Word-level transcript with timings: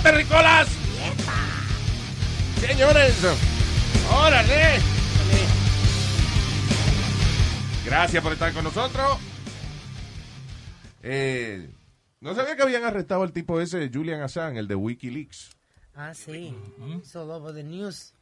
¡Hello, 0.00 0.02
terrícolas! 0.02 0.68
Señores, 2.60 3.16
órale. 4.10 4.78
Gracias 7.84 8.22
por 8.22 8.32
estar 8.32 8.52
con 8.52 8.64
nosotros. 8.64 9.18
Eh, 11.02 11.70
no 12.20 12.34
sabía 12.34 12.56
que 12.56 12.62
habían 12.62 12.84
arrestado 12.84 13.22
al 13.22 13.32
tipo 13.32 13.60
ese, 13.60 13.90
Julian 13.92 14.22
Assange, 14.22 14.60
el 14.60 14.68
de 14.68 14.74
Wikileaks. 14.74 15.50
Ah, 15.94 16.14
sí. 16.14 16.54
It's 16.96 17.14
all 17.14 17.30
over 17.30 17.52
the 17.54 17.62
news. 17.62 18.14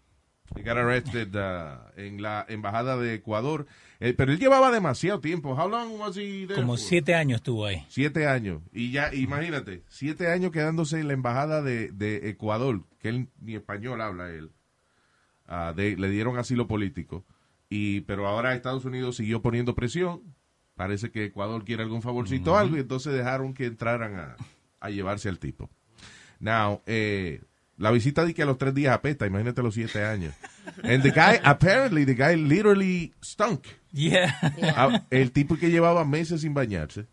He 0.57 0.63
got 0.63 0.77
arrested 0.79 1.35
uh, 1.35 1.79
en 1.97 2.23
la 2.23 2.45
embajada 2.49 2.97
de 2.97 3.15
Ecuador. 3.15 3.67
Eh, 4.01 4.15
pero 4.17 4.33
él 4.33 4.39
llevaba 4.39 4.71
demasiado 4.71 5.21
tiempo. 5.21 5.55
How 5.55 5.69
long 5.69 5.99
was 6.01 6.17
he 6.17 6.47
there 6.47 6.55
Como 6.55 6.75
for? 6.77 6.79
siete 6.79 7.15
años 7.15 7.37
estuvo 7.39 7.67
ahí. 7.67 7.85
Siete 7.89 8.27
años. 8.27 8.63
Y 8.73 8.93
ya, 8.93 9.13
imagínate, 9.15 9.83
siete 9.89 10.29
años 10.29 10.53
quedándose 10.53 11.01
en 11.01 11.09
la 11.09 11.15
embajada 11.15 11.63
de, 11.63 11.91
de 11.91 12.29
Ecuador, 12.31 12.85
que 13.01 13.09
él 13.09 13.29
ni 13.41 13.55
español 13.57 14.01
habla 14.01 14.31
él. 14.31 14.51
Ah, 15.47 15.73
de- 15.77 15.97
le 15.97 16.09
dieron 16.11 16.39
asilo 16.39 16.67
político. 16.69 17.25
Y, 17.71 18.03
pero 18.03 18.27
ahora 18.27 18.55
Estados 18.55 18.85
Unidos 18.85 19.17
siguió 19.17 19.43
poniendo 19.43 19.75
presión. 19.75 20.23
Parece 20.77 21.11
que 21.11 21.25
Ecuador 21.25 21.65
quiere 21.65 21.83
algún 21.83 22.03
favorcito 22.03 22.53
o 22.53 22.57
algo, 22.57 22.77
y 22.77 22.81
entonces 22.81 23.13
dejaron 23.13 23.53
que 23.53 23.67
entraran 23.67 24.15
a, 24.15 24.37
a 24.79 24.91
llevarse 24.91 25.29
al 25.29 25.39
tipo. 25.41 25.69
Now, 26.39 26.83
eh, 26.87 27.43
la 27.79 27.91
visita 27.91 28.25
de 28.25 28.35
que 28.35 28.43
a 28.43 28.47
los 28.47 28.59
tres 28.59 28.75
días 28.75 28.95
apesta, 28.95 29.27
imagínate 29.27 29.63
los 29.63 29.75
siete 29.75 30.05
años. 30.05 30.35
And 30.83 31.03
the 31.03 31.11
guy, 31.11 31.39
apparently, 31.43 32.05
the 32.05 32.15
guy 32.15 32.37
literally 32.37 33.15
stunk. 33.23 33.65
Yeah. 33.93 34.37
Ah, 34.77 35.03
el 35.11 35.33
tipo 35.33 35.57
que 35.57 35.71
llevaba 35.71 36.05
meses 36.05 36.43
sin 36.43 36.53
bañarse. 36.55 37.07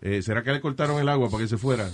Eh, 0.00 0.22
¿Será 0.22 0.42
que 0.42 0.52
le 0.52 0.60
cortaron 0.60 1.00
el 1.00 1.08
agua 1.08 1.30
para 1.30 1.42
que 1.44 1.48
se 1.48 1.56
fuera? 1.58 1.88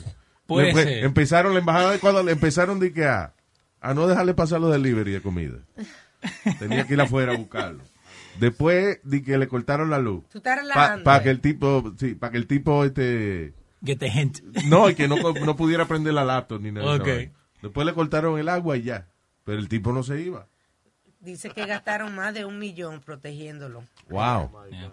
Puede 0.47 0.72
ser. 0.74 1.05
Empezaron 1.05 1.52
la 1.52 1.60
embajada 1.60 1.91
de 1.91 1.97
Ecuador, 1.97 2.24
le 2.24 2.32
empezaron 2.32 2.80
de 2.80 2.92
que 2.92 3.05
a, 3.05 3.34
a 3.80 3.94
no 3.94 4.06
dejarle 4.08 4.34
pasar 4.34 4.60
los 4.60 4.72
delivery 4.72 5.12
de 5.12 5.20
comida. 5.20 5.58
Tenía 6.58 6.86
que 6.86 6.94
ir 6.94 7.00
afuera 7.00 7.32
a 7.32 7.36
buscarlo. 7.36 7.82
Después 8.38 8.98
de 9.02 9.22
que 9.22 9.38
le 9.38 9.48
cortaron 9.48 9.91
la 9.91 9.98
luz. 9.98 10.25
Tú 10.30 10.38
estás 10.38 10.58
Para 11.04 11.22
que 11.22 11.30
el 11.30 11.41
tipo, 11.41 11.92
sí, 11.98 12.14
para 12.14 12.32
que 12.32 12.38
el 12.38 12.47
tipo 12.47 12.84
este 12.84 13.52
Get 13.84 13.98
the 13.98 14.08
hint. 14.08 14.41
no, 14.66 14.91
y 14.91 14.94
que 14.94 15.08
no, 15.08 15.16
no 15.16 15.56
pudiera 15.56 15.86
prender 15.86 16.14
la 16.14 16.25
laptop 16.25 16.60
ni 16.60 16.70
nada. 16.72 16.86
de 16.86 16.94
esa 16.94 17.02
Ok. 17.02 17.08
vaina. 17.08 17.32
Después 17.62 17.86
le 17.86 17.94
cortaron 17.94 18.39
el 18.39 18.48
agua 18.48 18.77
y 18.77 18.83
ya. 18.83 19.08
Pero 19.44 19.58
el 19.58 19.69
tipo 19.69 19.92
no 19.92 20.03
se 20.03 20.20
iba. 20.20 20.47
Dice 21.20 21.50
que 21.50 21.66
gastaron 21.66 22.14
más 22.14 22.33
de 22.33 22.44
un 22.47 22.58
millón 22.58 23.00
protegiéndolo. 23.00 23.84
Wow. 24.08 24.50
Yeah. 24.70 24.92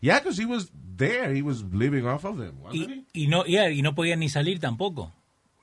Yeah, 0.00 0.18
because 0.20 0.40
he 0.40 0.46
was 0.46 0.70
there. 0.96 1.36
He 1.36 1.42
was 1.42 1.62
living 1.72 2.06
off 2.06 2.24
of 2.24 2.38
them, 2.38 2.58
wasn't 2.62 2.88
he? 2.90 3.04
Y, 3.12 3.24
y 3.24 3.26
no, 3.28 3.44
yeah, 3.44 3.70
y 3.70 3.82
no 3.82 3.94
podía 3.94 4.16
ni 4.16 4.28
salir 4.30 4.58
tampoco. 4.58 5.12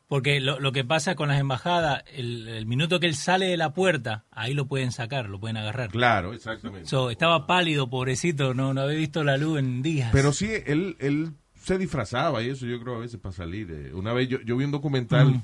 Porque 0.08 0.40
lo, 0.40 0.60
lo 0.60 0.72
que 0.72 0.84
pasa 0.84 1.16
con 1.16 1.30
las 1.30 1.40
embajadas, 1.40 2.04
el, 2.14 2.48
el 2.48 2.68
minuto 2.68 3.00
que 3.00 3.08
él 3.08 3.16
sale 3.16 3.48
de 3.48 3.58
la 3.58 3.74
puerta, 3.74 4.26
ahí 4.30 4.54
lo 4.54 4.68
pueden 4.68 4.92
sacar, 4.92 5.28
lo 5.30 5.40
pueden 5.40 5.58
agarrar. 5.58 5.90
Claro, 5.90 6.34
exactamente. 6.34 6.88
So, 6.88 7.10
estaba 7.10 7.48
pálido, 7.48 7.90
pobrecito, 7.90 8.54
no, 8.54 8.76
no 8.76 8.82
había 8.82 8.98
visto 9.00 9.24
la 9.24 9.38
luz 9.38 9.58
en 9.58 9.82
días. 9.82 10.12
Pero 10.12 10.32
sí, 10.32 10.52
él, 10.68 10.96
él 11.00 11.32
se 11.56 11.80
disfrazaba 11.80 12.44
y 12.44 12.50
eso 12.50 12.68
yo 12.68 12.80
creo 12.80 12.98
a 12.98 13.00
veces 13.00 13.20
para 13.20 13.34
salir. 13.34 13.72
eh. 13.72 13.94
Una 13.94 14.14
vez 14.14 14.28
yo, 14.30 14.40
yo 14.42 14.58
vi 14.58 14.66
un 14.66 14.72
documental 14.72 15.28
Mm. 15.32 15.44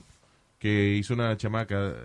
Que 0.60 0.96
hizo 0.96 1.14
una 1.14 1.36
chamaca, 1.38 1.90
eh, 1.90 1.96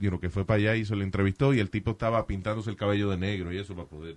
you 0.00 0.10
know, 0.10 0.20
que 0.20 0.30
fue 0.30 0.44
para 0.44 0.58
allá 0.58 0.76
y 0.76 0.84
se 0.84 0.94
lo 0.94 1.02
entrevistó 1.02 1.54
y 1.54 1.60
el 1.60 1.70
tipo 1.70 1.92
estaba 1.92 2.26
pintándose 2.26 2.70
el 2.70 2.76
cabello 2.76 3.10
de 3.10 3.16
negro 3.16 3.52
y 3.52 3.58
eso 3.58 3.74
para 3.74 3.88
poder, 3.88 4.16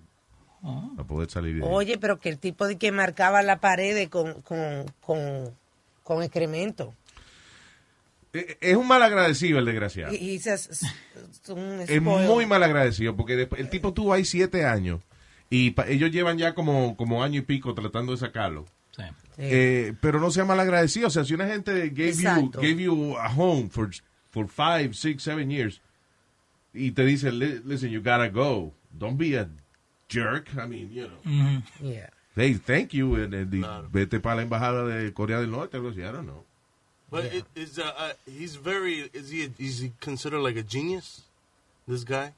Oh. 0.62 0.92
para 0.98 1.08
poder 1.08 1.30
salir 1.30 1.56
de 1.56 1.62
ahí. 1.64 1.68
Oye, 1.72 1.98
pero 1.98 2.20
que 2.20 2.28
el 2.30 2.38
tipo 2.38 2.68
de 2.68 2.78
que 2.78 2.92
marcaba 2.92 3.42
la 3.42 3.60
pared 3.62 4.10
con, 4.10 4.42
con, 4.42 4.86
con, 5.00 5.54
con 6.04 6.22
excremento. 6.22 6.94
Eh, 8.34 8.58
Es 8.60 8.76
un 8.76 8.86
mal 8.88 9.02
agradecido 9.02 9.58
el 9.60 9.66
desgraciado. 9.66 10.12
Se- 10.14 10.70
es 11.88 12.02
muy 12.02 12.46
mal 12.46 12.62
agradecido 12.64 13.16
porque 13.16 13.36
después- 13.36 13.62
el 13.62 13.70
tipo 13.70 13.94
tuvo 13.94 14.14
ahí 14.14 14.26
siete 14.26 14.66
años 14.66 15.00
y 15.50 15.72
pa- 15.72 15.88
ellos 15.88 16.12
llevan 16.12 16.38
ya 16.38 16.54
como, 16.54 16.96
como 16.98 17.24
año 17.24 17.40
y 17.40 17.44
pico 17.44 17.74
tratando 17.74 18.12
de 18.12 18.18
sacarlo. 18.18 18.66
Sí. 18.96 19.04
Sí. 19.40 19.46
Eh, 19.50 19.94
pero 20.02 20.20
no 20.20 20.32
sea 20.32 20.44
mal 20.44 20.60
agradecido. 20.60 21.08
O 21.08 21.10
sea, 21.10 21.24
si 21.24 21.34
una 21.34 21.48
gente 21.48 21.72
gave 21.92 22.12
you, 22.14 22.52
gave 22.52 22.82
you 22.82 23.16
a 23.18 23.30
home 23.34 23.70
for, 23.70 23.90
for 24.32 24.48
five, 24.50 24.94
six, 24.94 25.24
seven 25.24 25.50
years 25.50 25.80
y 26.74 26.92
te 26.92 27.06
dice, 27.06 27.32
"Li- 27.32 27.62
listen, 27.64 27.90
you 27.90 28.00
gotta 28.02 28.28
go. 28.30 28.74
Don't 28.92 29.18
be 29.18 29.38
a 29.38 29.48
jerk. 30.10 30.50
I 30.58 30.68
mean, 30.68 30.92
you 30.92 31.08
know. 31.08 31.18
Ujú. 31.26 31.64
Yeah. 31.82 32.10
Hey, 32.36 32.56
thank 32.56 32.94
you. 32.94 33.16
and- 33.16 33.34
and 33.34 33.54
y 33.54 33.62
Vete 33.92 34.20
para 34.20 34.36
la 34.38 34.42
embajada 34.44 34.86
de 34.86 35.14
Corea 35.14 35.40
del 35.40 35.52
Norte. 35.52 35.78
algo 35.78 35.90
así, 35.90 36.00
I 36.02 36.12
don't 36.12 36.26
know. 36.28 36.44
But 37.10 37.26
it, 37.34 37.46
is 37.56 37.80
uh, 37.80 37.84
uh, 37.98 38.14
he's 38.28 38.56
very 38.58 39.10
is 39.14 39.30
he 39.32 39.50
is 39.58 39.80
he 39.80 39.94
considered 40.02 40.42
like 40.42 40.58
a 40.60 40.64
genius? 40.64 41.24
This 41.88 42.04
guy? 42.04 42.34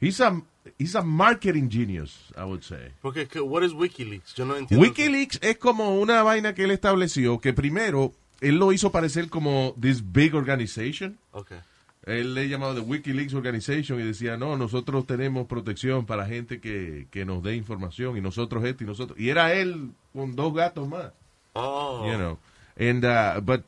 He's 0.00 0.20
a, 0.20 0.42
he's 0.78 0.94
a 0.94 1.02
marketing 1.02 1.68
genius, 1.70 2.16
I 2.36 2.44
would 2.44 2.62
say. 2.62 2.92
Porque 3.02 3.26
que- 3.28 3.40
what 3.40 3.62
is 3.62 3.72
WikiLeaks? 3.72 4.34
Yo 4.34 4.44
no 4.44 4.56
entiendo. 4.56 4.82
WikiLeaks 4.86 5.38
es 5.42 5.58
como 5.58 5.98
una 6.00 6.22
vaina 6.22 6.54
que 6.54 6.64
él 6.64 6.70
estableció 6.70 7.38
que 7.40 7.52
primero 7.52 8.12
él 8.40 8.56
lo 8.56 8.72
hizo 8.72 8.90
parecer 8.90 9.28
como 9.28 9.74
this 9.80 10.02
big 10.12 10.34
organization. 10.34 11.18
Okay. 11.32 11.58
Él 12.04 12.34
le 12.34 12.48
llamaba 12.48 12.74
the 12.74 12.80
WikiLeaks 12.82 13.34
Organization 13.34 13.98
y 14.00 14.04
decía, 14.04 14.36
no, 14.36 14.56
nosotros 14.56 15.06
tenemos 15.06 15.48
protección 15.48 16.06
para 16.06 16.24
gente 16.26 16.60
que, 16.60 17.08
que 17.10 17.24
nos 17.24 17.42
dé 17.42 17.56
información 17.56 18.16
y 18.16 18.20
nosotros 18.20 18.64
esto 18.64 18.84
y 18.84 18.86
nosotros. 18.86 19.18
Y 19.18 19.30
era 19.30 19.52
él 19.54 19.90
con 20.12 20.36
dos 20.36 20.54
gatos 20.54 20.86
más, 20.86 21.10
Oh. 21.54 22.06
you 22.06 22.16
know. 22.16 22.38
And, 22.78 23.04
uh, 23.04 23.40
but 23.40 23.62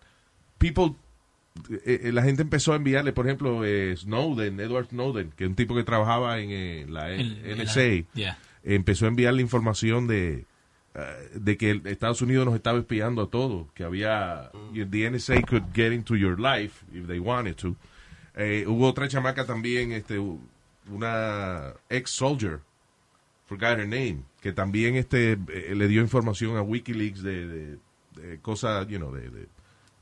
people, 0.59 0.95
eh, 1.85 2.01
eh, 2.05 2.13
la 2.13 2.23
gente 2.23 2.43
empezó 2.43 2.73
a 2.73 2.77
enviarle, 2.77 3.13
por 3.13 3.27
ejemplo, 3.27 3.65
eh, 3.65 3.95
Snowden, 3.97 4.59
Edward 4.61 4.89
Snowden, 4.89 5.31
que 5.37 5.45
es 5.45 5.51
un 5.51 5.57
tipo 5.57 5.75
que 5.75 5.85
trabajaba 5.85 6.39
en 6.41 6.51
eh, 6.51 6.87
la 6.89 7.11
El- 7.11 7.39
el- 7.45 7.59
NSA, 7.63 8.05
yeah. 8.15 8.39
empezó 8.65 9.05
a 9.07 9.09
enviarle 9.09 9.43
información 9.43 10.07
de, 10.07 10.45
de 11.35 11.57
que 11.57 11.81
Estados 11.85 12.23
Unidos 12.23 12.45
nos 12.47 12.55
estaba 12.57 12.79
espiando 12.79 13.23
a 13.23 13.31
todos, 13.31 13.71
que 13.73 13.85
había, 13.85 14.51
the 14.91 15.11
NSA 15.11 15.43
could 15.43 15.65
get 15.75 15.93
into 15.93 16.17
your 16.17 16.39
life 16.41 16.85
if 16.93 17.07
they 17.07 17.19
wanted 17.21 17.55
to. 17.57 17.77
Hubo 18.67 18.87
otra 18.89 19.07
chamaca 19.09 19.45
también, 19.47 19.93
este, 19.93 20.19
una 20.91 21.75
ex-soldier, 21.89 22.61
forgot 23.47 23.79
her 23.79 23.87
name, 23.87 24.23
que 24.41 24.53
también 24.53 24.97
este, 24.97 25.37
le 25.37 25.89
dio 25.89 26.01
información 26.03 26.57
a 26.57 26.63
Wikileaks 26.63 27.23
de, 27.23 27.47
de- 27.47 27.79
de 28.21 28.39
cosas, 28.41 28.87
you 28.89 28.99
know, 28.99 29.13
de, 29.15 29.31
de- 29.31 29.47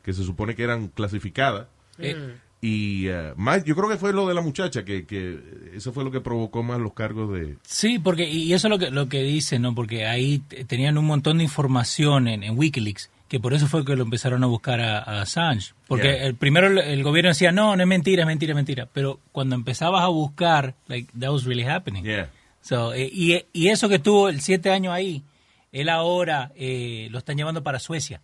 que 0.07 0.15
se 0.15 0.25
supone 0.25 0.55
que 0.55 0.63
eran 0.63 0.89
clasificadas. 0.89 1.67
Eh, 1.99 2.37
Y 2.63 3.07
eh, 3.09 3.35
más, 3.37 3.65
yo 3.65 3.77
creo 3.77 3.89
que 3.89 3.99
fue 3.99 4.15
lo 4.15 4.27
de 4.27 4.35
la 4.35 4.41
muchacha, 4.41 4.83
que, 4.85 5.05
que 5.05 5.39
eso 5.75 5.93
fue 5.93 6.03
lo 6.05 6.11
que 6.11 6.23
provocó 6.23 6.63
más 6.63 6.81
los 6.81 6.95
cargos 6.95 7.33
de... 7.35 7.57
Sí, 7.63 7.99
porque 7.99 8.29
y 8.29 8.53
eso 8.55 8.69
es 8.69 8.71
lo 8.71 8.79
que 8.79 8.91
lo 8.91 9.09
que 9.11 9.23
dicen, 9.23 9.61
¿no? 9.63 9.75
Porque 9.75 10.07
ahí 10.07 10.39
tenían 10.67 10.97
un 10.97 11.05
montón 11.05 11.37
de 11.39 11.45
información 11.45 12.27
en, 12.29 12.43
en 12.43 12.59
WikiLeaks, 12.59 13.11
que 13.29 13.39
por 13.41 13.53
eso 13.53 13.67
fue 13.67 13.85
que 13.85 13.95
lo 13.95 14.05
empezaron 14.05 14.43
a 14.43 14.47
buscar 14.47 14.81
a, 14.81 14.99
a 14.99 15.21
Assange. 15.23 15.75
Porque 15.87 16.09
Yeah. 16.09 16.27
el 16.27 16.35
primero 16.35 16.67
el, 16.69 16.79
el 16.79 17.03
gobierno 17.03 17.29
decía, 17.29 17.53
no, 17.53 17.77
no 17.77 17.83
es 17.83 17.89
mentira, 17.89 18.23
es 18.23 18.27
mentira, 18.27 18.53
es 18.53 18.57
mentira. 18.57 18.89
Pero 18.93 19.21
cuando 19.33 19.55
empezabas 19.55 20.03
a 20.03 20.09
buscar, 20.09 20.75
like, 20.89 21.13
that 21.21 21.31
was 21.31 21.45
really 21.45 21.65
happening. 21.65 22.05
Yeah. 22.05 22.31
So, 22.63 22.95
eh, 22.95 23.09
y, 23.13 23.45
y 23.53 23.69
eso 23.69 23.89
que 23.89 23.99
tuvo 23.99 24.29
el 24.31 24.41
siete 24.41 24.71
años 24.71 24.93
ahí, 24.95 25.23
él 25.73 25.89
ahora 25.91 26.53
eh, 26.57 27.09
lo 27.11 27.19
están 27.19 27.37
llevando 27.37 27.63
para 27.63 27.79
Suecia. 27.79 28.23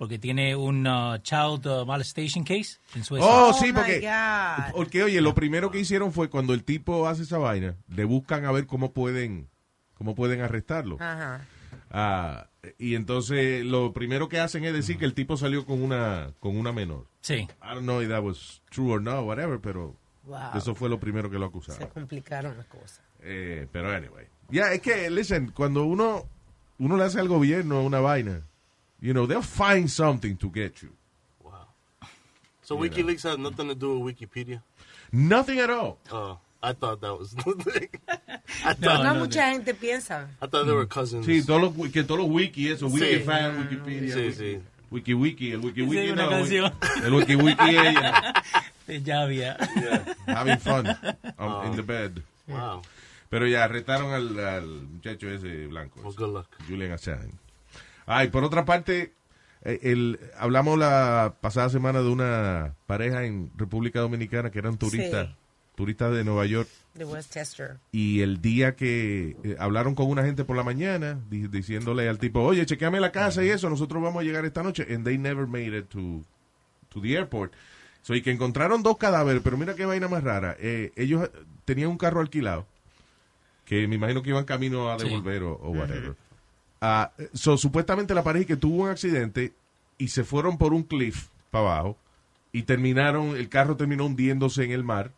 Porque 0.00 0.18
tiene 0.18 0.56
un 0.56 0.86
uh, 0.86 1.18
child 1.18 1.66
uh, 1.66 1.84
molestation 1.84 2.42
case 2.42 2.78
en 2.94 3.04
Suecia. 3.04 3.28
Oh, 3.28 3.50
Oh, 3.50 3.52
sí, 3.52 3.70
porque, 3.70 4.00
God. 4.00 4.72
porque, 4.74 5.02
oye, 5.02 5.20
lo 5.20 5.34
primero 5.34 5.70
que 5.70 5.78
hicieron 5.78 6.10
fue 6.10 6.30
cuando 6.30 6.54
el 6.54 6.64
tipo 6.64 7.06
hace 7.06 7.24
esa 7.24 7.36
vaina, 7.36 7.76
le 7.86 8.04
buscan 8.04 8.46
a 8.46 8.50
ver 8.50 8.66
cómo 8.66 8.94
pueden, 8.94 9.50
cómo 9.92 10.14
pueden 10.14 10.40
arrestarlo. 10.40 10.96
Ajá. 11.00 11.46
Ah, 11.90 12.46
y 12.78 12.94
entonces 12.94 13.62
lo 13.66 13.92
primero 13.92 14.30
que 14.30 14.40
hacen 14.40 14.64
es 14.64 14.72
decir 14.72 14.96
que 14.96 15.04
el 15.04 15.12
tipo 15.12 15.36
salió 15.36 15.66
con 15.66 15.82
una, 15.82 16.32
con 16.40 16.56
una 16.56 16.72
menor. 16.72 17.06
Sí. 17.20 17.34
I 17.34 17.48
don't 17.74 17.82
know 17.82 18.00
if 18.00 18.08
that 18.08 18.22
was 18.22 18.62
true 18.70 18.90
or 18.92 19.02
not, 19.02 19.24
whatever, 19.26 19.60
pero 19.60 19.96
Wow. 20.24 20.56
eso 20.56 20.74
fue 20.74 20.88
lo 20.88 20.98
primero 20.98 21.28
que 21.28 21.36
lo 21.38 21.44
Se 21.46 21.48
acusaron. 21.50 21.88
complicaron 21.90 22.56
las 22.56 22.66
cosas. 22.66 23.02
Eh, 23.20 23.66
pero 23.70 23.90
anyway. 23.94 24.24
Ya, 24.48 24.72
es 24.72 24.80
que, 24.80 25.10
listen, 25.10 25.50
cuando 25.54 25.84
uno, 25.84 26.24
uno 26.78 26.96
le 26.96 27.04
hace 27.04 27.20
al 27.20 27.28
gobierno 27.28 27.82
una 27.82 28.00
vaina, 28.00 28.46
You 29.00 29.14
know, 29.14 29.26
they'll 29.26 29.42
find 29.42 29.90
something 29.90 30.36
to 30.36 30.50
get 30.50 30.82
you. 30.82 30.90
Wow. 31.42 31.66
So 32.62 32.76
WikiLeaks 32.76 33.22
has 33.22 33.38
nothing 33.38 33.68
to 33.68 33.74
do 33.74 33.98
with 33.98 34.16
Wikipedia. 34.18 34.60
Nothing 35.12 35.58
at 35.58 35.70
all. 35.70 35.98
Oh, 36.12 36.38
I 36.62 36.72
thought 36.74 37.00
that 37.00 37.14
was. 37.18 37.34
I 38.62 38.74
No, 38.78 38.88
thought 38.88 39.02
No, 39.04 39.14
no, 39.14 39.20
mucha 39.20 39.50
gente 39.52 39.74
piensa. 39.74 40.28
I 40.40 40.46
thought 40.46 40.66
they 40.66 40.72
were 40.74 40.86
cousins. 40.86 41.26
Sí, 41.26 41.42
todos 41.44 41.62
los, 41.76 41.90
que 41.90 42.02
todos 42.04 42.20
los 42.20 42.28
wiki, 42.28 42.68
eso, 42.70 42.88
Sí. 42.90 43.00
Wikifan, 43.00 43.58
Wikipedia. 43.58 44.14
Sí, 44.14 44.20
wiki, 44.20 44.32
sí. 44.34 44.60
Wiki 44.90 45.14
Wiki, 45.14 45.52
el 45.52 45.60
Wiki 45.60 45.82
Wiki. 45.82 46.12
No. 46.12 46.30
El 47.04 47.14
Wiki 47.14 47.36
Wiki 47.36 47.68
ella, 47.70 48.34
Ya 48.86 49.20
había. 49.22 49.56
Yeah. 49.76 50.14
having 50.26 50.58
fun 50.58 50.86
um, 51.38 51.66
in 51.66 51.76
the 51.76 51.82
bed. 51.82 52.22
Wow. 52.48 52.82
Pero 53.30 53.46
ya 53.46 53.64
arrestaron 53.64 54.12
al, 54.12 54.38
al 54.40 54.66
muchacho 54.66 55.28
ese 55.30 55.66
blanco. 55.68 56.00
Well, 56.02 56.12
good 56.12 56.34
luck. 56.34 56.48
Julian 56.68 56.90
Assange. 56.92 57.32
Ay, 58.06 58.28
por 58.28 58.44
otra 58.44 58.64
parte, 58.64 59.12
eh, 59.64 59.78
el, 59.82 60.18
hablamos 60.38 60.78
la 60.78 61.34
pasada 61.40 61.68
semana 61.68 62.00
de 62.00 62.08
una 62.08 62.74
pareja 62.86 63.24
en 63.24 63.50
República 63.56 64.00
Dominicana 64.00 64.50
que 64.50 64.58
eran 64.58 64.78
turistas, 64.78 65.28
Sí. 65.28 65.34
turistas 65.76 66.12
de 66.14 66.24
Nueva 66.24 66.46
York. 66.46 66.68
De 66.94 67.04
Westchester. 67.04 67.78
Y 67.92 68.20
el 68.20 68.40
día 68.42 68.74
que 68.74 69.36
eh, 69.44 69.56
hablaron 69.58 69.94
con 69.94 70.08
una 70.08 70.24
gente 70.24 70.44
por 70.44 70.56
la 70.56 70.64
mañana, 70.64 71.18
di- 71.30 71.46
diciéndole 71.48 72.08
al 72.08 72.18
tipo, 72.18 72.40
oye, 72.42 72.66
chequeame 72.66 72.98
la 73.00 73.12
casa 73.12 73.44
y 73.44 73.48
eso, 73.50 73.70
nosotros 73.70 74.02
vamos 74.02 74.20
a 74.22 74.24
llegar 74.24 74.44
esta 74.44 74.62
noche. 74.62 74.86
And 74.92 75.04
they 75.04 75.16
never 75.16 75.46
made 75.46 75.76
it 75.78 75.86
to, 75.90 76.22
to 76.88 77.00
the 77.00 77.14
airport. 77.14 77.52
So, 78.02 78.14
y 78.14 78.22
que 78.22 78.30
encontraron 78.32 78.82
dos 78.82 78.96
cadáveres, 78.96 79.42
pero 79.44 79.56
mira 79.58 79.74
qué 79.74 79.84
vaina 79.84 80.08
más 80.08 80.24
rara. 80.24 80.56
Eh, 80.58 80.90
ellos 80.96 81.30
tenían 81.66 81.90
un 81.90 81.98
carro 81.98 82.20
alquilado, 82.20 82.66
que 83.66 83.86
me 83.86 83.96
imagino 83.96 84.22
que 84.22 84.30
iban 84.30 84.44
camino 84.46 84.90
a 84.90 84.98
Sí. 84.98 85.04
devolver 85.06 85.42
o, 85.44 85.52
o 85.52 85.70
whatever. 85.70 86.14
Ah, 86.80 87.12
so, 87.34 87.56
supuestamente 87.58 88.14
la 88.14 88.22
pareja 88.22 88.46
que 88.46 88.56
tuvo 88.56 88.84
un 88.84 88.88
accidente 88.88 89.52
y 89.98 90.08
se 90.08 90.24
fueron 90.24 90.56
por 90.56 90.72
un 90.72 90.82
cliff 90.82 91.28
para 91.50 91.64
abajo 91.64 91.96
y 92.52 92.62
terminaron, 92.62 93.36
el 93.36 93.48
carro 93.48 93.76
terminó 93.76 94.06
hundiéndose 94.06 94.64
en 94.64 94.70
el 94.72 94.82
mar, 94.82 95.12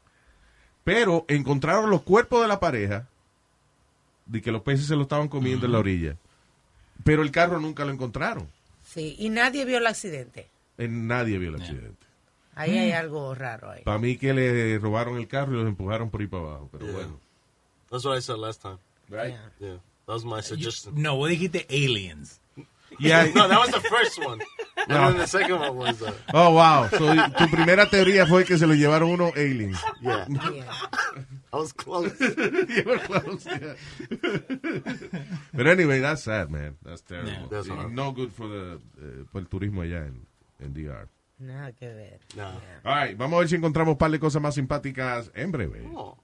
pero 0.85 1.25
encontraron 1.29 1.89
los 1.91 2.03
cuerpos 2.03 2.43
de 2.43 2.49
la 2.49 2.59
pareja, 2.61 3.07
de 4.27 4.43
que 4.43 4.51
los 4.53 4.63
peces 4.63 4.87
se 4.87 4.97
lo 4.97 5.03
estaban 5.03 5.29
comiendo 5.29 5.67
en 5.67 5.73
la 5.73 5.79
orilla, 5.79 6.17
pero 7.05 7.23
el 7.23 7.31
carro 7.31 7.61
nunca 7.61 7.85
lo 7.85 7.93
encontraron. 7.93 8.49
Sí, 8.85 9.15
y 9.19 9.29
nadie 9.31 9.65
vio 9.65 9.79
el 9.79 9.87
accidente. 9.87 10.49
En 10.79 11.07
nadie 11.07 11.39
vio 11.39 11.51
el 11.51 11.57
accidente. 11.57 12.07
Ahí 12.55 12.77
hay 12.77 12.93
algo 12.93 13.35
raro 13.35 13.71
ahí. 13.71 13.83
Para 13.83 13.99
mí 13.99 14.17
que 14.17 14.35
le 14.35 14.79
robaron 14.79 15.17
el 15.17 15.29
carro 15.29 15.53
y 15.53 15.57
los 15.57 15.67
empujaron 15.67 16.11
por 16.11 16.21
ahí 16.21 16.27
para 16.27 16.43
abajo, 16.43 16.69
pero 16.73 16.85
Yeah. 16.87 16.95
bueno. 16.95 17.21
That's 17.89 18.05
what 18.05 18.19
I 18.19 18.21
said 18.23 18.37
last 18.39 18.61
time. 18.63 18.79
Right? 19.09 19.35
Yeah. 19.35 19.51
Yeah. 19.61 19.79
That 20.07 20.15
was 20.15 20.25
my 20.25 20.41
suggestion. 20.43 20.95
No, 21.01 21.17
vos 21.17 21.29
dijiste 21.31 21.67
aliens. 21.71 22.41
Yeah. 22.99 23.25
No, 23.35 23.49
that 23.49 23.59
was 23.59 23.71
the 23.71 23.81
first 23.89 24.19
one. 24.25 24.41
And 24.77 24.91
then 24.91 25.17
the 25.19 25.27
second 25.27 25.59
one 25.61 25.77
was 25.77 26.03
uh, 26.03 26.13
Oh, 26.35 26.51
wow. 26.55 26.89
So, 26.89 26.99
tu 27.39 27.49
primera 27.49 27.89
teoría 27.89 28.27
fue 28.27 28.45
que 28.45 28.59
se 28.59 28.67
lo 28.67 28.75
llevaron 28.75 29.11
unos 29.11 29.35
aliens. 29.37 29.79
yeah. 30.03 30.27
Yeah. 30.29 30.65
I 31.53 31.57
was 31.57 31.73
close. 31.73 32.13
You 32.21 32.83
were 32.87 32.99
close, 32.99 33.47
yeah. 33.47 33.75
But 35.55 35.67
anyway, 35.67 36.01
that's 36.01 36.23
sad, 36.25 36.51
man. 36.51 36.77
That's 36.83 37.03
terrible. 37.03 37.31
Yeah. 37.33 37.47
That's 37.51 37.69
Y 37.69 37.89
no 37.95 38.13
good 38.13 38.33
for 38.33 38.49
the, 38.49 38.79
eh, 39.01 39.25
por 39.31 39.41
el 39.43 39.49
turismo 39.49 39.83
allá 39.83 40.07
en, 40.07 40.27
en 40.61 40.73
DR. 40.75 41.09
Nada 41.39 41.73
que 41.73 41.87
ver. 41.89 42.21
No. 42.37 42.53
All 42.85 42.95
right, 43.07 43.17
vamos 43.17 43.37
a 43.37 43.41
ver 43.41 43.49
si 43.49 43.57
encontramos 43.57 43.93
un 43.93 43.99
par 43.99 44.11
de 44.11 44.19
cosas 44.21 44.41
más 44.43 44.55
simpáticas 44.55 45.31
en 45.35 45.51
breve. 45.53 45.83
Oh. 45.95 46.17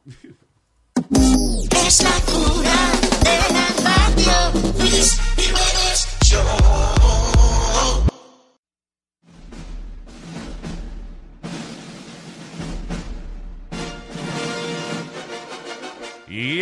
Es 1.87 2.03
la 2.03 2.21
cura 2.27 2.77
de 3.25 3.55
la 3.55 3.58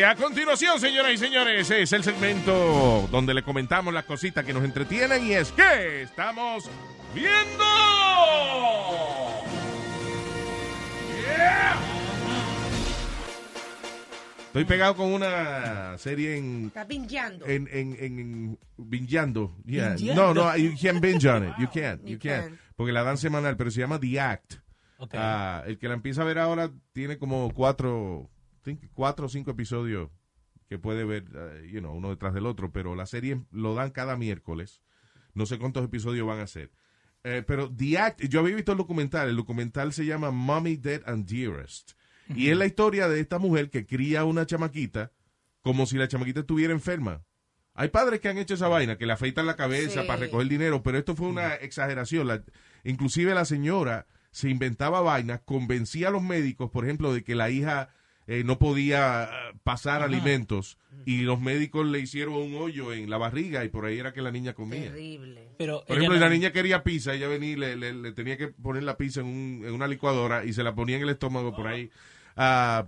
a 0.06 0.14
continuación, 0.14 0.78
señoras 0.78 1.12
y 1.12 1.18
señores, 1.18 1.70
es 1.70 1.92
el 1.92 2.04
segmento 2.04 3.08
donde 3.10 3.34
le 3.34 3.42
comentamos 3.42 3.92
las 3.92 4.04
cositas 4.04 4.44
que 4.44 4.52
nos 4.52 4.64
entretienen 4.64 5.26
y 5.26 5.32
es 5.32 5.50
que 5.52 6.02
estamos 6.02 6.70
viendo. 7.14 7.64
Yeah. 11.22 11.76
Estoy 14.46 14.64
pegado 14.64 14.96
con 14.96 15.12
una 15.12 15.98
serie 15.98 16.36
en 16.36 16.66
Está 16.66 16.86
pinchando. 16.86 17.44
en 17.46 17.68
en 17.72 17.96
en, 17.98 18.18
en 18.18 18.58
bingeando. 18.76 19.56
Yeah. 19.66 19.94
Bingeando. 19.96 20.34
No, 20.34 20.34
no, 20.34 20.56
you 20.56 20.72
can't 20.80 21.00
binge 21.00 21.26
on 21.26 21.48
it. 21.48 21.54
You 21.58 21.66
can't, 21.74 22.00
you, 22.02 22.10
You 22.12 22.18
can't. 22.18 22.44
can. 22.48 22.58
Porque 22.76 22.92
la 22.92 23.02
dan 23.02 23.18
semanal, 23.18 23.56
pero 23.56 23.70
se 23.70 23.80
llama 23.80 23.98
The 23.98 24.20
Act. 24.20 24.54
Ok. 24.98 25.14
Ah, 25.16 25.62
el 25.66 25.78
que 25.78 25.88
la 25.88 25.94
empieza 25.94 26.22
a 26.22 26.24
ver 26.24 26.38
ahora 26.38 26.70
tiene 26.92 27.18
como 27.18 27.50
cuatro, 27.52 28.30
think, 28.66 28.84
cuatro 28.94 29.26
o 29.26 29.28
cinco 29.28 29.52
episodios 29.52 30.10
que 30.68 30.78
puede 30.78 31.04
ver, 31.04 31.24
uh, 31.34 31.64
you 31.64 31.80
know, 31.80 31.94
uno 31.94 32.10
detrás 32.10 32.34
del 32.34 32.44
otro, 32.46 32.72
pero 32.72 32.94
la 32.96 33.06
serie 33.06 33.40
lo 33.52 33.74
dan 33.74 33.90
cada 33.90 34.16
miércoles. 34.16 34.82
No 35.34 35.46
sé 35.46 35.58
cuántos 35.58 35.84
episodios 35.84 36.26
van 36.26 36.40
a 36.40 36.46
ser. 36.46 36.72
Eh, 37.24 37.42
pero 37.46 37.70
The 37.74 37.98
Act, 37.98 38.22
yo 38.28 38.40
había 38.40 38.54
visto 38.56 38.72
el 38.72 38.78
documental, 38.78 39.28
el 39.28 39.36
documental 39.36 39.92
se 39.92 40.04
llama 40.06 40.30
Mommy, 40.30 40.76
Dead 40.76 41.02
and 41.06 41.26
Dearest. 41.28 41.92
Y 42.34 42.50
es 42.50 42.56
la 42.56 42.66
historia 42.66 43.08
de 43.08 43.20
esta 43.20 43.38
mujer 43.38 43.70
que 43.70 43.86
cría 43.86 44.24
una 44.24 44.46
chamaquita 44.46 45.12
como 45.60 45.86
si 45.86 45.96
la 45.96 46.08
chamaquita 46.08 46.40
estuviera 46.40 46.72
enferma. 46.72 47.22
Hay 47.74 47.88
padres 47.88 48.20
que 48.20 48.28
han 48.28 48.38
hecho 48.38 48.54
esa 48.54 48.68
vaina, 48.68 48.96
que 48.96 49.06
le 49.06 49.12
afeitan 49.12 49.46
la 49.46 49.54
cabeza 49.56 50.00
Sí. 50.02 50.06
para 50.06 50.20
recoger 50.20 50.48
dinero, 50.48 50.82
pero 50.82 50.98
esto 50.98 51.14
fue 51.14 51.28
una 51.28 51.54
exageración. 51.54 52.26
La- 52.26 52.42
inclusive 52.84 53.34
la 53.34 53.44
señora 53.44 54.06
se 54.30 54.48
inventaba 54.48 55.00
vainas, 55.00 55.40
convencía 55.44 56.08
a 56.08 56.10
los 56.10 56.22
médicos, 56.22 56.70
por 56.70 56.84
ejemplo, 56.84 57.12
de 57.12 57.22
que 57.22 57.34
la 57.34 57.50
hija 57.50 57.90
eh, 58.26 58.42
no 58.44 58.58
podía 58.58 59.24
eh, 59.24 59.58
pasar 59.62 60.02
alimentos 60.02 60.78
y 61.04 61.22
los 61.22 61.40
médicos 61.40 61.86
le 61.86 62.00
hicieron 62.00 62.34
un 62.34 62.54
hoyo 62.56 62.92
en 62.92 63.08
la 63.08 63.18
barriga 63.18 63.64
y 63.64 63.68
por 63.68 63.84
ahí 63.84 63.98
era 63.98 64.12
que 64.12 64.22
la 64.22 64.32
niña 64.32 64.54
comía. 64.54 64.84
Terrible. 64.90 65.48
Pero 65.58 65.84
Por 65.86 65.96
ejemplo, 65.96 66.18
no- 66.18 66.24
la 66.26 66.30
niña 66.30 66.52
quería 66.52 66.82
pizza, 66.82 67.14
ella 67.14 67.28
venía 67.28 67.52
y 67.52 67.56
le, 67.56 67.76
le- 67.76 67.92
le 67.94 68.12
tenía 68.12 68.36
que 68.36 68.48
poner 68.48 68.82
la 68.82 68.96
pizza 68.96 69.20
en, 69.20 69.26
un- 69.26 69.62
en 69.66 69.72
una 69.72 69.86
licuadora 69.86 70.44
y 70.44 70.52
se 70.52 70.62
la 70.62 70.74
ponía 70.74 70.96
en 70.96 71.02
el 71.02 71.10
estómago 71.10 71.54
por 71.54 71.66
ahí. 71.68 71.90
Ah, 72.36 72.86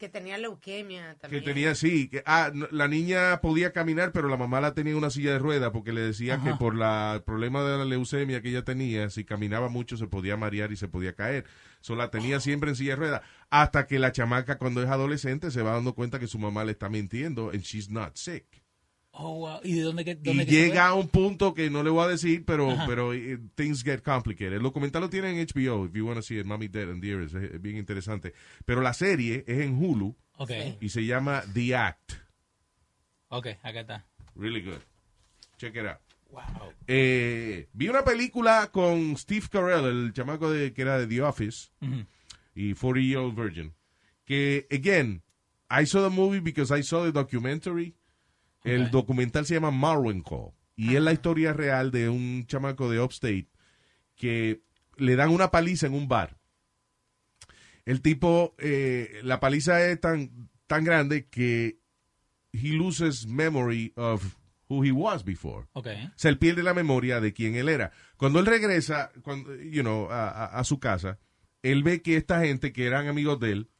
Que 0.00 0.08
tenía 0.08 0.38
leuquemia 0.38 1.12
que 1.12 1.20
también. 1.20 1.44
tenía, 1.44 1.74
sí, 1.74 2.08
que, 2.08 2.22
ah, 2.24 2.50
no, 2.54 2.66
la 2.70 2.88
niña 2.88 3.42
podía 3.42 3.70
caminar, 3.70 4.12
pero 4.12 4.28
la 4.28 4.38
mamá 4.38 4.58
la 4.62 4.72
tenía 4.72 4.92
en 4.92 4.98
una 4.98 5.10
silla 5.10 5.32
de 5.32 5.38
ruedas 5.38 5.72
porque 5.72 5.92
le 5.92 6.00
decía 6.00 6.40
que 6.42 6.54
por 6.54 6.74
la, 6.74 7.12
el 7.16 7.22
problema 7.22 7.62
de 7.62 7.76
la 7.76 7.84
leucemia 7.84 8.40
que 8.40 8.48
ella 8.48 8.64
tenía, 8.64 9.10
si 9.10 9.26
caminaba 9.26 9.68
mucho 9.68 9.98
se 9.98 10.06
podía 10.06 10.38
marear 10.38 10.72
y 10.72 10.76
se 10.76 10.88
podía 10.88 11.12
caer. 11.12 11.44
So, 11.82 11.96
la 11.96 12.10
tenía 12.10 12.40
siempre 12.40 12.70
en 12.70 12.76
silla 12.76 12.92
de 12.92 12.96
ruedas. 12.96 13.22
Hasta 13.50 13.86
que 13.86 13.98
la 13.98 14.10
chamaca, 14.10 14.56
cuando 14.56 14.82
es 14.82 14.88
adolescente, 14.88 15.50
se 15.50 15.60
va 15.60 15.72
dando 15.72 15.94
cuenta 15.94 16.18
que 16.18 16.26
su 16.26 16.38
mamá 16.38 16.64
le 16.64 16.72
está 16.72 16.88
mintiendo 16.88 17.50
and 17.50 17.60
she's 17.60 17.90
not 17.90 18.16
sick. 18.16 18.59
Oh, 19.22 19.38
wow. 19.38 19.60
¿Y 19.62 19.74
de 19.74 19.82
dónde 19.82 20.04
que 20.04 20.12
Y 20.12 20.14
dónde 20.14 20.46
que 20.46 20.52
se 20.52 20.60
llega 20.60 20.86
a 20.86 20.94
un 20.94 21.08
punto 21.08 21.52
que 21.52 21.68
no 21.68 21.82
le 21.82 21.90
voy 21.90 22.04
a 22.04 22.08
decir, 22.08 22.44
pero, 22.46 22.70
Ajá. 22.70 22.86
pero 22.86 23.12
eh, 23.12 23.38
things 23.54 23.82
get 23.84 24.02
complicated. 24.02 24.54
El 24.54 24.62
documental 24.62 25.02
lo 25.02 25.10
tiene 25.10 25.30
en 25.30 25.46
HBO, 25.46 25.84
if 25.84 25.92
you 25.92 26.06
want 26.06 26.16
to 26.16 26.22
see 26.22 26.38
it, 26.38 26.46
Mommy 26.46 26.68
Dead 26.68 26.90
and 26.90 27.02
Dearest, 27.02 27.34
es, 27.34 27.60
bien 27.60 27.76
interesante. 27.76 28.32
Pero 28.64 28.80
la 28.80 28.94
serie 28.94 29.44
es 29.46 29.60
en 29.60 29.76
Hulu 29.76 30.16
Ok, 30.38 30.52
y 30.80 30.88
se 30.88 31.04
llama 31.04 31.42
The 31.52 31.76
Act. 31.76 32.12
ok, 33.28 33.46
acá 33.62 33.80
está. 33.80 34.06
Really 34.34 34.62
good. 34.62 34.80
Check 35.58 35.76
it 35.76 35.86
out. 35.86 35.98
Wow. 36.30 36.72
Eh, 36.86 37.68
vi 37.74 37.88
una 37.88 38.02
película 38.02 38.70
con 38.72 39.16
Steve 39.18 39.46
Carell, 39.50 39.84
el 39.84 40.12
chamaco 40.14 40.50
de, 40.50 40.72
que 40.72 40.82
era 40.82 40.98
de 40.98 41.06
The 41.06 41.20
Office, 41.22 41.70
y 42.54 42.72
40 42.74 43.00
Year 43.00 43.18
Old 43.18 43.36
Virgin. 43.36 43.74
Que, 44.24 44.66
again, 44.70 45.22
I 45.70 45.84
saw 45.84 46.08
the 46.08 46.14
movie 46.14 46.40
because 46.40 46.74
I 46.76 46.82
saw 46.82 47.04
the 47.04 47.12
documentary. 47.12 47.94
El 48.64 48.90
documental 48.90 49.46
se 49.46 49.54
llama 49.54 49.70
Marwen 49.70 50.22
Call. 50.22 50.52
Y 50.76 50.96
es 50.96 51.02
la 51.02 51.12
historia 51.12 51.52
real 51.52 51.90
de 51.90 52.08
un 52.08 52.46
chamaco 52.46 52.90
de 52.90 53.00
Upstate 53.00 53.48
que 54.16 54.62
le 54.96 55.16
dan 55.16 55.30
una 55.30 55.50
paliza 55.50 55.86
en 55.86 55.94
un 55.94 56.08
bar. 56.08 56.38
El 57.84 58.02
tipo, 58.02 58.54
eh, 58.58 59.20
la 59.22 59.40
paliza 59.40 59.84
es 59.86 60.00
tan, 60.00 60.48
tan 60.66 60.84
grande 60.84 61.26
que 61.28 61.78
he 62.52 62.68
loses 62.72 63.26
memory 63.26 63.92
of 63.96 64.36
who 64.68 64.84
he 64.84 64.92
was 64.92 65.24
before. 65.24 65.66
Ok. 65.72 65.86
O 65.86 66.12
sea, 66.16 66.30
él 66.30 66.38
pierde 66.38 66.62
la 66.62 66.74
memoria 66.74 67.20
de 67.20 67.32
quién 67.32 67.56
él 67.56 67.68
era. 67.68 67.90
Cuando 68.16 68.38
él 68.38 68.46
regresa, 68.46 69.10
cuando, 69.22 69.54
you 69.56 69.82
know, 69.82 70.10
a, 70.10 70.28
a- 70.28 70.58
a 70.60 70.64
su 70.64 70.78
casa, 70.78 71.18
él 71.62 71.82
ve 71.82 72.02
que 72.02 72.16
esta 72.16 72.40
gente 72.44 72.72
que 72.72 72.86
eran 72.86 73.08
amigos 73.08 73.40
de 73.40 73.52
él 73.52 73.70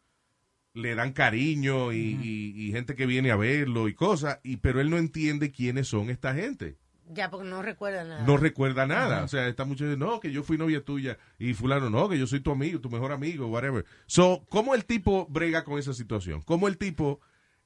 le 0.75 0.95
dan 0.95 1.13
cariño 1.13 1.93
y, 1.93 1.99
y- 2.23 2.55
y 2.69 2.73
gente 2.73 2.95
que 2.95 3.07
viene 3.07 3.31
a 3.31 3.37
verlo 3.37 3.89
y 3.89 3.95
cosas, 3.95 4.39
y, 4.45 4.59
pero 4.59 4.81
él 4.81 4.91
no 4.91 4.99
entiende 4.99 5.51
quiénes 5.51 5.89
son 5.89 6.11
esta 6.11 6.35
gente. 6.35 6.77
Ya, 7.13 7.29
porque 7.29 7.49
no 7.49 7.61
recuerda 7.61 8.05
nada. 8.05 8.23
No 8.25 8.37
recuerda 8.37 8.87
nada. 8.87 9.25
O 9.25 9.29
sea, 9.29 9.49
esta 9.49 9.65
muchacha, 9.65 9.97
no, 9.97 10.21
que 10.21 10.31
yo 10.31 10.45
fui 10.45 10.57
novia 10.57 10.85
tuya. 10.85 11.19
Y 11.41 11.55
fulano, 11.55 11.91
no, 11.91 12.09
que 12.09 12.17
yo 12.17 12.27
soy 12.29 12.39
tu 12.39 12.53
amigo, 12.53 12.81
tu 12.81 12.89
mejor 12.89 13.11
amigo, 13.11 13.49
whatever. 13.49 13.85
So, 14.07 14.47
¿cómo 14.49 14.77
el 14.77 14.85
tipo 14.85 15.27
brega 15.29 15.65
con 15.65 15.77
esa 15.81 15.93
situación? 15.93 16.41
¿Cómo 16.43 16.69
el 16.69 16.79
tipo 16.79 17.19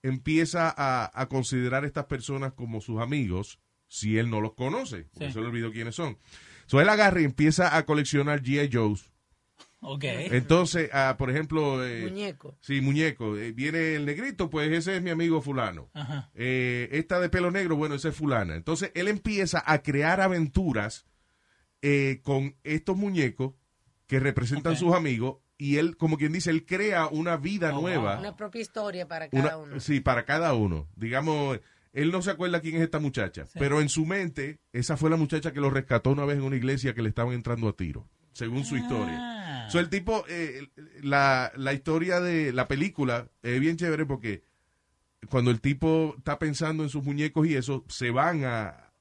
empieza 0.02 0.72
a, 0.74 1.10
a 1.14 1.28
considerar 1.28 1.84
a 1.84 1.86
estas 1.86 2.06
personas 2.06 2.52
como 2.54 2.80
sus 2.80 3.00
amigos 3.00 3.58
si 3.86 4.18
él 4.18 4.30
no 4.30 4.40
los 4.40 4.54
conoce. 4.54 5.04
Por 5.04 5.18
Sí. 5.24 5.24
eso 5.24 5.40
le 5.40 5.48
olvidó 5.48 5.72
quiénes 5.72 5.94
son. 5.94 6.18
So 6.66 6.80
él 6.80 6.88
agarra 6.88 7.20
y 7.20 7.24
empieza 7.24 7.76
a 7.76 7.84
coleccionar 7.84 8.42
G.I. 8.42 8.70
Joes. 8.72 9.12
Ok. 9.86 10.04
Entonces, 10.04 10.88
ah, 10.92 11.16
por 11.18 11.30
ejemplo... 11.30 11.86
eh, 11.86 12.02
Muñeco. 12.08 12.56
Sí, 12.60 12.80
muñeco. 12.80 13.36
Eh, 13.36 13.52
viene 13.52 13.94
el 13.96 14.06
negrito, 14.06 14.48
pues 14.50 14.70
ese 14.72 14.96
es 14.96 15.02
mi 15.02 15.10
amigo 15.10 15.42
fulano. 15.42 15.90
Ajá. 15.94 16.30
Eh, 16.34 16.88
esta 16.92 17.20
de 17.20 17.28
pelo 17.28 17.50
negro, 17.50 17.76
bueno, 17.76 17.94
esa 17.94 18.08
es 18.08 18.16
fulana. 18.16 18.54
Entonces 18.54 18.90
él 18.94 19.08
empieza 19.08 19.62
a 19.66 19.82
crear 19.82 20.20
aventuras 20.20 21.06
eh, 21.82 22.20
con 22.22 22.56
estos 22.64 22.96
muñecos 22.96 23.52
que 24.06 24.20
representan 24.20 24.76
sus 24.76 24.94
amigos 24.94 25.36
y 25.58 25.76
él, 25.76 25.96
como 25.96 26.16
quien 26.18 26.32
dice, 26.32 26.50
él 26.50 26.64
crea 26.66 27.06
una 27.06 27.36
vida 27.36 27.76
Oh, 27.76 27.80
nueva. 27.80 28.18
Una 28.18 28.36
propia 28.36 28.60
historia 28.62 29.06
para 29.06 29.28
cada 29.28 29.56
Una- 29.56 29.56
uno. 29.72 29.80
Sí, 29.80 30.00
para 30.00 30.24
cada 30.24 30.54
uno. 30.54 30.88
Digamos, 30.96 31.60
él 31.92 32.10
no 32.10 32.22
se 32.22 32.30
acuerda 32.30 32.60
quién 32.60 32.76
es 32.76 32.82
esta 32.82 32.98
muchacha, 32.98 33.46
pero 33.54 33.80
en 33.80 33.88
su 33.88 34.04
mente, 34.04 34.58
esa 34.72 34.96
fue 34.96 35.10
la 35.10 35.16
muchacha 35.16 35.52
que 35.52 35.60
lo 35.60 35.70
rescató 35.70 36.10
una 36.10 36.24
vez 36.24 36.38
en 36.38 36.42
una 36.44 36.56
iglesia 36.56 36.94
que 36.94 37.02
le 37.02 37.08
estaban 37.10 37.34
entrando 37.34 37.68
a 37.68 37.76
tiro, 37.76 38.08
según 38.32 38.64
su 38.64 38.76
historia. 38.76 39.16
Ah. 39.66 39.70
So, 39.70 39.78
el 39.80 39.88
tipo, 39.88 40.24
eh, 40.28 40.68
la, 41.02 41.52
la 41.56 41.72
historia 41.72 42.20
de 42.20 42.52
la 42.52 42.68
película 42.68 43.28
es 43.42 43.60
bien 43.60 43.76
chévere 43.76 44.06
porque 44.06 44.42
cuando 45.30 45.50
el 45.50 45.60
tipo 45.60 46.14
está 46.18 46.38
pensando 46.38 46.82
en 46.82 46.88
sus 46.90 47.02
muñecos 47.04 47.46
y 47.46 47.54
eso, 47.56 47.84
se 47.88 48.10
van 48.10 48.44
a, 48.44 48.92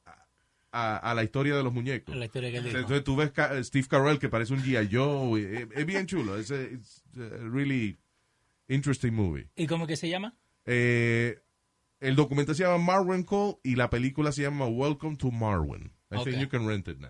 a, 0.72 0.98
a 0.98 1.14
la 1.14 1.24
historia 1.24 1.56
de 1.56 1.64
los 1.64 1.74
muñecos. 1.74 2.16
La 2.16 2.26
historia 2.26 2.52
que. 2.52 2.58
Entonces 2.60 3.04
tú 3.04 3.16
ves 3.16 3.32
Ca- 3.32 3.62
Steve 3.64 3.88
Carell 3.88 4.20
que 4.20 4.30
parece 4.30 4.54
un 4.54 4.62
G.I. 4.64 4.90
Joe. 4.92 5.40
Es, 5.42 5.68
es 5.76 5.86
bien 5.86 6.06
chulo. 6.08 6.38
Es 6.38 6.52
a, 6.52 6.56
a 6.56 7.50
really 7.52 7.98
interesting 8.68 9.12
movie. 9.14 9.50
¿Y 9.56 9.68
cómo 9.68 9.86
que 9.86 9.96
se 9.98 10.10
llama? 10.10 10.36
Eh, 10.66 11.40
el 12.00 12.16
documental 12.16 12.56
se 12.56 12.64
llama 12.64 12.78
Marwen 12.78 13.24
Call 13.24 13.58
y 13.64 13.76
la 13.76 13.90
película 13.90 14.32
se 14.32 14.42
llama 14.44 14.66
Welcome 14.68 15.18
to 15.18 15.30
Marwen. 15.32 15.92
I 16.12 16.16
Okay. 16.18 16.34
think 16.34 16.42
you 16.44 16.50
can 16.50 16.68
rent 16.68 16.88
it 16.88 17.00
now. 17.00 17.10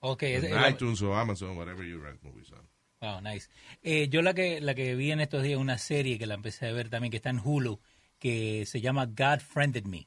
Ok. 0.00 0.22
En 0.24 0.70
iTunes 0.70 1.00
o 1.02 1.14
Amazon, 1.16 1.56
whatever 1.56 1.84
you 1.84 1.98
rent 1.98 2.22
movies 2.22 2.50
on. 2.52 2.68
Wow, 3.04 3.20
nice. 3.20 3.48
Eh, 3.82 4.08
yo 4.08 4.22
la 4.22 4.32
que 4.34 4.60
la 4.60 4.74
que 4.74 4.94
vi 4.94 5.10
en 5.10 5.20
estos 5.20 5.42
días 5.42 5.58
una 5.58 5.78
serie 5.78 6.18
que 6.18 6.26
la 6.26 6.34
empecé 6.34 6.66
a 6.68 6.72
ver 6.72 6.88
también 6.88 7.10
que 7.10 7.18
está 7.18 7.30
en 7.30 7.40
Hulu 7.44 7.80
que 8.18 8.64
se 8.66 8.80
llama 8.80 9.06
God 9.06 9.40
Friended 9.40 9.84
Me. 9.84 10.06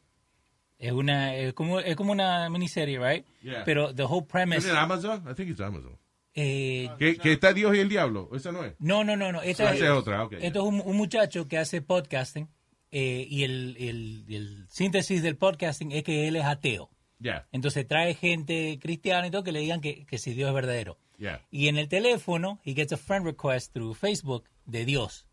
Es 0.79 0.91
una 0.91 1.35
es 1.35 1.53
como 1.53 1.79
es 1.79 1.95
como 1.95 2.11
una 2.11 2.49
miniserie, 2.49 2.99
right? 2.99 3.25
Yeah. 3.41 3.63
Pero 3.65 3.93
the 3.93 4.03
whole 4.03 4.21
¿Es 4.25 4.31
premise 4.31 4.69
en 4.69 4.75
Amazon? 4.75 5.23
I 5.29 5.33
think 5.33 5.49
it's 5.49 5.61
Amazon. 5.61 5.97
eh, 6.33 6.89
¿Que, 6.99 7.17
que 7.17 7.33
está 7.33 7.51
Dios 7.53 7.75
y 7.75 7.79
el 7.79 7.89
diablo? 7.89 8.29
¿Esa 8.35 8.51
no 8.51 8.63
es? 8.63 8.73
no, 8.79 9.03
no, 9.03 9.15
no, 9.15 9.31
no. 9.31 9.41
Esta, 9.41 9.69
Ah, 9.69 9.75
es 9.75 9.81
otra, 9.83 10.23
ok. 10.23 10.33
Esto 10.39 10.59
es 10.61 10.65
un, 10.65 10.81
un 10.85 10.95
muchacho 10.97 11.47
que 11.47 11.57
hace 11.57 11.81
podcasting 11.81 12.47
eh, 12.91 13.25
y 13.29 13.43
el, 13.43 13.75
el, 13.79 14.25
el 14.29 14.65
síntesis 14.69 15.21
del 15.23 15.35
podcasting 15.35 15.91
es 15.91 16.03
que 16.03 16.27
él 16.27 16.35
es 16.35 16.45
ateo. 16.45 16.89
Ya, 17.19 17.47
Entonces 17.51 17.87
trae 17.87 18.13
gente 18.13 18.77
cristiana 18.81 19.27
y 19.27 19.31
todo 19.31 19.43
que 19.43 19.51
le 19.51 19.59
digan 19.59 19.81
que, 19.81 20.05
que 20.05 20.17
si 20.19 20.33
Dios 20.33 20.49
es 20.49 20.53
verdadero. 20.53 20.97
ya. 21.17 21.41
Y 21.49 21.67
en 21.67 21.77
el 21.77 21.87
teléfono, 21.89 22.59
he 22.63 22.73
gets 22.75 22.93
a 22.93 22.97
friend 22.97 23.25
request 23.25 23.73
through 23.73 23.95
Facebook 23.95 24.43
de 24.65 24.85
Dios. 24.85 25.25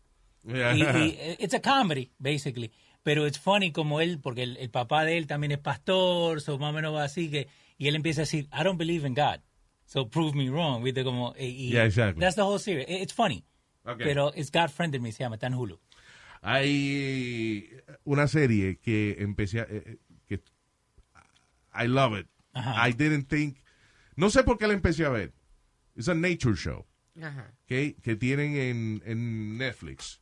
Yeah. 0.43 0.75
Y, 0.75 0.81
y, 0.83 1.35
it's 1.39 1.53
a 1.53 1.61
comedy, 1.61 2.11
basically. 2.17 2.71
Pero 3.03 3.27
it's 3.27 3.37
funny 3.37 3.71
como 3.71 4.01
él, 4.01 4.19
porque 4.19 4.41
el, 4.43 4.57
el 4.57 4.71
papá 4.71 5.05
de 5.05 5.17
él 5.17 5.27
también 5.27 5.51
es 5.51 5.59
pastor, 5.59 6.41
so 6.41 6.57
más 6.57 6.71
o 6.71 6.73
menos 6.73 6.93
va 6.95 7.03
así 7.03 7.29
que, 7.29 7.47
y 7.77 7.87
él 7.87 7.95
empieza 7.95 8.21
a 8.21 8.23
decir, 8.23 8.47
I 8.51 8.63
don't 8.63 8.79
believe 8.79 9.05
in 9.07 9.13
God, 9.13 9.41
so 9.85 10.09
prove 10.09 10.33
me 10.35 10.49
wrong, 10.49 10.83
viste 10.83 11.03
como, 11.03 11.35
y 11.37 11.69
Yeah, 11.69 11.85
exactly. 11.85 12.19
that's 12.19 12.35
the 12.35 12.41
whole 12.41 12.57
series. 12.57 12.87
It- 12.89 13.01
It's 13.03 13.13
funny, 13.13 13.43
Ok. 13.85 13.99
pero 13.99 14.31
it's 14.35 14.49
God 14.51 14.69
friended 14.71 15.01
me, 15.01 15.11
se 15.11 15.23
llama, 15.23 15.35
está 15.35 15.45
en 15.45 15.53
Hulu. 15.53 15.79
Hay 16.41 17.69
una 18.03 18.27
serie 18.27 18.77
que 18.79 19.15
empecé 19.19 19.59
a... 19.61 19.63
eh, 19.63 19.83
eh, 19.85 19.97
I 21.75 21.87
love 21.87 22.13
it. 22.17 22.27
Ajá. 22.53 22.87
I 22.87 22.91
didn't 22.93 23.27
think... 23.27 23.57
No 24.15 24.27
sé 24.29 24.43
por 24.43 24.57
qué 24.57 24.67
la 24.67 24.73
empecé 24.73 25.05
a 25.05 25.09
ver. 25.09 25.33
It's 25.95 26.07
a 26.07 26.13
nature 26.15 26.55
show. 26.55 26.85
Ajá. 27.21 27.53
¿ok? 27.63 28.01
que 28.01 28.15
tienen 28.17 28.55
en, 28.57 29.01
en 29.05 29.57
Netflix. 29.57 30.19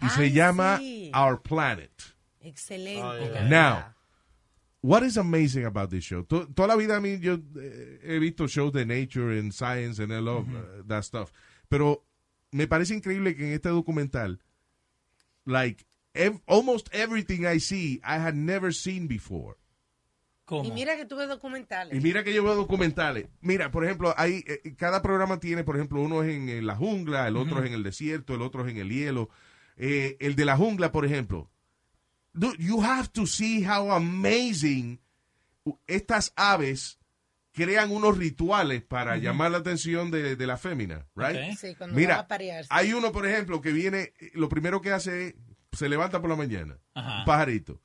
Y 0.00 0.06
Ay, 0.06 0.10
se 0.10 0.30
llama 0.32 0.78
sí. 0.78 1.10
Our 1.14 1.40
Planet. 1.42 1.92
Excelente. 2.40 3.02
Oh. 3.02 3.48
Now, 3.48 3.94
what 4.80 5.02
is 5.02 5.16
amazing 5.16 5.64
about 5.64 5.90
this 5.90 6.04
show? 6.04 6.22
To- 6.24 6.46
toda 6.46 6.68
la 6.68 6.76
vida 6.76 6.96
a 6.96 7.00
mí 7.00 7.18
yo 7.20 7.38
eh, 7.60 8.00
he 8.04 8.18
visto 8.18 8.46
shows 8.46 8.72
de 8.72 8.84
nature 8.84 9.38
and 9.38 9.52
science 9.52 9.98
and 10.00 10.12
I 10.12 10.18
love 10.20 10.46
uh, 10.54 10.82
that 10.86 11.04
stuff. 11.04 11.30
Pero 11.68 12.04
me 12.52 12.66
parece 12.66 12.94
increíble 12.94 13.34
que 13.36 13.46
en 13.46 13.52
este 13.54 13.68
documental, 13.70 14.38
like, 15.46 15.84
ev- 16.14 16.40
almost 16.46 16.88
everything 16.92 17.46
I 17.46 17.58
see, 17.58 18.00
I 18.04 18.18
had 18.18 18.34
never 18.36 18.72
seen 18.72 19.06
before. 19.08 19.56
¿Cómo? 20.44 20.64
Y 20.68 20.72
mira 20.72 20.96
que 20.96 21.06
tuve 21.06 21.26
documentales. 21.26 21.96
Y 21.96 22.00
mira 22.00 22.22
que 22.22 22.34
yo 22.34 22.44
veo 22.44 22.54
documentales. 22.54 23.28
Mira, 23.40 23.70
por 23.70 23.84
ejemplo, 23.84 24.14
hay 24.16 24.44
eh, 24.46 24.74
cada 24.76 25.00
programa 25.00 25.40
tiene, 25.40 25.64
por 25.64 25.76
ejemplo, 25.76 26.02
uno 26.02 26.22
es 26.22 26.34
en, 26.34 26.48
en 26.50 26.66
la 26.66 26.76
jungla, 26.76 27.26
el 27.26 27.36
otro 27.36 27.60
es 27.60 27.66
en 27.66 27.72
el 27.74 27.82
desierto, 27.82 28.34
el 28.34 28.42
otro 28.42 28.64
es 28.66 28.70
en 28.70 28.78
el 28.78 28.90
hielo. 28.90 29.30
Eh, 29.76 30.16
el 30.20 30.36
de 30.36 30.44
la 30.44 30.56
jungla, 30.56 30.92
por 30.92 31.04
ejemplo. 31.06 31.50
Dude, 32.34 32.56
you 32.58 32.82
have 32.82 33.08
to 33.12 33.26
see 33.26 33.64
how 33.64 33.90
amazing 33.92 35.00
estas 35.86 36.32
aves 36.36 36.98
crean 37.52 37.90
unos 37.92 38.18
rituales 38.18 38.82
para 38.82 39.16
llamar 39.16 39.52
la 39.52 39.58
atención 39.58 40.10
de, 40.10 40.36
de 40.36 40.46
la 40.46 40.56
fémina, 40.58 41.06
right? 41.14 41.56
Sí, 41.56 41.74
cuando 41.76 41.94
va 41.94 42.00
Mira, 42.00 42.18
a 42.18 42.26
parearse. 42.28 42.68
hay 42.70 42.92
uno, 42.92 43.12
por 43.12 43.26
ejemplo, 43.26 43.60
que 43.60 43.72
viene, 43.72 44.12
lo 44.34 44.48
primero 44.48 44.80
que 44.82 44.90
hace 44.92 45.28
es, 45.28 45.34
se 45.72 45.88
levanta 45.88 46.20
por 46.20 46.28
la 46.28 46.36
mañana, 46.36 46.78
Ajá. 46.94 47.20
un 47.20 47.24
pajarito. 47.24 47.80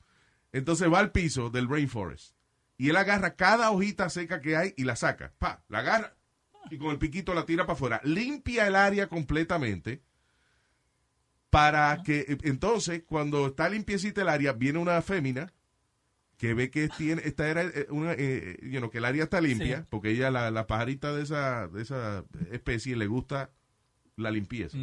Entonces 0.52 0.92
va 0.92 0.98
al 0.98 1.12
piso 1.12 1.48
del 1.50 1.68
rainforest 1.68 2.34
y 2.80 2.88
él 2.88 2.96
agarra 2.96 3.36
cada 3.36 3.70
hojita 3.72 4.08
seca 4.08 4.40
que 4.40 4.56
hay 4.56 4.72
y 4.74 4.84
la 4.84 4.96
saca. 4.96 5.34
Pa, 5.38 5.62
la 5.68 5.80
agarra 5.80 6.16
y 6.70 6.78
con 6.78 6.90
el 6.92 6.98
piquito 6.98 7.34
la 7.34 7.44
tira 7.44 7.64
para 7.66 7.74
afuera. 7.74 8.00
Limpia 8.04 8.66
el 8.66 8.74
área 8.74 9.06
completamente 9.06 10.00
para 11.50 12.02
que 12.02 12.20
eh, 12.20 12.38
entonces 12.44 13.02
cuando 13.06 13.48
está 13.48 13.68
limpiecita 13.68 14.22
el 14.22 14.30
área 14.30 14.54
viene 14.54 14.78
una 14.78 15.02
fémina 15.02 15.52
que 16.38 16.54
ve 16.54 16.70
que 16.70 16.88
tiene 16.88 17.20
esta 17.26 17.48
era 17.50 17.64
eh, 17.64 17.86
una 17.90 18.14
eh, 18.16 18.56
you 18.62 18.78
know, 18.78 18.88
que 18.88 18.96
el 18.96 19.04
área 19.04 19.24
está 19.24 19.42
limpia 19.42 19.80
Sí. 19.80 19.86
porque 19.90 20.10
ella 20.12 20.30
la, 20.30 20.50
la 20.50 20.66
pajarita 20.66 21.12
de 21.14 21.22
esa 21.22 21.68
de 21.68 21.82
esa 21.82 22.24
especie 22.50 22.96
le 22.96 23.06
gusta 23.08 23.50
la 24.16 24.30
limpieza. 24.30 24.78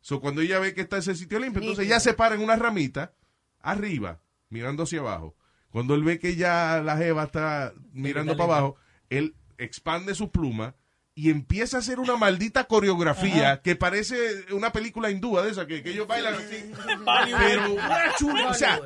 So, 0.00 0.20
cuando 0.22 0.40
ella 0.40 0.58
ve 0.58 0.72
que 0.72 0.80
está 0.80 0.96
ese 0.96 1.14
sitio 1.14 1.38
limpio, 1.38 1.60
entonces 1.60 1.84
ella 1.84 2.00
se 2.00 2.14
para 2.14 2.34
en 2.34 2.40
una 2.40 2.56
ramita 2.56 3.12
arriba, 3.60 4.22
mirando 4.48 4.84
hacia 4.84 5.00
abajo. 5.00 5.36
Cuando 5.70 5.94
él 5.94 6.02
ve 6.04 6.18
que 6.18 6.36
ya 6.36 6.82
la 6.84 6.96
jeva 6.96 7.24
está 7.24 7.72
mirando 7.92 8.36
para 8.36 8.54
abajo, 8.54 8.76
él 9.08 9.34
expande 9.58 10.14
su 10.14 10.30
pluma 10.30 10.74
y 11.14 11.28
empieza 11.28 11.76
a 11.76 11.80
hacer 11.80 12.00
una 12.00 12.16
maldita 12.16 12.64
coreografía 12.64 13.60
que 13.60 13.76
parece 13.76 14.16
una 14.52 14.72
película 14.72 15.10
hindúa 15.10 15.42
de 15.42 15.50
esa 15.50 15.66
que, 15.66 15.82
que 15.82 15.90
ellos 15.90 16.06
bailan 16.06 16.34
así. 16.34 16.72
Pero 17.38 17.72
una 17.74 18.14
chula, 18.16 18.48
o 18.48 18.54
sea, 18.54 18.80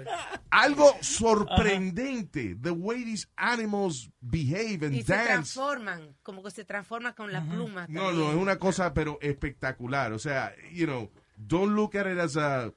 algo 0.50 0.96
sorprendente. 1.00 2.56
The 2.60 2.70
way 2.70 3.04
these 3.04 3.28
animals 3.36 4.10
behave 4.20 4.86
and 4.86 4.94
Y 4.94 5.02
se 5.02 5.12
dance. 5.12 5.26
transforman, 5.28 6.16
como 6.22 6.42
que 6.42 6.50
se 6.50 6.64
transforman 6.64 7.12
con 7.12 7.32
la 7.32 7.42
pluma. 7.44 7.86
No, 7.88 8.12
no, 8.12 8.30
es 8.30 8.36
una 8.36 8.56
cosa 8.58 8.92
pero 8.94 9.18
espectacular. 9.20 10.12
O 10.12 10.18
sea, 10.18 10.52
you 10.72 10.86
know, 10.86 11.10
don't 11.36 11.74
look 11.74 11.96
at 11.96 12.10
it 12.10 12.18
as 12.18 12.36
a 12.36 12.72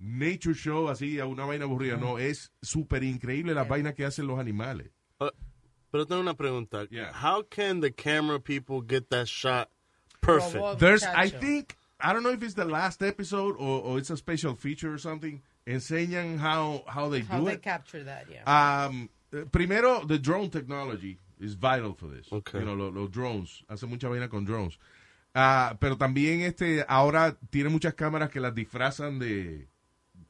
nature 0.00 0.54
show, 0.54 0.88
así, 0.88 1.18
a 1.20 1.26
una 1.26 1.44
vaina 1.44 1.64
aburrida. 1.64 1.96
No, 1.96 2.18
es 2.18 2.50
súper 2.62 3.02
increíble 3.02 3.54
las 3.54 3.68
vainas 3.68 3.94
que 3.94 4.04
hacen 4.04 4.26
los 4.26 4.38
animales. 4.38 4.90
Uh, 5.20 5.30
pero 5.90 6.06
tengo 6.06 6.20
una 6.20 6.34
pregunta. 6.34 6.86
Yeah. 6.90 7.12
How 7.12 7.42
can 7.42 7.80
the 7.80 7.90
camera 7.90 8.38
people 8.38 8.80
get 8.80 9.10
that 9.10 9.26
shot 9.28 9.68
perfect? 10.20 10.78
There's, 10.78 11.02
I 11.02 11.28
think, 11.30 11.76
I 12.00 12.12
don't 12.12 12.22
know 12.22 12.32
if 12.32 12.42
it's 12.42 12.54
the 12.54 12.64
last 12.64 13.02
episode 13.02 13.56
or, 13.58 13.82
or 13.82 13.98
it's 13.98 14.10
a 14.10 14.16
special 14.16 14.54
feature 14.54 14.92
or 14.92 14.98
something. 14.98 15.42
Enseñan 15.66 16.38
how, 16.38 16.82
how 16.86 17.08
they 17.08 17.20
How 17.20 17.40
do 17.40 17.44
they 17.46 17.54
it. 17.54 17.62
capture 17.62 18.04
that, 18.04 18.26
yeah. 18.30 18.44
Um, 18.86 19.10
primero, 19.52 20.04
the 20.06 20.18
drone 20.18 20.48
technology 20.50 21.18
is 21.40 21.54
vital 21.54 21.94
for 21.94 22.06
this. 22.08 22.26
Okay. 22.32 22.60
You 22.60 22.64
know, 22.64 22.74
lo- 22.74 22.90
los 22.90 23.10
drones. 23.10 23.64
Hace 23.68 23.86
mucha 23.86 24.08
vaina 24.08 24.28
con 24.28 24.44
drones. 24.44 24.78
Ah, 25.34 25.76
pero 25.78 25.96
también 25.96 26.40
este 26.40 26.84
ahora 26.88 27.36
tiene 27.50 27.68
muchas 27.68 27.94
cámaras 27.94 28.30
que 28.30 28.40
las 28.40 28.54
disfrazan 28.54 29.18
de 29.18 29.67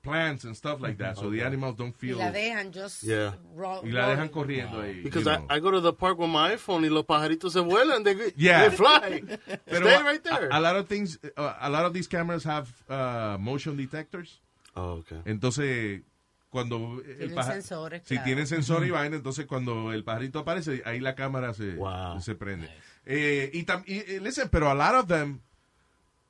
plants 0.08 0.44
and 0.44 0.56
stuff 0.56 0.80
like 0.80 0.96
that, 0.98 1.16
so 1.16 1.30
the 1.30 1.42
animals 1.42 1.76
don't 1.76 1.94
y 1.96 1.98
feel 2.08 2.18
la 2.18 2.30
dejan 2.30 2.72
just 2.72 3.02
Yeah. 3.02 3.34
ro- 3.54 3.82
y 3.84 3.90
la 3.90 4.08
dejan 4.08 4.28
corriendo 4.30 4.80
ahí. 4.80 5.02
Because 5.02 5.24
you 5.24 5.30
I, 5.30 5.36
know. 5.36 5.46
I 5.50 5.60
go 5.60 5.70
to 5.70 5.80
the 5.80 5.92
park 5.92 6.18
with 6.18 6.28
my 6.30 6.54
iPhone 6.54 6.84
y 6.84 6.88
los 6.88 7.04
pajaritos 7.04 7.52
se 7.52 7.60
vuelan. 7.60 8.02
They, 8.04 8.32
Yeah. 8.36 8.68
they 8.68 8.76
fly. 8.76 9.22
Pero 9.66 9.86
Stay 9.86 10.02
right 10.02 10.22
there. 10.22 10.48
A, 10.50 10.56
a 10.58 10.60
lot 10.60 10.76
of 10.76 10.88
things, 10.88 11.18
uh, 11.36 11.52
a 11.60 11.68
lot 11.70 11.84
of 11.84 11.92
these 11.92 12.08
cameras 12.08 12.44
have 12.44 12.68
uh, 12.88 13.36
motion 13.38 13.76
detectors. 13.76 14.40
oh, 14.74 15.00
okay. 15.00 15.20
Entonces, 15.24 16.02
cuando 16.50 17.02
el 17.20 17.30
sensores, 17.44 18.02
si 18.04 18.14
claro. 18.14 18.24
tienen 18.24 18.46
sensor 18.46 18.86
y 18.86 18.90
vaina, 18.90 19.16
entonces 19.16 19.44
cuando 19.46 19.92
el 19.92 20.02
pajarito 20.04 20.38
aparece, 20.38 20.82
ahí 20.86 20.98
la 21.00 21.14
cámara 21.14 21.52
se, 21.52 21.74
Wow. 21.74 22.20
se 22.20 22.34
prende. 22.34 22.68
Eh, 23.04 23.50
y 23.52 23.62
también, 23.64 24.22
listen, 24.22 24.48
pero 24.48 24.70
a 24.70 24.74
lot 24.74 24.94
of 25.02 25.06
them, 25.08 25.40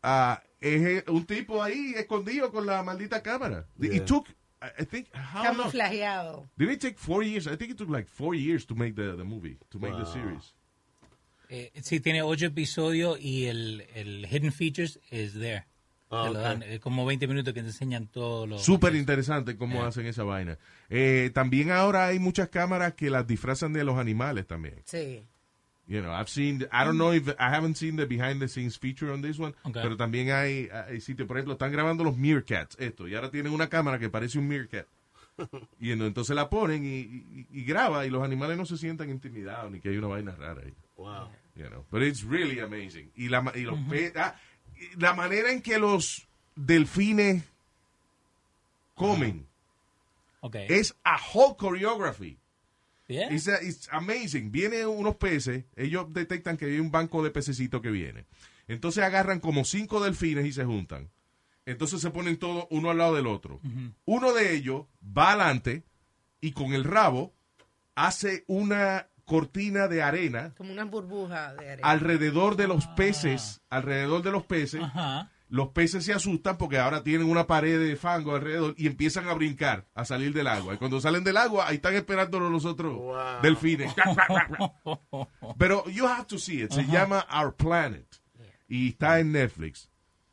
ah, 0.03 0.43
es 0.61 0.83
eh, 0.83 1.05
un 1.09 1.25
tipo 1.25 1.63
ahí 1.63 1.95
escondido 1.97 2.51
con 2.51 2.67
la 2.67 2.83
maldita 2.83 3.23
cámara. 3.23 3.67
It 3.81 3.93
Yeah. 3.93 4.05
took 4.05 4.29
I 4.61 4.85
think, 4.85 5.07
how 5.15 5.45
long? 5.45 5.57
Camuflajeado. 5.71 6.49
Did 6.57 6.71
it 6.71 6.81
take 6.81 6.99
four 6.99 7.23
years? 7.23 7.47
I 7.47 7.57
think 7.57 7.71
it 7.71 7.77
took 7.79 7.89
like 7.89 8.09
four 8.09 8.35
years 8.35 8.67
to 8.67 8.75
make 8.75 8.97
the, 8.97 9.15
the 9.17 9.25
movie, 9.25 9.57
to 9.71 9.79
make 9.79 9.97
the 9.97 10.05
series. 10.05 10.53
Eh, 11.49 11.71
sí, 11.83 12.01
tiene 12.01 12.23
ocho 12.23 12.47
episodios 12.47 13.19
y 13.21 13.47
el, 13.47 13.87
el 13.95 14.27
Hidden 14.27 14.53
Features 14.53 14.99
is 15.11 15.33
there. 15.35 15.65
Ok. 16.11 16.33
dan, 16.35 16.63
eh, 16.63 16.81
como 16.81 17.05
20 17.05 17.27
minutos 17.29 17.53
que 17.55 17.61
te 17.61 17.69
enseñan 17.69 18.07
todo 18.09 18.47
lo... 18.47 18.59
Súper 18.59 18.95
interesante 18.95 19.57
cómo 19.57 19.85
hacen 19.85 20.07
esa 20.07 20.25
vaina. 20.25 20.59
Eh, 20.89 21.31
también 21.35 21.71
ahora 21.71 22.07
hay 22.07 22.19
muchas 22.19 22.49
cámaras 22.49 22.95
que 22.95 23.11
las 23.11 23.27
disfrazan 23.27 23.75
de 23.75 23.85
los 23.85 23.99
animales 23.99 24.47
también. 24.47 24.83
Sí. 24.87 25.27
You 25.89 26.03
know, 26.03 26.13
I've 26.13 26.29
seen, 26.29 26.67
I 26.71 26.85
don't 26.85 26.99
know 26.99 27.13
if, 27.15 27.29
I 27.39 27.49
haven't 27.51 27.77
seen 27.79 27.97
the 27.97 28.05
behind 28.05 28.41
the 28.41 28.49
scenes 28.49 28.77
feature 28.77 29.11
on 29.11 29.23
this 29.23 29.39
one, 29.39 29.55
Okay. 29.65 29.81
pero 29.83 29.97
también 29.97 30.31
hay, 30.31 30.69
hay 30.71 31.01
sitios, 31.01 31.27
por 31.27 31.39
ejemplo, 31.39 31.55
están 31.55 31.73
grabando 31.73 32.05
los 32.05 32.15
meerkats, 32.17 32.77
esto, 32.79 33.09
y 33.09 33.15
ahora 33.15 33.31
tienen 33.31 33.53
una 33.55 33.69
cámara 33.71 33.99
que 33.99 34.11
parece 34.11 34.39
un 34.39 34.47
meerkat. 34.49 34.87
Y 35.81 35.93
eno- 35.93 36.05
entonces 36.07 36.37
la 36.37 36.51
ponen 36.51 36.85
y, 36.85 36.99
y- 36.99 37.47
y 37.53 37.65
graba 37.65 38.05
y 38.05 38.11
los 38.11 38.23
animales 38.23 38.59
no 38.59 38.67
se 38.67 38.77
sientan 38.77 39.09
intimidados 39.09 39.71
ni 39.71 39.81
que 39.81 39.89
hay 39.89 39.97
una 39.97 40.09
vaina 40.09 40.33
rara 40.37 40.61
ahí. 40.63 40.75
Wow. 40.99 41.29
You 41.57 41.69
know, 41.71 41.85
but 41.91 42.03
it's 42.03 42.23
really 42.23 42.61
amazing. 42.61 43.11
Y 43.17 43.29
la, 43.31 43.43
y 43.55 43.63
los 43.63 43.79
pe- 43.89 44.13
ah, 44.17 44.35
y 44.77 45.01
la 45.01 45.15
manera 45.15 45.51
en 45.51 45.63
que 45.63 45.79
los 45.79 46.27
delfines 46.55 47.45
comen 48.95 49.47
Ok. 50.41 50.57
es 50.69 50.95
a 51.05 51.17
whole 51.33 51.55
choreography. 51.59 52.37
Yeah. 53.09 53.33
It's, 53.33 53.49
a- 53.49 53.63
it's 53.63 53.89
amazing. 53.91 54.51
Vienen 54.53 54.87
unos 54.87 55.17
peces, 55.17 55.65
ellos 55.77 56.13
detectan 56.13 56.57
que 56.57 56.67
hay 56.67 56.79
un 56.79 56.91
banco 56.91 57.25
de 57.25 57.31
pececitos 57.31 57.81
que 57.81 57.91
viene. 57.91 58.27
Entonces 58.69 59.03
agarran 59.03 59.41
como 59.41 59.65
cinco 59.65 60.01
delfines 60.05 60.45
y 60.47 60.53
se 60.53 60.65
juntan. 60.65 61.11
Entonces 61.65 62.01
se 62.03 62.11
ponen 62.11 62.37
todos 62.39 62.67
uno 62.71 62.91
al 62.91 62.99
lado 62.99 63.15
del 63.15 63.27
otro. 63.27 63.61
Uno 64.05 64.33
de 64.33 64.55
ellos 64.55 64.87
va 65.03 65.31
adelante 65.31 65.85
y 66.41 66.53
con 66.53 66.73
el 66.75 66.85
rabo 66.85 67.33
hace 67.95 68.45
una 68.47 69.09
cortina 69.25 69.89
de 69.89 70.03
arena 70.03 70.55
Como 70.57 70.73
una 70.73 70.85
burbuja 70.85 71.55
de 71.55 71.71
arena. 71.73 71.89
alrededor 71.89 72.57
de 72.57 72.69
los 72.69 72.87
peces, 72.89 73.61
alrededor 73.71 74.23
de 74.23 74.31
los 74.31 74.45
peces. 74.45 74.83
Ajá. 74.83 75.31
Los 75.51 75.69
peces 75.71 76.05
se 76.05 76.13
asustan 76.13 76.59
porque 76.59 76.79
ahora 76.79 77.03
tienen 77.03 77.29
una 77.31 77.47
pared 77.47 77.79
de 77.81 77.97
fango 77.97 78.35
alrededor 78.35 78.75
y 78.77 78.87
empiezan 78.87 79.29
a 79.29 79.35
brincar, 79.35 79.87
a 79.95 80.05
salir 80.05 80.33
del 80.35 80.47
agua. 80.47 80.75
Y 80.75 80.77
cuando 80.77 81.01
salen 81.01 81.25
del 81.25 81.37
agua, 81.39 81.67
ahí 81.69 81.77
están 81.77 81.95
esperando 81.95 82.39
los 82.39 82.65
otros 82.67 82.95
Wow. 82.97 83.41
delfines. 83.43 83.95
Pero 85.59 85.85
you 85.89 86.07
have 86.07 86.27
to 86.29 86.39
see 86.39 86.61
it. 86.63 86.73
Se 86.73 86.85
llama 86.85 87.27
Our 87.33 87.53
Planet. 87.55 88.07
Y 88.69 88.91
está 88.91 89.21
en 89.21 89.33
Netflix. 89.33 89.89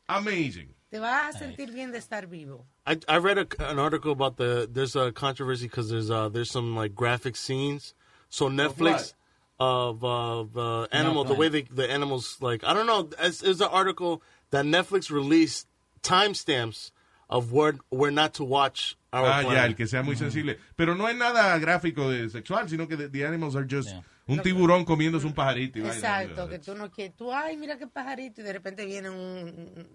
Amazing. 0.08 0.74
Te 0.90 0.98
vas 1.00 1.34
a 1.34 1.38
sentir 1.38 1.72
bien 1.72 1.90
de 1.90 1.98
estar 1.98 2.26
vivo. 2.28 2.66
I 2.86 2.98
I 3.08 3.18
read 3.18 3.38
a, 3.38 3.46
an 3.70 3.78
article 3.78 4.12
about 4.12 4.36
the 4.36 4.68
there's 4.70 4.94
a 4.94 5.10
controversy 5.12 5.66
because 5.66 5.88
there's 5.90 6.10
uh 6.10 6.28
there's 6.28 6.50
some 6.50 6.76
like 6.76 6.94
graphic 6.94 7.36
scenes. 7.36 7.94
So 8.28 8.48
Netflix 8.48 9.14
of 9.58 10.04
of 10.04 10.56
uh, 10.56 10.86
animal 10.92 11.24
the 11.24 11.34
way 11.34 11.48
they 11.48 11.62
the 11.62 11.90
animals 11.90 12.36
like 12.40 12.62
I 12.62 12.72
don't 12.74 12.86
know. 12.86 13.08
It's, 13.20 13.42
it's 13.42 13.60
an 13.60 13.68
article 13.72 14.22
that 14.50 14.64
Netflix 14.64 15.10
released 15.10 15.66
timestamps 16.02 16.90
of 17.28 17.52
where 17.52 17.74
where 17.90 18.12
not 18.12 18.34
to 18.34 18.44
watch 18.44 18.96
our 19.12 19.26
Ah, 19.26 19.42
ya, 19.42 19.64
el 19.66 19.74
que 19.74 19.86
sea 19.86 20.02
muy 20.02 20.16
sensible. 20.16 20.58
Pero 20.76 20.94
no 20.94 21.08
es 21.08 21.16
nada 21.16 21.58
gráfico 21.58 22.08
de 22.10 22.28
sexual, 22.30 22.68
sino 22.68 22.86
que 22.86 22.96
the, 22.96 23.08
the 23.08 23.24
animals 23.26 23.56
are 23.56 23.64
just 23.68 23.88
Yeah. 23.88 24.02
un 24.28 24.42
tiburón 24.42 24.84
comiéndose 24.84 25.24
un 25.26 25.32
pajarito. 25.34 25.78
y. 25.78 25.82
Exacto, 25.82 26.48
que 26.48 26.58
tú 26.58 26.74
no 26.74 26.90
quieres. 26.90 27.14
Tú, 27.16 27.32
ay, 27.32 27.56
mira 27.56 27.78
qué 27.78 27.86
pajarito. 27.86 28.40
Y 28.40 28.44
de 28.44 28.52
repente 28.52 28.84
viene 28.84 29.08
un, 29.10 29.16
un 29.76 29.88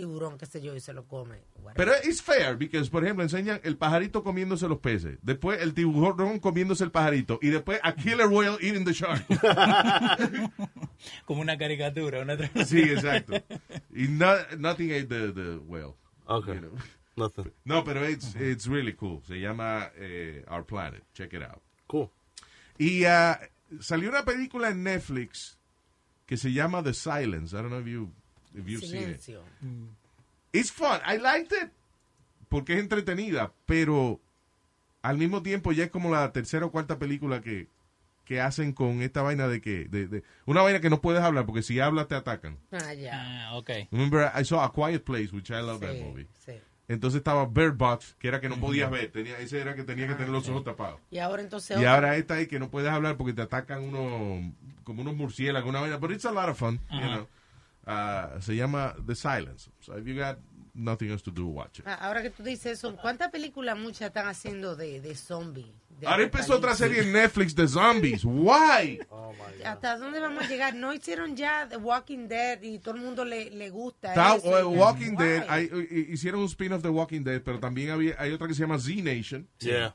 tiburón, 0.00 0.38
qué 0.38 0.46
sé 0.46 0.62
yo, 0.62 0.74
y 0.74 0.80
se 0.80 0.92
lo 0.92 1.06
come. 1.06 1.42
Pero 1.76 1.92
es 1.94 2.22
fair, 2.22 2.56
because, 2.56 2.90
por 2.90 3.04
ejemplo, 3.04 3.22
enseñan 3.22 3.60
el 3.62 3.76
pajarito 3.76 4.22
comiéndose 4.22 4.66
los 4.68 4.78
peces, 4.78 5.18
después 5.22 5.60
el 5.60 5.74
tiburón 5.74 6.38
comiéndose 6.40 6.84
el 6.84 6.90
pajarito, 6.90 7.38
y 7.42 7.48
después 7.48 7.78
a 7.82 7.94
killer 7.94 8.26
whale 8.26 8.56
eating 8.60 8.84
the 8.84 8.92
shark. 8.92 9.24
Como 11.26 11.42
una 11.42 11.58
caricatura, 11.58 12.20
una 12.20 12.36
sí, 12.64 12.80
exacto. 12.80 13.34
Y 13.94 14.08
no, 14.08 14.32
nothing 14.58 14.90
ate 14.90 15.06
the, 15.06 15.32
the 15.32 15.56
whale. 15.58 15.94
Okay, 16.26 16.54
You 16.54 16.60
know. 16.60 16.70
nothing. 17.16 17.52
No, 17.64 17.84
pero 17.84 18.04
it's, 18.04 18.34
it's 18.36 18.66
really 18.66 18.94
cool. 18.94 19.22
Se 19.26 19.34
llama 19.34 19.90
eh, 19.96 20.44
Our 20.48 20.64
Planet. 20.64 21.02
Check 21.12 21.34
it 21.34 21.42
out. 21.42 21.60
Cool. 21.86 22.10
Y 22.78 23.04
ah, 23.04 23.38
salió 23.80 24.08
una 24.08 24.24
película 24.24 24.70
en 24.70 24.82
Netflix 24.82 25.58
que 26.26 26.36
se 26.36 26.52
llama 26.52 26.82
The 26.82 26.94
Silence. 26.94 27.52
I 27.52 27.62
don't 27.62 27.70
know 27.70 27.80
if, 27.80 27.86
you, 27.86 28.12
if 28.54 28.66
you've 28.66 28.84
seen 28.84 29.10
it. 29.10 29.20
Silencio. 29.20 29.42
It's 30.52 30.70
fun. 30.70 31.00
I 31.06 31.18
liked 31.18 31.52
it 31.52 31.70
porque 32.48 32.74
es 32.74 32.80
entretenida, 32.80 33.52
pero 33.66 34.20
al 35.02 35.16
mismo 35.16 35.42
tiempo 35.42 35.72
ya 35.72 35.84
es 35.84 35.90
como 35.90 36.10
la 36.10 36.32
tercera 36.32 36.66
o 36.66 36.70
cuarta 36.72 36.98
película 36.98 37.40
que, 37.40 37.68
que 38.24 38.40
hacen 38.40 38.72
con 38.72 39.02
esta 39.02 39.22
vaina 39.22 39.46
de 39.48 39.60
que 39.60 39.84
de, 39.84 40.08
de- 40.08 40.22
una 40.46 40.62
vaina 40.62 40.80
que 40.80 40.90
no 40.90 41.00
puedes 41.00 41.22
hablar 41.22 41.46
porque 41.46 41.62
si 41.62 41.78
hablas 41.80 42.08
te 42.08 42.16
atacan. 42.16 42.58
Ah, 42.72 42.92
ya. 42.94 43.48
Ah, 43.50 43.56
ok. 43.56 43.70
Remember 43.92 44.30
I 44.38 44.44
saw 44.44 44.60
A 44.64 44.72
Quiet 44.72 45.04
Place, 45.04 45.28
which 45.32 45.50
I 45.50 45.60
love 45.62 45.80
that 45.80 45.94
movie. 45.94 46.26
sí. 46.44 46.52
Entonces 46.88 47.18
estaba 47.18 47.46
Bird 47.46 47.76
Box, 47.76 48.16
que 48.18 48.26
era 48.26 48.40
que 48.40 48.48
no 48.48 48.56
podías 48.58 48.90
ver, 48.90 49.12
tenía 49.12 49.38
ese 49.38 49.60
era 49.60 49.76
que 49.76 49.84
tenía 49.84 50.08
que 50.08 50.14
tener 50.14 50.30
los 50.30 50.48
ojos 50.48 50.64
tapados. 50.64 50.98
Y 51.12 51.18
ahora 51.18 51.40
entonces. 51.40 51.80
Y 51.80 51.84
ahora 51.84 52.16
esta 52.16 52.40
es 52.40 52.48
que 52.48 52.58
no 52.58 52.68
puedes 52.68 52.90
hablar 52.90 53.16
porque 53.16 53.32
te 53.32 53.42
atacan 53.42 53.84
unos 53.84 54.52
como 54.82 55.02
unos 55.02 55.14
murciélagos, 55.14 55.68
una 55.70 55.80
vaina, 55.80 55.98
but 55.98 56.10
it's 56.10 56.24
a 56.24 56.32
lot 56.32 56.48
of 56.48 56.58
fun, 56.58 56.80
you 56.90 56.98
know. 56.98 57.28
Ah, 57.90 58.36
se 58.40 58.54
llama 58.56 58.94
The 59.06 59.14
Silence. 59.14 59.70
So 59.80 59.96
if 59.98 60.06
you 60.06 60.14
got 60.16 60.38
nothing 60.74 61.10
else 61.10 61.22
to 61.24 61.30
do, 61.30 61.46
watch 61.48 61.80
it. 61.80 61.86
Ah, 61.86 61.94
Ahora 62.02 62.22
que 62.22 62.30
tú 62.30 62.42
dices 62.42 62.78
eso, 62.78 62.96
¿cuántas 62.96 63.30
películas 63.30 63.76
muchas 63.78 64.08
están 64.08 64.26
haciendo 64.28 64.76
de, 64.76 65.00
de 65.00 65.14
zombie? 65.14 65.72
de 65.98 66.06
Ahora 66.06 66.22
empezó 66.22 66.54
otra 66.56 66.74
serie 66.74 67.02
en 67.02 67.12
Netflix 67.12 67.54
de 67.54 67.68
zombies. 67.68 68.24
Why? 68.24 69.00
¿Hasta 69.64 69.98
dónde 69.98 70.18
vamos 70.20 70.44
a 70.44 70.48
llegar? 70.48 70.74
No 70.74 70.94
hicieron 70.94 71.36
ya 71.36 71.68
The 71.68 71.76
Walking 71.76 72.26
Dead 72.28 72.62
y 72.62 72.78
todo 72.78 72.94
el 72.94 73.02
mundo 73.02 73.24
le, 73.24 73.50
le 73.50 73.68
gusta. 73.68 74.08
Está, 74.08 74.36
eso. 74.36 74.58
eh, 74.58 74.64
Walking 74.64 75.10
Why? 75.10 75.16
Dead, 75.26 75.44
hay- 75.48 75.68
eh, 75.72 76.06
hicieron 76.10 76.40
un 76.40 76.46
spin-off 76.46 76.82
de 76.82 76.88
Walking 76.88 77.22
Dead, 77.22 77.42
pero 77.42 77.60
también 77.60 77.90
había, 77.90 78.14
hay 78.18 78.32
otra 78.32 78.48
que 78.48 78.54
se 78.54 78.60
llama 78.62 78.78
Z 78.78 79.02
Nation, 79.02 79.46
Yeah. 79.58 79.94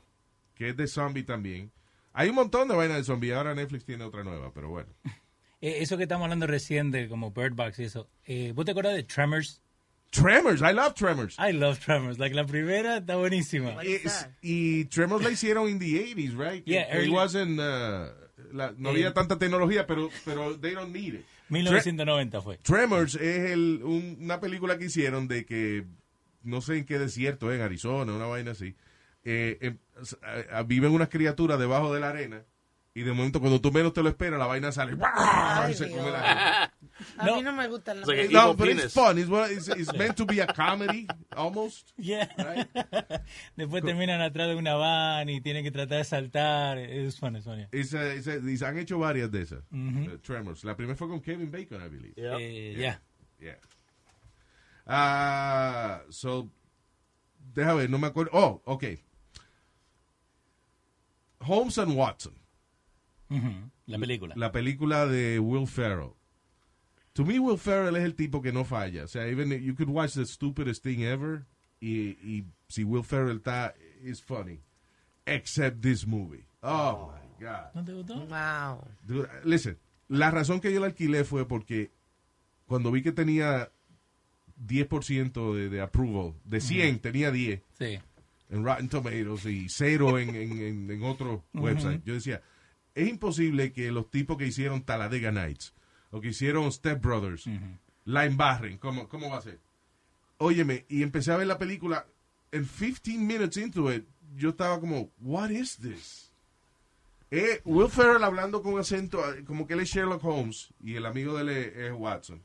que 0.54 0.68
es 0.68 0.76
de 0.76 0.86
zombie 0.86 1.24
también. 1.24 1.72
Hay 2.12 2.28
un 2.28 2.36
montón 2.36 2.68
de 2.68 2.74
vainas 2.76 2.98
de 2.98 3.04
zombie. 3.04 3.32
Ahora 3.34 3.54
Netflix 3.54 3.84
tiene 3.84 4.04
otra 4.04 4.22
nueva, 4.22 4.52
pero 4.52 4.68
bueno. 4.68 4.88
Eh, 5.60 5.78
eso 5.80 5.96
que 5.96 6.02
estamos 6.04 6.24
hablando 6.24 6.46
recién 6.46 6.90
de 6.90 7.08
como 7.08 7.30
Bird 7.30 7.54
Box 7.54 7.78
y 7.78 7.84
eso. 7.84 8.08
Eh, 8.26 8.52
¿Vos 8.54 8.64
te 8.64 8.72
acuerdas 8.72 8.94
de 8.94 9.02
Tremors? 9.04 9.62
Tremors, 10.10 10.60
I 10.60 10.72
love 10.72 10.94
Tremors. 10.94 11.36
I 11.38 11.52
love 11.52 11.78
Tremors. 11.78 12.18
Like, 12.18 12.34
la 12.34 12.46
primera 12.46 12.98
está 12.98 13.16
buenísima. 13.16 13.82
Es- 13.82 14.28
y 14.40 14.84
Tremors 14.86 15.22
la 15.24 15.30
hicieron 15.30 15.68
in 15.68 15.78
the 15.78 15.86
80s, 15.86 16.34
right? 16.36 16.64
Yeah, 16.64 16.82
it 16.82 16.94
early- 16.94 17.10
wasn't, 17.10 17.58
uh, 17.58 18.12
la- 18.52 18.72
no 18.76 18.90
había 18.90 19.08
Eh, 19.08 19.12
tanta 19.12 19.38
tecnología, 19.38 19.86
pero, 19.86 20.10
pero 20.24 20.58
they 20.58 20.74
don't 20.74 20.92
need 20.94 21.14
it. 21.14 21.24
Tre- 21.48 21.50
1990 21.50 22.40
fue. 22.40 22.58
Tremors 22.58 23.14
es 23.16 23.50
el, 23.50 23.80
un- 23.82 24.18
una 24.20 24.40
película 24.40 24.78
que 24.78 24.86
hicieron 24.86 25.26
de 25.28 25.44
que 25.44 25.84
no 26.42 26.60
sé 26.60 26.78
en 26.78 26.84
qué 26.84 26.98
desierto, 26.98 27.52
en 27.52 27.60
Arizona, 27.60 28.12
una 28.14 28.26
vaina 28.26 28.52
así. 28.52 28.74
eh, 29.28 29.74
a- 30.52 30.62
viven 30.62 30.92
unas 30.92 31.08
criaturas 31.08 31.58
debajo 31.58 31.92
de 31.92 31.98
la 31.98 32.10
arena 32.10 32.44
y 32.98 33.02
de 33.02 33.12
momento 33.12 33.40
cuando 33.40 33.60
tú 33.60 33.70
menos 33.70 33.92
te 33.92 34.02
lo 34.02 34.08
esperas 34.08 34.38
la 34.38 34.46
vaina 34.46 34.72
sale 34.72 34.96
Ay, 35.02 35.72
y 35.72 35.74
se 35.74 35.90
come 35.90 36.10
la 36.10 36.64
A 37.18 37.26
No. 37.26 37.36
mí 37.36 37.42
no 37.42 37.52
me 37.52 37.68
gustan 37.68 38.00
las 38.00 38.08
It's 38.08 38.18
like. 38.18 38.32
No, 38.32 38.54
but 38.54 38.68
penis. 38.68 38.84
it's 38.84 38.94
fun. 38.94 39.18
It's, 39.18 39.28
it's, 39.50 39.68
it's 39.68 39.92
meant 39.98 40.16
to 40.16 40.24
be 40.24 40.40
a 40.40 40.46
comedy, 40.46 41.06
almost. 41.36 41.92
Yeah. 41.98 42.26
Right. 42.38 42.66
Después 43.56 43.84
terminan 43.84 44.22
atrás 44.22 44.48
de 44.48 44.54
una 44.54 44.74
van 44.76 45.28
y 45.28 45.42
tienen 45.42 45.62
que 45.62 45.70
tratar 45.70 45.98
de 45.98 46.04
saltar. 46.04 46.78
It's 46.78 47.94
a- 47.94 48.14
it's 48.14 48.26
a- 48.28 48.36
y 48.38 48.56
se 48.56 48.64
han 48.66 48.78
hecho 48.78 48.98
varias 48.98 49.30
de 49.30 49.42
esas. 49.42 49.62
uh, 49.72 50.16
Tremors. 50.22 50.64
La 50.64 50.74
primera 50.74 50.96
fue 50.96 51.06
con 51.08 51.20
Kevin 51.20 51.50
Bacon, 51.50 51.82
I 51.84 51.88
believe. 51.90 52.14
Yeah. 52.16 52.38
Eh, 52.40 52.74
ya. 52.78 53.00
Yeah. 53.40 53.58
Ah, 54.86 56.00
so, 56.08 56.48
deja 57.52 57.74
ver, 57.74 57.90
no 57.90 57.98
me 57.98 58.06
acuerdo. 58.06 58.30
Oh, 58.32 58.62
ok. 58.64 58.84
Holmes 61.40 61.76
and 61.78 61.94
Watson, 61.94 62.34
La 63.86 63.98
película. 63.98 64.34
la 64.36 64.52
película 64.52 65.06
de 65.06 65.38
Will 65.38 65.66
Ferrell. 65.66 66.10
To 67.14 67.24
me, 67.24 67.38
Will 67.38 67.58
Ferrell 67.58 67.96
es 67.96 68.04
el 68.04 68.14
tipo 68.14 68.42
que 68.42 68.52
no 68.52 68.64
falla. 68.64 69.04
O 69.04 69.08
sea, 69.08 69.26
even 69.26 69.50
you 69.62 69.74
could 69.74 69.88
watch 69.88 70.14
the 70.14 70.26
stupidest 70.26 70.82
thing 70.82 71.00
ever 71.02 71.46
y, 71.80 72.10
y 72.22 72.44
si 72.68 72.84
Will 72.84 73.02
Ferrell 73.04 73.38
está, 73.38 73.74
is 74.02 74.20
funny. 74.22 74.60
Except 75.24 75.80
this 75.80 76.06
movie. 76.06 76.44
Oh, 76.62 77.12
my 77.12 77.44
God. 77.44 77.74
¿No 77.74 77.84
te 77.84 77.92
gustó? 77.94 78.14
Wow. 78.26 78.84
Dude, 79.06 79.28
listen, 79.44 79.78
la 80.08 80.30
razón 80.30 80.60
que 80.60 80.72
yo 80.72 80.80
la 80.80 80.86
alquilé 80.86 81.24
fue 81.24 81.48
porque 81.48 81.90
cuando 82.66 82.90
vi 82.92 83.02
que 83.02 83.12
tenía 83.12 83.70
10% 84.66 85.54
de, 85.54 85.68
de 85.68 85.80
approval, 85.80 86.34
de 86.44 86.60
100 86.60 86.98
tenía 87.00 87.30
10 87.30 87.60
Sí. 87.78 87.98
en 88.50 88.64
Rotten 88.64 88.88
Tomatoes 88.88 89.46
y 89.46 89.68
0 89.68 90.18
en, 90.18 90.34
en, 90.34 90.58
en, 90.62 90.90
en 90.90 91.02
otro 91.02 91.44
website. 91.54 92.02
Yo 92.04 92.14
decía, 92.14 92.42
es 92.96 93.08
imposible 93.08 93.72
que 93.72 93.92
los 93.92 94.10
tipos 94.10 94.36
que 94.36 94.46
hicieron 94.46 94.82
Talladega 94.82 95.30
Nights 95.30 95.72
o 96.10 96.20
que 96.20 96.28
hicieron 96.28 96.72
Step 96.72 97.00
Brothers 97.00 97.44
la 98.04 98.24
embarren. 98.24 98.78
¿Cómo, 98.78 99.08
¿Cómo 99.08 99.30
va 99.30 99.36
a 99.38 99.42
ser? 99.42 99.60
Óyeme, 100.38 100.84
y 100.88 101.02
empecé 101.04 101.30
a 101.32 101.36
ver 101.36 101.46
la 101.46 101.58
película 101.58 102.04
and 102.52 102.68
15 102.68 103.18
minutes 103.18 103.56
into 103.56 103.92
it, 103.92 104.04
yo 104.36 104.50
estaba 104.50 104.80
como, 104.80 105.10
what 105.20 105.50
is 105.50 105.76
this? 105.78 106.32
Eh, 107.30 107.60
Will 107.64 107.88
Ferrell 107.90 108.22
hablando 108.24 108.62
con 108.62 108.78
acento, 108.78 109.18
eh, 109.34 109.44
como 109.44 109.66
que 109.66 109.74
él 109.74 109.80
es 109.80 109.88
Sherlock 109.90 110.22
Holmes 110.24 110.68
y 110.82 110.94
el 110.96 111.06
amigo 111.06 111.34
de 111.36 111.42
él 111.42 111.48
es, 111.48 111.92
Watson. 111.92 112.40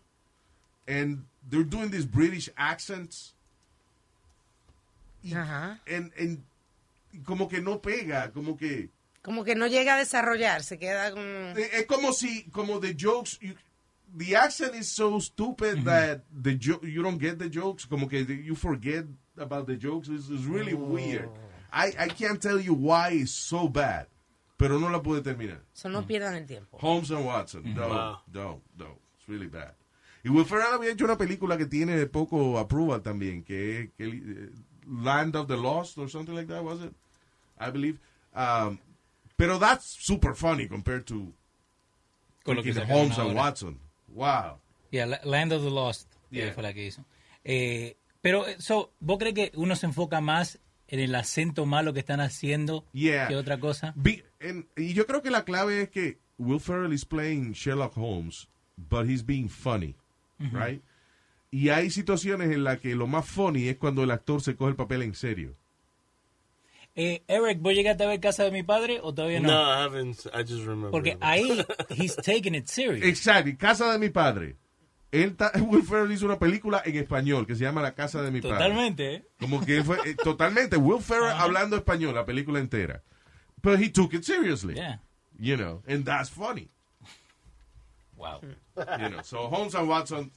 And 0.87 1.25
they're 1.49 1.63
doing 1.63 1.91
these 1.91 2.05
British 2.07 2.51
accents. 2.55 3.35
Y, 5.23 5.33
Ajá. 5.33 5.79
and- 5.87 6.11
and 6.19 6.43
como 7.25 7.47
que 7.47 7.61
no 7.61 7.79
pega, 7.81 8.31
como 8.31 8.57
que... 8.57 8.89
Como 9.21 9.43
que 9.43 9.55
no 9.55 9.67
llega 9.67 9.95
a 9.95 9.97
desarrollar, 9.99 10.63
se 10.63 10.79
queda 10.79 11.11
con... 11.11 11.23
Es 11.57 11.85
como 11.85 12.11
si, 12.11 12.49
como 12.51 12.79
the 12.79 12.95
jokes, 12.99 13.37
you- 13.39 13.55
the 14.17 14.35
accent 14.35 14.73
is 14.75 14.87
so 14.91 15.19
stupid 15.19 15.83
that 15.85 16.23
the 16.31 16.57
you 16.57 17.01
don't 17.03 17.19
get 17.21 17.37
the 17.37 17.49
jokes, 17.49 17.85
como 17.85 18.07
que 18.07 18.25
you 18.25 18.55
forget 18.55 19.05
about 19.37 19.67
the 19.67 19.77
jokes. 19.77 20.09
It's, 20.09 20.27
it's 20.29 20.45
really 20.45 20.73
weird. 20.73 21.29
I, 21.71 21.93
I 21.97 22.07
can't 22.09 22.41
tell 22.41 22.59
you 22.59 22.73
why 22.73 23.11
it's 23.13 23.31
so 23.31 23.69
bad, 23.69 24.07
pero 24.57 24.79
no 24.79 24.89
la 24.89 25.01
pude 25.01 25.21
terminar. 25.21 25.61
Eso 25.73 25.87
no 25.87 26.01
pierdan 26.05 26.33
el 26.35 26.45
tiempo. 26.45 26.77
Holmes 26.81 27.11
and 27.11 27.25
Watson, 27.25 27.73
no, 27.75 27.87
Wow. 27.87 28.17
no, 28.33 28.61
no, 28.77 28.97
it's 29.17 29.29
really 29.29 29.47
bad. 29.47 29.75
Y 30.25 30.29
Will 30.29 30.45
Ferrell 30.45 30.73
había 30.73 30.91
hecho 30.91 31.05
una 31.05 31.17
película 31.17 31.57
que 31.57 31.65
tiene 31.67 32.05
poco 32.07 32.57
approval 32.59 33.01
también, 33.01 33.43
que 33.43 33.81
es 33.81 33.89
eh, 33.99 34.49
Land 34.87 35.35
of 35.35 35.47
the 35.47 35.55
Lost 35.57 35.97
or 35.97 36.09
something 36.09 36.33
like 36.35 36.47
that, 36.51 36.63
was 36.63 36.81
it? 36.81 36.91
I 37.59 37.69
believe. 37.71 37.97
Um, 38.35 38.77
pero 39.45 39.57
that's 39.59 39.85
super 39.85 40.35
funny 40.35 40.67
compared 40.67 41.03
to 41.05 41.33
Con 42.43 42.55
lo 42.55 42.63
que 42.63 42.73
sacaron 42.73 43.11
Holmes 43.11 43.17
and. 43.19 43.35
Watson. 43.35 43.79
Wow. 44.09 44.59
Yeah, 44.91 45.05
La- 45.07 45.21
Land 45.23 45.53
of 45.53 45.63
the 45.63 45.69
Lost 45.71 46.07
Yeah. 46.31 46.53
fue 46.53 46.63
la 46.63 46.73
que 46.73 46.85
hizo. 46.85 47.03
Eh, 47.43 47.97
pero, 48.21 48.47
eh, 48.47 48.55
so, 48.59 48.91
¿vos 48.99 49.17
crees 49.17 49.33
que 49.35 49.51
uno 49.55 49.75
se 49.75 49.85
enfoca 49.87 50.21
más 50.21 50.59
en 50.87 50.99
el 50.99 51.15
acento 51.15 51.65
malo 51.65 51.93
que 51.93 51.99
están 52.01 52.19
haciendo 52.19 52.85
Yeah. 52.93 53.27
que 53.27 53.35
otra 53.35 53.59
cosa? 53.59 53.93
Be- 53.95 54.23
and- 54.41 54.65
y 54.77 54.93
yo 54.93 55.05
creo 55.07 55.21
que 55.21 55.31
la 55.31 55.43
clave 55.43 55.81
es 55.83 55.89
que 55.89 56.19
Will 56.37 56.59
Ferrell 56.59 56.93
is 56.93 57.05
playing 57.05 57.53
Sherlock 57.53 57.95
Holmes, 57.97 58.47
but 58.77 59.07
he's 59.07 59.25
being 59.25 59.47
funny, 59.49 59.95
right? 60.39 60.81
Y 61.51 61.69
hay 61.69 61.89
situaciones 61.91 62.49
en 62.51 62.63
las 62.63 62.79
que 62.79 62.95
lo 62.95 63.07
más 63.07 63.25
funny 63.27 63.67
es 63.67 63.77
cuando 63.77 64.03
el 64.03 64.11
actor 64.11 64.41
se 64.41 64.55
coge 64.55 64.69
el 64.71 64.75
papel 64.75 65.01
en 65.03 65.13
serio. 65.13 65.55
Eh, 66.95 67.23
Eric, 67.27 67.59
¿vos 67.61 67.73
llegaste 67.73 68.03
a 68.03 68.07
ver 68.07 68.19
Casa 68.19 68.43
de 68.43 68.51
mi 68.51 68.63
padre 68.63 68.99
o 69.01 69.13
todavía 69.13 69.39
no? 69.39 69.49
No, 69.49 69.61
I 69.63 69.83
haven't. 69.85 70.25
I 70.33 70.39
just 70.41 70.65
remember. 70.65 70.91
Porque 70.91 71.17
ahí, 71.21 71.65
he's 71.89 72.15
taking 72.15 72.53
it 72.55 72.67
serious. 72.67 73.05
Exacto, 73.05 73.51
Casa 73.57 73.91
de 73.91 73.97
mi 73.99 74.09
padre. 74.09 74.57
Él 75.11 75.35
ta- 75.35 75.51
Will 75.61 75.83
Ferrell 75.83 76.11
hizo 76.11 76.25
una 76.25 76.39
película 76.39 76.81
en 76.85 76.95
español 76.97 77.45
que 77.45 77.55
se 77.55 77.63
llama 77.63 77.81
La 77.81 77.93
Casa 77.95 78.21
de 78.21 78.31
mi 78.31 78.41
padre. 78.41 78.55
Totalmente, 78.57 79.13
¿eh? 79.15 79.25
Como 79.39 79.63
que 79.65 79.77
él 79.77 79.83
fue 79.83 79.97
eh, 80.05 80.15
totalmente 80.15 80.77
Will 80.77 81.01
Ferrell 81.01 81.31
hablando 81.31 81.75
español 81.77 82.15
la 82.15 82.25
película 82.25 82.59
entera. 82.59 83.01
But 83.61 83.79
he 83.79 83.89
took 83.89 84.13
it 84.13 84.23
seriously. 84.23 84.75
Yeah. 84.75 84.99
You 85.37 85.55
know, 85.57 85.81
and 85.87 86.03
that's 86.05 86.29
funny. 86.29 86.69
Wow. 88.17 88.41
You 88.75 89.09
know, 89.09 89.21
so 89.23 89.47
Holmes 89.47 89.75
and 89.75 89.87
Watson. 89.89 90.31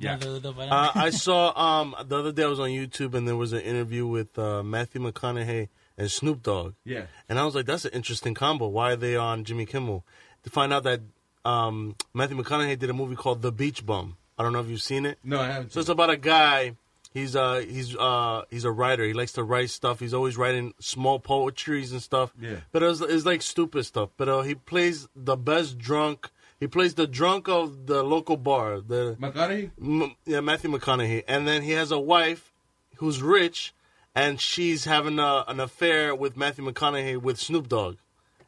Yeah. 0.00 0.16
No 0.16 0.32
le 0.32 0.40
gustó 0.40 0.70
Uh. 0.70 0.90
I 0.94 1.10
saw 1.10 1.52
um 1.56 1.94
the 2.08 2.18
other 2.18 2.32
day 2.32 2.42
I 2.44 2.46
was 2.46 2.58
on 2.60 2.70
YouTube 2.70 3.14
and 3.14 3.28
there 3.28 3.36
was 3.36 3.52
an 3.52 3.60
interview 3.60 4.06
with 4.06 4.38
uh, 4.38 4.62
Matthew 4.62 5.00
McConaughey 5.00 5.68
and 5.98 6.10
Snoop 6.10 6.42
Dogg. 6.42 6.74
Yeah. 6.84 7.04
And 7.28 7.38
I 7.38 7.44
was 7.44 7.54
like, 7.54 7.66
that's 7.66 7.84
an 7.84 7.92
interesting 7.92 8.34
combo. 8.34 8.66
Why 8.68 8.92
are 8.92 8.96
they 8.96 9.16
on 9.16 9.44
Jimmy 9.44 9.66
Kimmel? 9.66 10.04
To 10.44 10.50
find 10.50 10.72
out 10.72 10.84
that 10.84 11.00
um, 11.44 11.96
Matthew 12.14 12.36
McConaughey 12.36 12.78
did 12.78 12.88
a 12.90 12.94
movie 12.94 13.14
called 13.16 13.42
The 13.42 13.52
Beach 13.52 13.84
Bum. 13.84 14.16
I 14.38 14.42
don't 14.42 14.54
know 14.54 14.60
if 14.60 14.68
you've 14.68 14.80
seen 14.82 15.04
it. 15.04 15.18
No, 15.22 15.38
I 15.40 15.46
haven't. 15.48 15.72
So 15.72 15.80
it's 15.80 15.90
about 15.90 16.08
a 16.10 16.16
guy. 16.16 16.76
He's 17.12 17.34
uh 17.34 17.56
he's 17.68 17.96
uh 17.96 18.42
he's 18.50 18.64
a 18.64 18.70
writer. 18.70 19.04
He 19.04 19.12
likes 19.12 19.32
to 19.32 19.42
write 19.42 19.68
stuff. 19.70 19.98
He's 20.00 20.14
always 20.14 20.36
writing 20.36 20.72
small 20.78 21.18
poetries 21.18 21.90
and 21.92 22.00
stuff. 22.00 22.32
Yeah. 22.40 22.58
But 22.72 22.84
it's, 22.84 23.00
it's 23.00 23.26
like 23.26 23.42
stupid 23.42 23.84
stuff. 23.84 24.10
But 24.16 24.28
uh, 24.28 24.42
he 24.42 24.54
plays 24.54 25.08
the 25.16 25.36
best 25.36 25.76
drunk. 25.76 26.30
He 26.60 26.66
plays 26.66 26.94
the 26.94 27.06
drunk 27.06 27.48
of 27.48 27.86
the 27.86 28.02
local 28.02 28.36
bar. 28.36 28.80
The 28.80 29.16
McConaughey? 29.18 29.70
M- 29.80 30.14
yeah, 30.26 30.40
Matthew 30.40 30.70
McConaughey, 30.70 31.24
and 31.26 31.48
then 31.48 31.62
he 31.62 31.72
has 31.72 31.90
a 31.90 31.98
wife 31.98 32.52
who's 32.98 33.22
rich, 33.22 33.72
and 34.14 34.38
she's 34.38 34.84
having 34.84 35.18
a, 35.18 35.44
an 35.48 35.58
affair 35.58 36.14
with 36.14 36.36
Matthew 36.36 36.64
McConaughey 36.70 37.16
with 37.20 37.38
Snoop 37.38 37.68
Dogg 37.68 37.96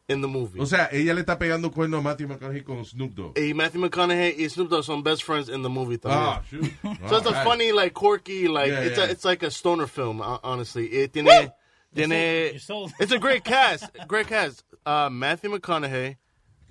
in 0.09 0.21
the 0.21 0.29
movie. 0.29 0.61
O 0.61 0.65
sea, 0.67 0.89
ella 0.93 1.15
le 1.15 1.23
está 1.23 1.39
pegando 1.39 1.73
cuerno 1.73 1.99
a 1.99 2.03
Matthew 2.03 2.27
McConaughey 2.29 2.65
con 2.67 2.85
Snoop 2.85 3.15
Dogg. 3.15 3.39
y 3.39 3.55
Matthew 3.55 3.81
McConaughey 3.81 4.35
y 4.39 4.49
Snoop 4.49 4.69
Dogg 4.69 4.85
son 4.85 5.03
best 5.03 5.23
friends 5.23 5.49
in 5.49 5.63
the 5.63 5.71
movie. 5.71 5.97
también. 5.97 6.13
Ah, 6.19 6.43
shoot. 6.51 6.65
so 7.09 7.17
it's 7.17 7.25
a 7.25 7.29
Alright. 7.31 7.45
funny, 7.47 7.73
like 7.73 7.95
quirky, 7.95 8.47
like 8.47 8.69
Yeah, 8.73 8.81
it's 8.81 8.99
yeah. 8.99 9.05
a, 9.05 9.09
it's 9.09 9.25
like 9.25 9.43
a 9.43 9.51
stoner 9.51 9.87
film. 9.87 10.21
Honestly, 10.21 10.87
it 10.89 11.15
tiene, 11.15 11.51
tiene, 11.95 12.11
it's 13.01 13.13
a 13.13 13.19
great 13.19 13.43
cast, 13.53 13.89
great 14.07 14.27
cast. 14.27 14.65
Uh, 14.85 15.09
Matthew 15.09 15.49
McConaughey, 15.57 16.17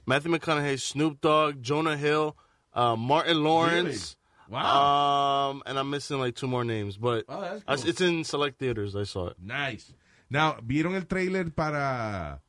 Matthew 0.06 0.32
McConaughey, 0.32 0.80
Snoop 0.80 1.22
Dogg, 1.22 1.62
Jonah 1.62 1.98
Hill, 1.98 2.36
uh, 2.74 2.96
Martin 2.96 3.44
Lawrence. 3.44 4.16
Wow. 4.50 5.52
Um, 5.52 5.64
and 5.66 5.80
I'm 5.80 5.90
missing 5.90 6.20
like 6.20 6.36
two 6.36 6.48
more 6.48 6.66
names, 6.66 6.98
but 6.98 7.24
Oh, 7.30 7.40
that's 7.66 7.86
I- 7.86 7.88
it's 7.90 8.02
in 8.02 8.24
select 8.26 8.60
theaters. 8.60 8.96
I 8.96 9.04
saw 9.04 9.28
it. 9.28 9.38
Nice. 9.42 9.94
Now, 10.30 10.58
¿vieron 10.62 10.96
el 10.96 11.04
trailer 11.06 11.50
para 11.56 12.42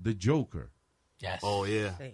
The 0.00 0.14
Joker? 0.14 0.70
Yes. 1.20 1.40
Oh 1.42 1.64
yeah, 1.64 1.94
Sí. 1.98 2.12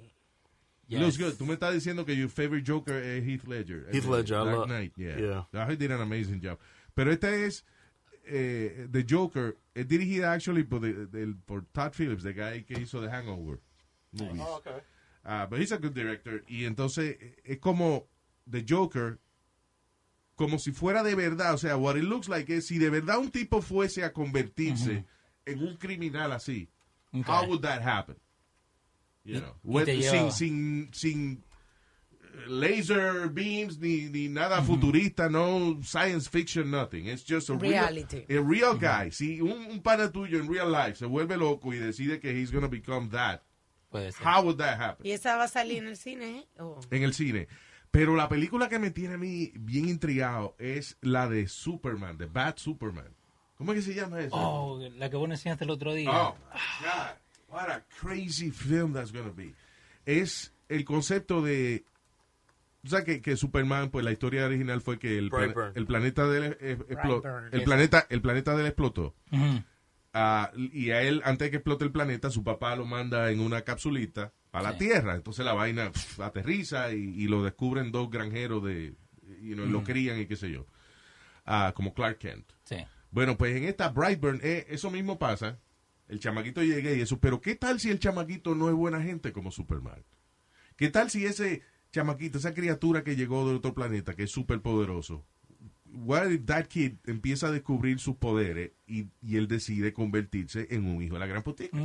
It 0.89 1.01
looks 1.01 1.17
good. 1.17 1.33
Tú 1.39 1.47
me 1.47 1.57
estás 1.57 1.73
diciendo 1.75 2.05
que 2.07 2.15
your 2.15 2.29
favorite 2.29 2.65
Joker 2.67 2.95
es 2.95 3.25
Heath 3.25 3.47
Ledger. 3.47 3.87
Heath 3.93 4.05
Ledger, 4.07 4.35
I 4.37 4.45
Dark 4.45 4.57
love- 4.59 4.69
Knight, 4.69 4.93
yeah. 4.97 5.17
yeah. 5.19 5.43
I 5.67 5.71
he 5.71 5.77
did 5.77 5.91
an 5.91 6.01
amazing 6.01 6.41
job. 6.41 6.59
Pero 6.95 7.11
este 7.11 7.45
es 7.47 7.65
eh, 8.27 8.87
The 8.91 9.03
Joker. 9.03 9.57
Es 9.75 9.87
dirigida 9.87 10.33
actually 10.33 10.63
por, 10.63 10.81
the- 10.81 11.07
del- 11.07 11.35
por 11.47 11.63
Todd 11.75 11.93
Phillips, 11.95 12.23
the 12.23 12.33
guy 12.33 12.63
que 12.67 12.79
hizo 12.79 13.01
The 13.03 13.09
Hangover 13.11 13.59
movies. 14.21 14.41
okay. 14.41 14.81
Ah, 15.25 15.47
but 15.49 15.59
he's 15.59 15.73
a 15.73 15.79
good 15.79 15.95
director. 15.95 16.43
Y 16.49 16.65
entonces 16.65 17.17
eh, 17.21 17.37
es 17.45 17.59
como 17.59 18.07
The 18.51 18.65
Joker, 18.69 19.19
como 20.37 20.59
si 20.59 20.73
fuera 20.73 21.03
de 21.03 21.15
verdad. 21.15 21.55
O 21.55 21.59
sea, 21.59 21.77
what 21.77 21.97
it 21.97 22.05
looks 22.05 22.29
like 22.29 22.51
es 22.51 22.67
si 22.67 22.79
de 22.79 22.91
verdad 22.91 23.19
un 23.19 23.31
tipo 23.31 23.63
fuese 23.63 24.05
a 24.05 24.13
convertirse 24.13 25.05
en 25.47 25.59
un 25.63 25.77
criminal 25.77 26.33
así. 26.33 26.69
Okay. 27.13 27.23
How 27.23 27.47
would 27.47 27.63
that 27.63 27.81
happen? 27.83 28.17
You 29.25 29.41
know, 29.41 29.55
y 29.65 29.71
with- 29.79 29.87
te 29.87 30.03
sin, 30.03 30.31
sin, 30.33 30.89
sin 30.93 31.43
eh, 32.21 32.45
laser 32.49 33.29
beams 33.29 33.79
ni, 33.79 34.11
ni 34.11 34.29
nada 34.29 34.61
futurista, 34.61 35.31
no 35.31 35.81
science 35.83 36.29
fiction, 36.29 36.71
nothing. 36.71 37.07
It's 37.07 37.23
just 37.25 37.49
a 37.49 37.55
Reality. 37.55 38.27
real, 38.29 38.41
a 38.41 38.43
real 38.43 38.75
guy. 38.75 39.09
Si 39.11 39.41
un, 39.41 39.71
un 39.71 39.81
pana 39.81 40.11
tuyo 40.11 40.39
en 40.39 40.47
real 40.53 40.71
life 40.71 40.97
se 40.99 41.07
vuelve 41.07 41.39
loco 41.39 41.73
y 41.73 41.79
decide 41.79 42.21
que 42.21 42.33
he's 42.33 42.51
gonna 42.51 42.69
become 42.69 43.09
that, 43.13 43.43
Puede 43.95 44.11
ser. 44.11 44.27
how 44.27 44.43
would 44.43 44.57
that 44.57 44.81
happen? 44.81 45.07
¿Y 45.07 45.13
esa 45.13 45.37
va 45.37 45.45
a 45.45 45.49
salir 45.49 45.79
en 45.79 45.87
el 45.87 45.97
cine? 45.97 46.39
¿eh? 46.39 46.47
En 46.91 47.05
el 47.05 47.15
cine. 47.15 47.47
Pero 47.93 48.17
la 48.17 48.29
película 48.29 48.69
que 48.69 48.81
me 48.81 48.91
tiene 48.91 49.15
a 49.15 49.19
mí 49.19 49.53
bien 49.55 49.89
intrigado 49.89 50.57
es 50.59 50.99
la 51.01 51.29
de 51.29 51.47
Superman, 51.47 52.19
de 52.19 52.27
Bad 52.27 52.57
Superman. 52.57 53.15
¿Cómo 53.57 53.73
es 53.73 53.79
que 53.79 53.93
se 53.93 53.95
llama 53.95 54.19
eso? 54.21 54.35
Oh, 54.35 54.81
la 54.97 55.09
que 55.11 55.17
vos 55.17 55.31
enseñaste 55.31 55.63
el 55.63 55.71
otro 55.71 55.95
día. 55.95 56.11
Oh, 56.11 56.35
my 56.53 56.87
God. 56.89 57.17
What 57.49 57.71
a 57.71 57.85
crazy 58.01 58.51
film 58.51 58.93
that's 58.95 59.13
going 59.13 59.27
to 59.29 59.33
be. 59.33 59.55
Es 60.07 60.53
el 60.69 60.85
concepto 60.85 61.41
de... 61.41 61.85
O 62.85 62.89
sea, 62.89 63.05
que, 63.05 63.23
que 63.23 63.37
Superman, 63.37 63.91
pues 63.91 64.05
la 64.05 64.11
historia 64.11 64.45
original 64.45 64.81
fue 64.81 64.99
que 64.99 65.19
el, 65.19 65.31
el 65.77 65.87
planeta 65.87 66.27
de 66.27 66.39
él 66.39 66.59
explo- 66.59 67.21
Brightburn. 67.23 67.49
el 67.53 67.63
planeta 67.63 68.07
el 68.11 68.21
planeta 68.21 68.55
de 68.57 68.61
él 68.63 68.67
explotó. 68.67 69.15
Y 70.57 70.91
a 70.91 71.03
él, 71.03 71.23
antes 71.25 71.47
de 71.47 71.51
que 71.51 71.57
explote 71.57 71.85
el 71.85 71.93
planeta, 71.93 72.31
su 72.31 72.45
papá 72.45 72.77
lo 72.77 72.87
manda 72.87 73.31
en 73.31 73.41
una 73.41 73.63
capsulita 73.63 74.33
para 74.51 74.71
la 74.73 74.79
Tierra. 74.79 75.15
Entonces 75.15 75.45
la 75.45 75.55
vaina 75.55 75.91
aterriza 76.19 76.93
y, 76.93 76.99
y 76.99 77.27
lo 77.27 77.43
descubren 77.43 77.91
dos 77.93 78.11
granjeros 78.11 78.65
de... 78.65 78.95
You 79.41 79.55
know, 79.55 79.67
Lo 79.67 79.83
crían 79.83 80.21
y 80.21 80.27
qué 80.27 80.37
sé 80.37 80.51
yo. 80.51 80.67
Ah, 81.45 81.73
como 81.75 81.95
Clark 81.95 82.19
Kent. 82.19 82.53
Sí. 82.65 82.77
Bueno, 83.11 83.37
pues 83.37 83.57
en 83.57 83.65
esta 83.65 83.89
Brightburn, 83.89 84.41
eh, 84.43 84.67
eso 84.69 84.91
mismo 84.91 85.19
pasa. 85.19 85.59
El 86.09 86.21
chamaquito 86.21 86.63
llega 86.63 86.93
y 86.93 87.01
eso. 87.01 87.19
Pero 87.21 87.41
¿qué 87.41 87.55
tal 87.55 87.81
si 87.81 87.91
el 87.91 87.99
chamaquito 87.99 88.55
no 88.55 88.69
es 88.69 88.75
buena 88.75 89.03
gente 89.03 89.33
como 89.33 89.51
Superman? 89.51 90.05
¿Qué 90.77 90.91
tal 90.91 91.11
si 91.11 91.25
ese 91.25 91.63
chamaquito, 91.93 92.39
esa 92.39 92.55
criatura 92.55 93.03
que 93.05 93.17
llegó 93.17 93.49
de 93.49 93.55
otro 93.55 93.73
planeta, 93.73 94.15
que 94.15 94.25
es 94.25 94.31
súper 94.31 94.61
poderoso, 94.61 95.27
what 95.95 96.31
if 96.33 96.45
that 96.47 96.69
kid 96.69 96.99
empieza 97.07 97.49
a 97.49 97.51
descubrir 97.53 97.99
sus 97.99 98.17
poderes 98.17 98.73
y, 98.87 99.07
y 99.23 99.37
él 99.37 99.47
decide 99.49 99.93
convertirse 99.93 100.67
en 100.71 100.87
un 100.87 101.03
hijo 101.03 101.15
de 101.15 101.21
la 101.21 101.27
gran 101.27 101.43
putica? 101.43 101.77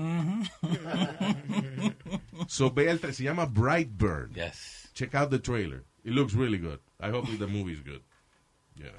so 2.47 2.71
ve 2.71 2.89
el 2.89 2.99
tra- 2.99 3.13
se 3.13 3.23
llama 3.23 3.45
Brightburn. 3.45 4.33
Yes. 4.33 4.89
Check 4.93 5.15
out 5.15 5.29
the 5.29 5.39
trailer. 5.39 5.83
It 6.03 6.13
looks 6.13 6.33
really 6.33 6.57
good. 6.57 6.79
I 6.99 7.09
hope 7.09 7.27
the 7.37 7.47
movie 7.47 7.73
is 7.73 7.81
good. 7.81 8.01
You 8.75 8.85
know. 8.85 8.91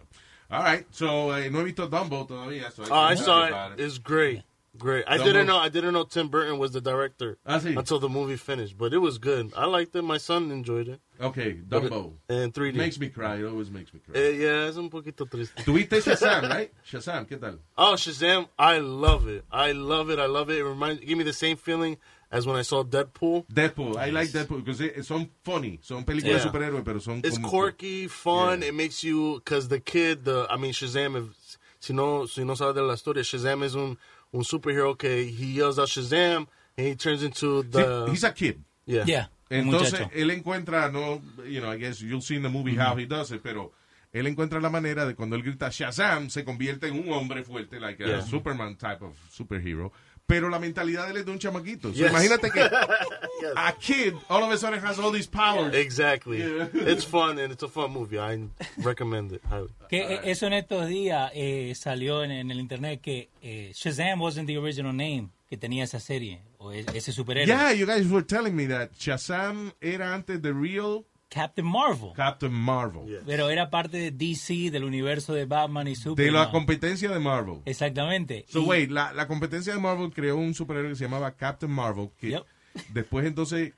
All 0.51 0.62
right. 0.62 0.87
So, 0.90 1.31
eh, 1.33 1.49
no 1.51 1.61
he 1.61 1.64
visto 1.66 1.88
Dumbo 1.88 2.27
todavía. 2.27 2.70
So 2.73 2.85
Oh, 2.90 2.94
I 2.94 3.14
saw 3.14 3.46
it. 3.73 3.81
It's 3.81 3.99
great. 3.99 4.42
Great. 4.78 5.04
I 5.09 5.18
didn't 5.18 5.46
know. 5.46 5.59
I 5.59 5.68
didn't 5.68 5.92
know 5.94 6.04
Tim 6.04 6.28
Burton 6.28 6.59
was 6.59 6.70
the 6.70 6.80
director 6.80 7.38
until 7.44 7.98
the 7.98 8.09
movie 8.09 8.37
finished, 8.37 8.78
but 8.78 8.92
it 8.92 8.98
was 8.98 9.18
good. 9.18 9.52
I 9.56 9.66
liked 9.66 9.94
it. 9.96 10.02
My 10.02 10.16
son 10.18 10.50
enjoyed 10.52 10.88
it. 10.88 11.00
Okay, 11.20 11.54
Dumbo. 11.54 12.12
En 12.30 12.50
3D. 12.52 12.74
Makes 12.76 12.98
me 12.98 13.09
cry. 13.09 13.37
It 13.37 13.44
always 13.46 13.70
makes 13.70 13.92
me 13.92 14.00
cry. 14.00 14.14
Eh, 14.18 14.30
yeah, 14.38 14.68
es 14.68 14.76
un 14.76 14.88
poquito 14.88 15.28
triste. 15.28 15.62
Tuviste 15.64 16.00
Shazam, 16.02 16.48
right? 16.48 16.72
Shazam, 16.88 17.26
¿qué 17.26 17.38
tal? 17.38 17.59
Oh, 17.76 17.94
Shazam! 17.96 18.46
I 18.59 18.78
love 18.78 19.26
it. 19.28 19.44
I 19.50 19.72
love 19.72 20.09
it. 20.09 20.18
I 20.18 20.26
love 20.26 20.48
it. 20.50 20.59
It 20.59 20.64
reminds, 20.64 21.04
give 21.04 21.18
me 21.18 21.24
the 21.24 21.33
same 21.35 21.56
feeling 21.56 21.98
as 22.33 22.46
when 22.46 22.56
I 22.56 22.62
saw 22.62 22.85
Deadpool. 22.85 23.46
Deadpool. 23.52 23.96
I 23.98 24.11
like 24.11 24.28
Deadpool 24.30 24.64
because 24.64 24.78
they- 24.78 25.02
son 25.02 25.28
funny. 25.44 25.80
Son 25.83 26.04
películas 26.04 26.22
de 26.22 26.30
Yeah. 26.30 26.38
superhéroes, 26.52 26.85
pero 26.85 27.00
son 27.00 27.20
It's 27.24 27.37
como- 27.37 27.50
quirky, 27.50 28.06
fun. 28.06 28.61
Yeah. 28.62 28.68
It 28.68 28.74
makes 28.74 29.02
you 29.04 29.40
because 29.44 29.66
the 29.68 29.80
kid, 29.80 30.24
the 30.24 30.46
I 30.48 30.56
mean 30.56 30.72
Shazam. 30.72 31.16
If, 31.16 31.59
si 31.80 31.92
no, 31.92 32.24
si 32.26 32.44
no 32.44 32.54
sabe 32.54 32.72
de 32.74 32.83
la 32.83 32.94
historia, 32.94 33.22
Shazam 33.24 33.62
is 33.64 33.74
un 33.74 33.98
un 34.33 34.45
superhero 34.45 34.97
que 34.97 35.23
he 35.25 35.53
yells 35.55 35.79
out 35.79 35.88
Shazam 35.88 36.47
and 36.77 36.87
he 36.87 36.95
turns 36.97 37.23
into 37.23 37.62
Sí, 37.64 37.71
the 37.73 38.07
he's 38.11 38.25
a 38.25 38.33
kid. 38.33 38.62
yeah 38.87 39.05
Yeah, 39.07 39.27
Entonces, 39.51 39.93
muchacho. 40.01 40.11
él 40.14 40.31
encuentra, 40.31 40.90
no, 40.93 41.21
you 41.45 41.61
know, 41.61 41.71
I 41.71 41.77
guess 41.77 42.01
you'll 42.01 42.21
see 42.23 42.37
in 42.37 42.43
the 42.43 42.49
movie 42.49 42.77
how 42.77 42.95
he 42.97 43.07
does 43.07 43.33
it, 43.33 43.43
pero 43.43 43.73
él 44.12 44.27
encuentra 44.29 44.61
la 44.61 44.71
manera 44.71 45.05
de 45.07 45.14
cuando 45.14 45.35
él 45.37 45.43
grita 45.43 45.71
Shazam, 45.71 46.31
se 46.31 46.45
convierte 46.45 46.87
en 46.88 46.99
un 46.99 47.12
hombre 47.12 47.43
fuerte, 47.43 47.81
like 47.81 48.01
a 48.05 48.07
Yeah. 48.07 48.21
Superman 48.23 48.77
type 48.77 49.03
of 49.03 49.14
superhero. 49.33 49.90
Pero 50.31 50.49
la 50.49 50.59
mentalidad 50.61 51.07
de 51.07 51.11
él 51.11 51.16
es 51.19 51.27
de 51.27 51.33
un 51.33 51.38
chamaquito. 51.38 51.88
So 51.93 51.95
Yes. 51.99 52.11
imagínate 52.11 52.51
que 52.51 52.61
a 53.57 53.73
kid 53.79 54.14
all 54.29 54.43
of 54.45 54.51
a 54.53 54.57
sudden 54.57 54.79
has 54.85 54.99
all 54.99 55.11
these 55.12 55.27
powers. 55.29 55.75
Exactly. 55.75 56.38
Yeah. 56.38 56.69
It's 56.73 57.05
fun 57.05 57.38
and 57.38 57.53
it's 57.53 57.62
a 57.64 57.69
fun 57.69 57.90
movie. 57.93 58.19
I 58.19 58.49
recommend 58.79 59.33
it 59.33 59.43
highly. 59.51 59.69
Que 59.88 59.99
eh, 60.14 60.21
eso 60.31 60.47
en 60.47 60.53
estos 60.55 60.87
días 60.88 61.31
eh, 61.35 61.75
salió 61.75 62.23
en, 62.23 62.31
en 62.31 62.51
el 62.51 62.61
internet 62.61 63.01
que 63.01 63.29
eh, 63.43 63.73
Shazam 63.75 64.21
wasn't 64.21 64.47
the 64.47 64.57
original 64.57 64.93
name 64.95 65.31
que 65.49 65.57
tenía 65.57 65.83
esa 65.85 65.99
serie 65.99 66.40
o 66.59 66.73
e- 66.73 66.85
ese 66.95 67.11
superhéroe. 67.12 67.47
Yeah, 67.49 67.73
you 67.73 67.85
guys 67.87 68.07
were 68.09 68.25
telling 68.25 68.55
me 68.55 68.66
that 68.69 68.90
Shazam 68.99 69.73
era 69.81 70.14
antes 70.14 70.40
de 70.40 70.53
real 70.53 71.05
Captain 71.31 71.66
Marvel. 71.66 72.11
Captain 72.14 72.53
Marvel. 72.53 73.23
Pero 73.25 73.49
era 73.49 73.71
parte 73.71 73.97
de 73.97 74.11
DC, 74.11 74.71
del 74.71 74.85
universo 74.85 75.33
de 75.33 75.47
Batman 75.47 75.87
y 75.87 75.90
De 75.90 75.97
Superman. 75.97 76.35
la 76.35 76.51
competencia 76.51 77.09
de 77.09 77.19
Marvel. 77.21 77.62
Exactamente. 77.64 78.45
So, 78.49 78.61
Y- 78.61 78.64
wait, 78.66 78.90
la, 78.90 79.12
la 79.14 79.27
competencia 79.29 79.73
de 79.73 79.79
Marvel 79.81 80.11
creó 80.12 80.37
un 80.37 80.53
superhéroe 80.55 80.90
que 80.90 80.97
se 80.97 81.05
llamaba 81.05 81.31
Captain 81.37 81.71
Marvel, 81.73 82.11
que 82.19 82.31
Yep. 82.31 82.45
después 82.93 83.25
entonces, 83.27 83.73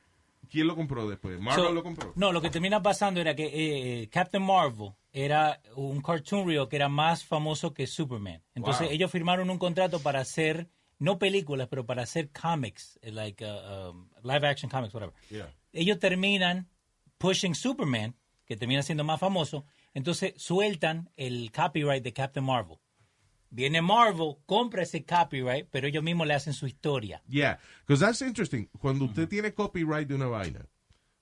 ¿quién 0.51 0.67
lo 0.67 0.75
compró 0.75 1.09
después? 1.09 1.39
Marvel 1.41 1.65
So, 1.67 1.73
lo 1.73 1.83
compró. 1.83 2.13
No, 2.17 2.33
lo 2.33 2.41
que 2.41 2.51
termina 2.51 2.83
pasando 2.83 3.21
era 3.21 3.37
que 3.37 3.51
eh, 4.03 4.09
Captain 4.09 4.43
Marvel 4.43 4.93
era 5.13 5.61
un 5.77 6.01
cartoon 6.01 6.49
reel 6.49 6.67
que 6.69 6.77
era 6.77 6.89
más 6.89 7.23
famoso 7.25 7.75
que 7.75 7.87
Superman. 7.87 8.43
Entonces 8.55 8.87
Wow. 8.87 8.93
ellos 8.95 9.11
firmaron 9.11 9.51
un 9.51 9.59
contrato 9.59 10.01
para 10.01 10.21
hacer, 10.21 10.69
no 10.99 11.19
películas, 11.19 11.69
pero 11.69 11.85
para 11.85 12.03
hacer 12.05 12.31
comics, 12.31 12.99
eh, 13.03 13.13
like 13.13 13.45
uh, 13.45 13.91
um, 13.91 14.09
live 14.25 14.47
action 14.49 14.71
comics, 14.71 14.95
whatever. 14.95 15.15
Yeah. 15.29 15.53
Ellos 15.75 15.99
terminan 15.99 16.69
pushing 17.23 17.55
Superman, 17.55 18.17
que 18.45 18.57
termina 18.57 18.83
siendo 18.83 19.05
más 19.05 19.21
famoso, 19.21 19.65
entonces 19.95 20.35
sueltan 20.37 21.09
el 21.17 21.53
copyright 21.53 22.03
de 22.03 22.13
Captain 22.13 22.45
Marvel. 22.45 22.79
Viene 23.51 23.81
Marvel, 23.81 24.37
compra 24.47 24.83
ese 24.83 25.05
copyright, 25.05 25.69
pero 25.71 25.87
ellos 25.87 26.03
mismos 26.03 26.27
le 26.27 26.35
hacen 26.35 26.53
su 26.53 26.67
historia. 26.67 27.23
Yeah, 27.29 27.59
because 27.87 28.05
that's 28.05 28.23
interesting. 28.23 28.67
Cuando 28.81 29.05
usted 29.05 29.29
tiene 29.29 29.55
copyright 29.55 30.09
de 30.09 30.15
una 30.17 30.27
vaina, 30.27 30.67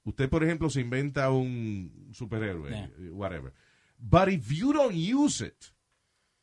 usted, 0.05 0.31
por 0.31 0.43
ejemplo, 0.43 0.71
se 0.71 0.81
inventa 0.81 1.31
un 1.31 2.09
superhéroe, 2.13 2.71
Yeah. 2.71 2.91
whatever. 3.13 3.53
But 3.99 4.29
if 4.29 4.51
you 4.51 4.73
don't 4.73 4.95
use 4.95 5.45
it, 5.45 5.75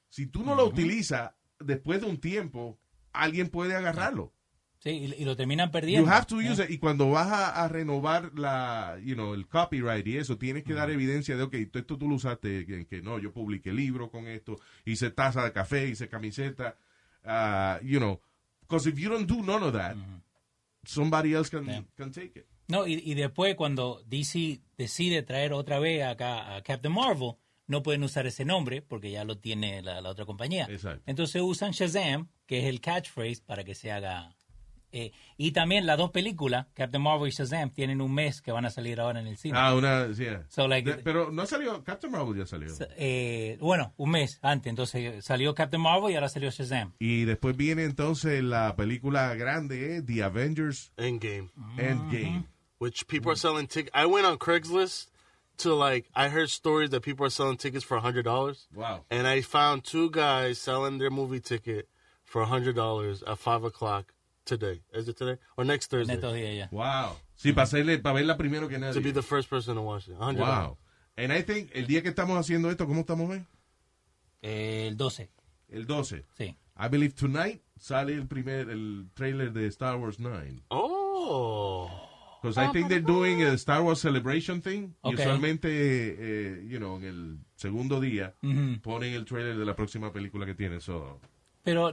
si 0.09 0.27
tú 0.27 0.43
no 0.43 0.53
lo 0.55 0.65
utilizas, 0.67 1.31
después 1.59 2.01
de 2.01 2.07
un 2.07 2.17
tiempo, 2.17 2.77
alguien 3.13 3.49
puede 3.49 3.73
agarrarlo. 3.73 4.33
Sí, 4.79 4.89
y, 4.91 5.21
y 5.21 5.25
lo 5.25 5.35
terminan 5.35 5.71
perdiendo. 5.71 6.05
You 6.07 6.13
have 6.13 6.25
to 6.27 6.35
use 6.37 6.63
it. 6.63 6.69
Y 6.69 6.77
cuando 6.77 7.09
vas 7.09 7.27
a, 7.27 7.63
a 7.63 7.67
renovar 7.67 8.31
la, 8.37 8.97
you 9.03 9.15
know, 9.15 9.33
el 9.33 9.47
copyright 9.47 10.05
y 10.05 10.17
eso, 10.17 10.37
tienes 10.37 10.63
que 10.63 10.73
dar 10.73 10.89
evidencia 10.91 11.35
de, 11.35 11.43
ok, 11.43 11.53
esto 11.55 11.97
tú 11.97 12.07
lo 12.07 12.15
usaste, 12.15 12.65
que, 12.65 12.85
que 12.85 13.01
no, 13.01 13.17
yo 13.19 13.33
publiqué 13.33 13.73
libro 13.73 14.11
con 14.11 14.27
esto, 14.27 14.55
hice 14.85 15.09
taza 15.09 15.43
de 15.43 15.51
café, 15.51 15.87
hice 15.87 16.07
camiseta, 16.07 16.75
uh, 17.25 17.83
you 17.83 17.97
know, 17.99 18.21
because 18.61 18.87
if 18.87 18.97
you 18.99 19.09
don't 19.09 19.27
do 19.27 19.41
none 19.41 19.63
of 19.65 19.73
that, 19.73 19.95
somebody 20.85 21.33
else 21.33 21.49
can, 21.49 21.65
Yeah. 21.65 21.83
can 21.95 22.11
take 22.11 22.37
it. 22.39 22.45
No, 22.67 22.85
y, 22.85 23.01
y 23.03 23.13
después 23.15 23.55
cuando 23.55 24.01
DC 24.07 24.61
decide 24.77 25.23
traer 25.23 25.53
otra 25.53 25.79
vez 25.79 26.03
acá 26.03 26.55
a 26.55 26.61
Captain 26.63 26.93
Marvel, 26.93 27.33
no 27.65 27.81
pueden 27.81 28.03
usar 28.03 28.27
ese 28.27 28.45
nombre 28.45 28.81
porque 28.81 29.09
ya 29.11 29.23
lo 29.23 29.37
tiene 29.39 29.81
la, 29.81 30.01
la 30.01 30.09
otra 30.09 30.25
compañía. 30.25 30.67
Exacto. 30.69 31.01
Entonces 31.05 31.41
usan 31.41 31.71
Shazam, 31.71 32.29
que 32.45 32.59
es 32.59 32.65
el 32.65 32.79
catchphrase 32.79 33.41
para 33.45 33.63
que 33.63 33.73
se 33.73 33.91
haga... 33.91 34.35
eh, 35.05 35.11
y 35.37 35.51
también 35.51 35.85
las 35.85 35.97
dos 35.97 36.11
películas, 36.11 36.67
Captain 36.73 37.01
Marvel 37.01 37.27
y 37.27 37.31
Shazam, 37.31 37.69
tienen 37.71 38.01
un 38.01 38.13
mes 38.13 38.41
que 38.41 38.51
van 38.51 38.65
a 38.65 38.69
salir 38.69 38.99
ahora 38.99 39.19
en 39.19 39.27
el 39.27 39.37
cine. 39.37 39.57
Ah, 39.57 39.73
una, 39.75 40.13
sí. 40.13 40.23
yeah. 40.23 40.43
So, 40.49 40.67
like- 40.67 40.89
De- 40.95 41.03
pero 41.03 41.31
no 41.31 41.45
salió, 41.45 41.83
Captain 41.83 42.11
Marvel 42.11 42.37
ya 42.37 42.45
salió. 42.45 42.73
Eh, 42.97 43.57
bueno, 43.61 43.93
un 43.97 44.09
mes 44.11 44.39
antes. 44.41 44.69
Entonces 44.69 45.23
salió 45.25 45.53
Captain 45.55 45.81
Marvel 45.81 46.11
y 46.11 46.15
ahora 46.15 46.29
salió 46.29 46.49
Shazam. 46.49 46.93
Y 46.99 47.25
después 47.25 47.55
viene 47.55 47.83
entonces 47.83 48.43
la 48.43 48.75
película 48.75 49.35
grande, 49.35 49.97
eh, 49.97 50.01
The 50.01 50.23
Avengers 50.23 50.91
Endgame, 50.97 51.49
Endgame. 51.77 52.45
which 52.79 53.05
people 53.07 53.31
are 53.31 53.37
selling 53.39 53.67
tickets. 53.67 53.91
I 53.95 54.05
went 54.05 54.25
on 54.25 54.37
Craigslist 54.37 55.09
to 55.57 55.73
like 55.75 56.07
I 56.15 56.29
heard 56.29 56.49
stories 56.49 56.91
that 56.91 57.01
people 57.01 57.25
are 57.25 57.31
selling 57.31 57.57
tickets 57.57 57.83
for 57.83 57.99
hundred 57.99 58.23
dollars. 58.25 58.67
Wow. 58.75 59.05
And 59.09 59.25
I 59.27 59.41
found 59.41 59.83
two 59.83 60.09
guys 60.11 60.59
selling 60.59 60.99
their 60.99 61.09
movie 61.09 61.39
ticket 61.39 61.87
for 62.23 62.45
hundred 62.45 62.75
dollars 62.75 63.23
at 63.23 63.39
five 63.39 63.63
o'clock 63.63 64.13
today. 64.47 64.81
Is 64.93 65.07
it 65.07 65.17
today 65.17 65.37
or 65.55 65.65
next 65.65 65.93
En 65.93 65.99
Thursday? 65.99 66.15
estos 66.15 66.33
días 66.33 66.55
ya. 66.55 66.69
Wow. 66.71 67.15
Sí, 67.35 67.51
para, 67.53 67.63
hacerle, 67.63 67.99
para 67.99 68.15
verla 68.15 68.37
primero 68.37 68.67
que 68.67 68.79
nadie. 68.79 68.93
To 68.93 69.01
be 69.01 69.11
the 69.11 69.21
first 69.21 69.49
person 69.49 69.75
to 69.75 69.81
watch 69.81 70.07
it. 70.07 70.17
$100. 70.17 70.37
Wow. 70.37 70.77
And 71.17 71.31
I 71.31 71.41
think 71.43 71.69
el 71.73 71.85
día 71.87 72.01
que 72.01 72.09
estamos 72.09 72.37
haciendo 72.37 72.69
esto, 72.69 72.87
¿cómo 72.87 73.01
estamos 73.01 73.29
hoy? 73.29 73.45
El 74.41 74.97
12, 74.97 75.29
El 75.69 75.85
12. 75.85 76.25
sí. 76.37 76.55
I 76.79 76.89
believe 76.89 77.15
tonight 77.15 77.61
sale 77.79 78.13
el 78.13 78.27
primer, 78.27 78.69
el 78.69 79.09
trailer 79.15 79.51
de 79.51 79.65
Star 79.67 79.97
Wars 79.97 80.19
9. 80.19 80.61
Oh. 80.69 81.89
Because 82.39 82.57
I 82.59 82.71
think 82.71 82.87
they're 82.87 83.01
doing 83.01 83.41
a 83.41 83.53
Star 83.57 83.81
Wars 83.81 83.99
celebration 83.99 84.61
thing. 84.61 84.93
Okay. 85.01 85.15
usualmente, 85.15 85.69
eh, 85.71 86.67
you 86.67 86.77
know, 86.77 86.97
en 86.97 87.03
el 87.03 87.39
segundo 87.55 87.99
día 87.99 88.35
ponen 88.83 89.13
el 89.15 89.25
trailer 89.25 89.57
de 89.57 89.65
la 89.65 89.75
próxima 89.75 90.13
película 90.13 90.45
que 90.45 90.53
tienen. 90.53 90.79
So. 90.79 91.19
Pero, 91.63 91.91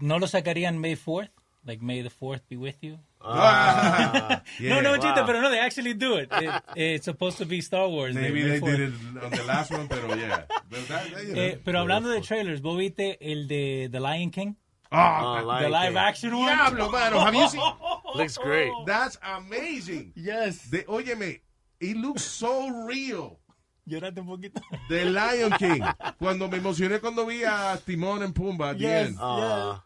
¿no 0.00 0.18
lo 0.18 0.26
sacarían 0.26 0.78
May 0.78 0.96
4th? 0.96 1.30
Like, 1.64 1.80
May 1.80 2.02
the 2.02 2.10
4th 2.10 2.40
be 2.48 2.56
with 2.56 2.76
you? 2.82 2.98
Ah, 3.24 4.42
no, 4.60 4.80
no, 4.80 4.94
yeah. 4.94 4.98
chiste, 4.98 5.24
pero 5.24 5.40
no, 5.40 5.48
they 5.50 5.60
actually 5.60 5.94
do 5.94 6.16
it. 6.16 6.28
It- 6.32 6.62
It's 6.74 7.04
supposed 7.04 7.38
to 7.38 7.44
be 7.46 7.60
Star 7.60 7.88
Wars. 7.88 8.14
Maybe 8.16 8.42
May 8.42 8.58
they 8.58 8.60
did 8.60 8.80
it 8.80 8.94
on 9.22 9.30
the 9.30 9.44
last 9.44 9.70
one, 9.70 9.86
pero 9.86 10.12
yeah. 10.14 10.42
But 10.68 10.88
that- 10.88 11.08
you 11.28 11.34
know. 11.34 11.40
Eh, 11.40 11.58
pero 11.64 11.78
hablando 11.80 12.08
de 12.10 12.20
trailers, 12.20 12.60
¿vos 12.60 12.76
viste 12.76 13.16
el 13.20 13.46
de 13.46 13.88
The 13.92 14.00
Lion 14.00 14.30
King? 14.30 14.56
Ah, 14.90 15.38
Uh, 15.38 15.40
The 15.40 15.46
Lion 15.46 15.70
live 15.70 15.88
King. 15.88 15.96
action 15.98 16.34
one? 16.34 16.46
Diablo, 16.52 16.90
mano. 16.90 17.20
Have 17.20 17.34
you 17.34 17.48
seen? 17.48 17.62
Looks 18.16 18.36
great. 18.38 18.72
That's 18.86 19.16
amazing. 19.22 20.12
Yes. 20.16 20.68
De, 20.68 20.82
óyeme, 20.88 21.40
it 21.80 21.96
looks 21.96 22.24
so 22.24 22.68
real. 22.86 23.38
Lloraste 23.84 24.20
un 24.20 24.26
poquito. 24.28 24.60
The 24.88 25.04
Lion 25.06 25.52
King. 25.58 25.82
Cuando 26.18 26.48
me 26.48 26.58
emocioné 26.58 27.00
cuando 27.00 27.26
vi 27.26 27.42
a 27.44 27.76
Timón 27.84 28.22
en 28.22 28.32
Pumba. 28.32 28.70
at 28.70 28.76
the 28.78 28.82
Yes. 28.84 29.08
end. 29.08 29.18
Uh, 29.20 29.80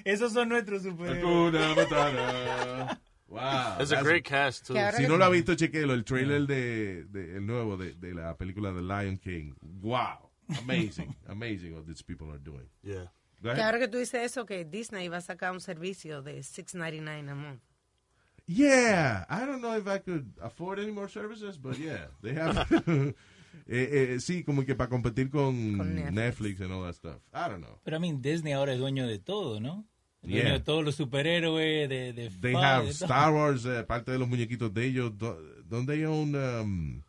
Esos 0.04 0.32
son 0.32 0.48
nuestros 0.48 0.82
superhéroes. 0.82 1.54
Wow. 3.28 3.80
it's 3.80 3.90
a 3.90 3.96
that's- 3.96 4.04
great 4.04 4.24
cast 4.24 4.66
too. 4.68 4.74
Si 4.96 5.06
no 5.06 5.16
lo 5.16 5.24
ha 5.24 5.28
visto, 5.28 5.54
chequelo. 5.56 5.94
El 5.94 6.04
trailer 6.04 6.46
de, 6.46 7.04
de- 7.06 7.36
el 7.36 7.44
nuevo 7.46 7.76
de, 7.76 7.92
de 7.94 8.14
la 8.14 8.36
película 8.36 8.72
The 8.72 8.82
Lion 8.82 9.18
King. 9.18 9.52
Wow. 9.60 10.30
Amazing. 10.60 11.14
Amazing 11.28 11.74
what 11.74 11.86
these 11.86 12.02
people 12.04 12.30
are 12.30 12.38
doing. 12.38 12.68
Yeah. 12.84 13.10
Que 13.42 13.60
ahora 13.62 13.78
que 13.80 13.88
tú 13.88 13.98
dices 13.98 14.22
eso, 14.24 14.46
que 14.46 14.64
Disney 14.64 15.08
va 15.08 15.16
a 15.18 15.20
sacar 15.20 15.50
un 15.52 15.60
servicio 15.60 16.22
de 16.22 16.38
$6.99 16.38 17.28
a 17.30 17.34
month. 17.34 17.60
Yeah, 18.48 19.24
I 19.28 19.44
don't 19.44 19.60
know 19.60 19.76
if 19.76 19.86
I 19.88 19.98
could 19.98 20.32
afford 20.40 20.78
any 20.78 20.92
more 20.92 21.08
services, 21.08 21.58
but 21.58 21.76
yeah, 21.78 22.06
they 22.22 22.32
have. 22.34 22.56
eh, 23.68 24.14
eh, 24.14 24.16
sí, 24.20 24.44
como 24.44 24.64
que 24.64 24.74
para 24.76 24.88
competir 24.88 25.30
con, 25.30 25.76
Con 25.78 25.94
Netflix. 25.96 26.12
Netflix. 26.12 26.60
and 26.60 26.72
all 26.72 26.84
that 26.84 26.94
stuff. 26.94 27.18
I 27.34 27.48
don't 27.48 27.60
know. 27.60 27.80
Pero, 27.84 27.96
I 27.96 28.00
mean, 28.00 28.22
Disney 28.22 28.52
ahora 28.52 28.72
es 28.72 28.78
dueño 28.78 29.06
de 29.08 29.18
todo, 29.18 29.58
¿no? 29.60 29.84
Dueño 30.22 30.42
Yeah. 30.44 30.52
de 30.54 30.60
todos 30.60 30.84
los 30.84 30.94
superhéroes, 30.96 31.88
de, 31.88 32.12
de 32.12 32.30
They 32.30 32.52
Fox, 32.52 32.64
have 32.64 32.86
de 32.86 32.92
todo. 32.94 33.04
Star 33.06 33.32
Wars, 33.34 33.64
eh, 33.64 33.82
parte 33.84 34.12
de 34.12 34.18
los 34.18 34.28
muñequitos 34.28 34.72
de 34.72 34.84
ellos. 34.86 35.16
do- 35.18 35.38
Don't 35.68 35.86
they 35.88 36.04
own? 36.04 36.34
Um, 36.36 37.02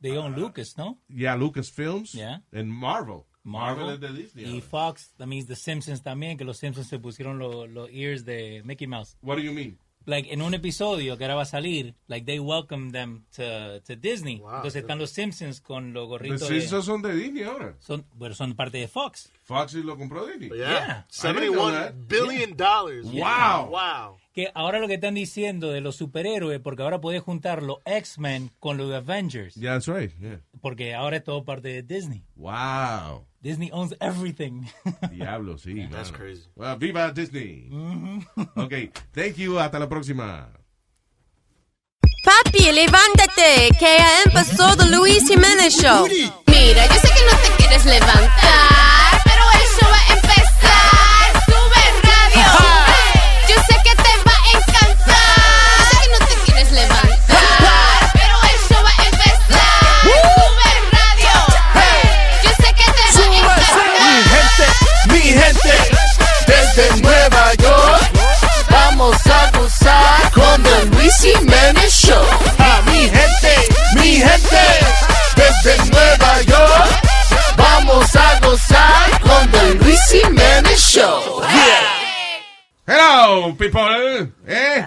They 0.00 0.16
own 0.16 0.34
Lucas, 0.34 0.76
¿no? 0.76 0.98
yeah, 1.08 1.34
Lucasfilms. 1.36 2.12
Yeah. 2.12 2.40
And 2.52 2.68
Marvel. 2.70 3.24
Marvel. 3.46 3.94
es 3.94 4.00
de 4.00 4.12
Disney. 4.12 4.44
Y 4.44 4.48
ahora. 4.48 4.66
Fox, 4.66 5.12
that 5.16 5.26
means 5.26 5.46
The 5.46 5.56
Simpsons 5.56 6.02
también, 6.02 6.36
que 6.36 6.44
los 6.44 6.58
Simpsons 6.58 6.88
se 6.88 6.98
pusieron 6.98 7.38
los 7.38 7.68
los 7.68 7.88
ears 7.90 8.24
de 8.24 8.62
Mickey 8.64 8.86
Mouse. 8.86 9.16
What 9.22 9.36
do 9.36 9.42
you 9.42 9.52
mean? 9.52 9.78
like, 10.06 10.32
en 10.32 10.40
un 10.40 10.54
episodio 10.54 11.18
que 11.18 11.24
ahora 11.24 11.34
va 11.34 11.42
a 11.42 11.46
salir, 11.46 11.94
like, 12.06 12.24
they 12.24 12.38
welcome 12.38 12.92
them 12.92 13.24
to, 13.36 13.80
to 13.82 13.96
Disney. 13.96 14.38
Wow. 14.38 14.56
Entonces 14.56 14.82
están 14.82 14.98
los 14.98 15.10
Simpsons 15.10 15.60
con 15.60 15.92
los 15.92 16.02
Los 16.02 16.08
gorritos 16.08 16.48
de... 16.48 16.60
Simpsons 16.60 16.84
son 16.84 17.02
de 17.02 17.14
Disney 17.14 17.42
ahora. 17.42 17.74
Son, 17.80 18.06
bueno, 18.14 18.34
son 18.34 18.54
parte 18.54 18.78
de 18.78 18.88
Fox. 18.88 19.30
Fox 19.42 19.74
lo 19.74 19.96
compró 19.96 20.26
Disney. 20.26 20.48
Yeah. 20.50 20.56
yeah, 20.56 20.68
I 20.68 21.32
didn't 21.32 21.52
know 21.52 21.66
seventy-one 21.66 21.72
that. 21.72 21.92
billion 22.08 22.56
dollars. 22.56 23.06
Wow. 23.06 23.70
Wow. 23.70 24.18
Que 24.36 24.50
ahora 24.54 24.78
lo 24.80 24.86
que 24.86 24.96
están 24.96 25.14
diciendo 25.14 25.72
de 25.72 25.80
los 25.80 25.96
superhéroes, 25.96 26.60
porque 26.60 26.82
ahora 26.82 27.00
puedes 27.00 27.22
juntar 27.22 27.62
los 27.62 27.78
X-Men 27.86 28.50
con 28.60 28.76
los 28.76 28.92
Avengers. 28.92 29.54
Yeah, 29.54 29.72
that's 29.72 29.88
right. 29.88 30.12
Yeah. 30.20 30.42
Porque 30.60 30.94
ahora 30.94 31.16
es 31.16 31.24
todo 31.24 31.42
parte 31.42 31.68
de 31.68 31.82
Disney. 31.82 32.22
Wow. 32.34 33.24
Disney 33.40 33.70
owns 33.72 33.96
everything. 33.98 34.66
Diablo, 35.10 35.56
sí. 35.56 35.88
That's 35.90 36.12
crazy. 36.12 36.50
Well, 36.54 36.76
viva 36.76 37.10
Disney. 37.12 37.70
Ok, 38.56 38.74
thank 39.12 39.36
you. 39.36 39.58
Hasta 39.58 39.78
la 39.78 39.88
próxima. 39.88 40.52
Papi, 42.22 42.72
levántate, 42.72 43.70
que 43.78 43.96
ya 43.96 44.22
empezó 44.26 44.76
The 44.76 44.90
Luis 44.90 45.26
Jiménez 45.26 45.74
Show. 45.80 46.06
Mira, 46.46 46.86
yo 46.88 46.94
sé 46.94 47.08
que 47.08 47.24
no 47.24 47.38
te 47.40 47.56
quieres 47.56 47.84
levantar, 47.86 48.75
gozar 69.66 70.30
con 70.32 70.62
The 70.62 70.96
Luis 70.96 71.14
Jiménez 71.20 71.92
Show. 71.92 72.24
A 72.58 72.82
mi 72.88 73.00
gente, 73.08 73.54
mi 73.96 74.12
gente, 74.22 74.64
desde 75.34 75.90
Nueva 75.90 76.42
York, 76.42 77.02
vamos 77.56 78.14
a 78.14 78.38
gozar 78.40 79.20
con 79.20 79.50
The 79.50 79.74
Luis 79.74 80.00
Jiménez 80.12 80.78
Show. 80.78 81.42
Hello, 82.86 83.56
people. 83.56 84.32
¿Eh? 84.46 84.86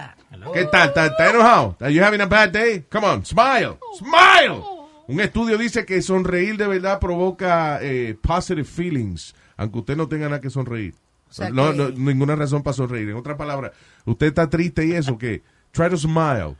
¿Qué 0.54 0.64
tal? 0.64 0.88
¿Está, 0.88 1.06
está 1.06 1.28
enojado? 1.28 1.76
¿Are 1.80 1.92
you 1.92 2.02
having 2.02 2.22
a 2.22 2.26
bad 2.26 2.48
day? 2.50 2.82
Come 2.90 3.06
on, 3.06 3.26
smile. 3.26 3.76
Smile. 3.98 4.62
Un 5.08 5.20
estudio 5.20 5.58
dice 5.58 5.84
que 5.84 6.00
sonreír 6.00 6.56
de 6.56 6.66
verdad 6.66 6.98
provoca 6.98 7.80
eh, 7.82 8.16
positive 8.22 8.64
feelings, 8.64 9.34
aunque 9.58 9.80
usted 9.80 9.96
no 9.96 10.08
tenga 10.08 10.30
nada 10.30 10.40
que 10.40 10.48
sonreír. 10.48 10.94
Sea 11.30 11.50
no, 11.50 11.70
que- 11.72 11.76
no, 11.78 11.88
ninguna 11.90 12.36
razón 12.36 12.62
para 12.62 12.74
sonreír. 12.74 13.08
En 13.10 13.16
otras 13.16 13.36
palabras, 13.36 13.72
usted 14.04 14.26
está 14.26 14.48
triste 14.50 14.86
y 14.86 14.92
eso, 14.92 15.16
que 15.18 15.42
try 15.72 15.88
to 15.88 15.96
smile. 15.96 16.56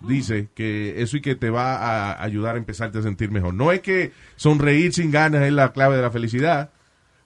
Dice 0.00 0.48
que 0.54 1.02
eso 1.02 1.16
y 1.16 1.20
que 1.20 1.34
te 1.34 1.50
va 1.50 1.74
a 1.76 2.22
ayudar 2.22 2.54
a 2.54 2.58
empezarte 2.58 2.98
a 2.98 3.02
sentir 3.02 3.32
mejor. 3.32 3.52
No 3.52 3.72
es 3.72 3.80
que 3.80 4.12
sonreír 4.36 4.94
sin 4.94 5.10
ganas 5.10 5.42
es 5.42 5.52
la 5.52 5.72
clave 5.72 5.96
de 5.96 6.02
la 6.02 6.10
felicidad, 6.12 6.70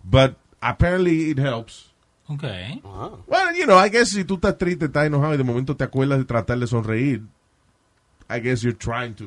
but 0.02 0.36
apparently 0.60 1.30
it 1.30 1.38
helps. 1.38 1.92
ok. 2.28 2.42
Well, 3.26 3.54
you 3.54 3.66
know, 3.66 3.76
I 3.78 3.90
guess 3.90 4.08
si 4.08 4.24
tú 4.24 4.36
estás 4.36 4.56
triste, 4.56 4.86
estás 4.86 5.06
enojado 5.06 5.34
y 5.34 5.36
de 5.36 5.44
momento 5.44 5.76
te 5.76 5.84
acuerdas 5.84 6.18
de 6.18 6.24
tratar 6.24 6.58
de 6.58 6.66
sonreír, 6.66 7.20
I 8.30 8.40
guess 8.40 8.62
you're 8.62 8.78
trying 8.78 9.12
to, 9.16 9.26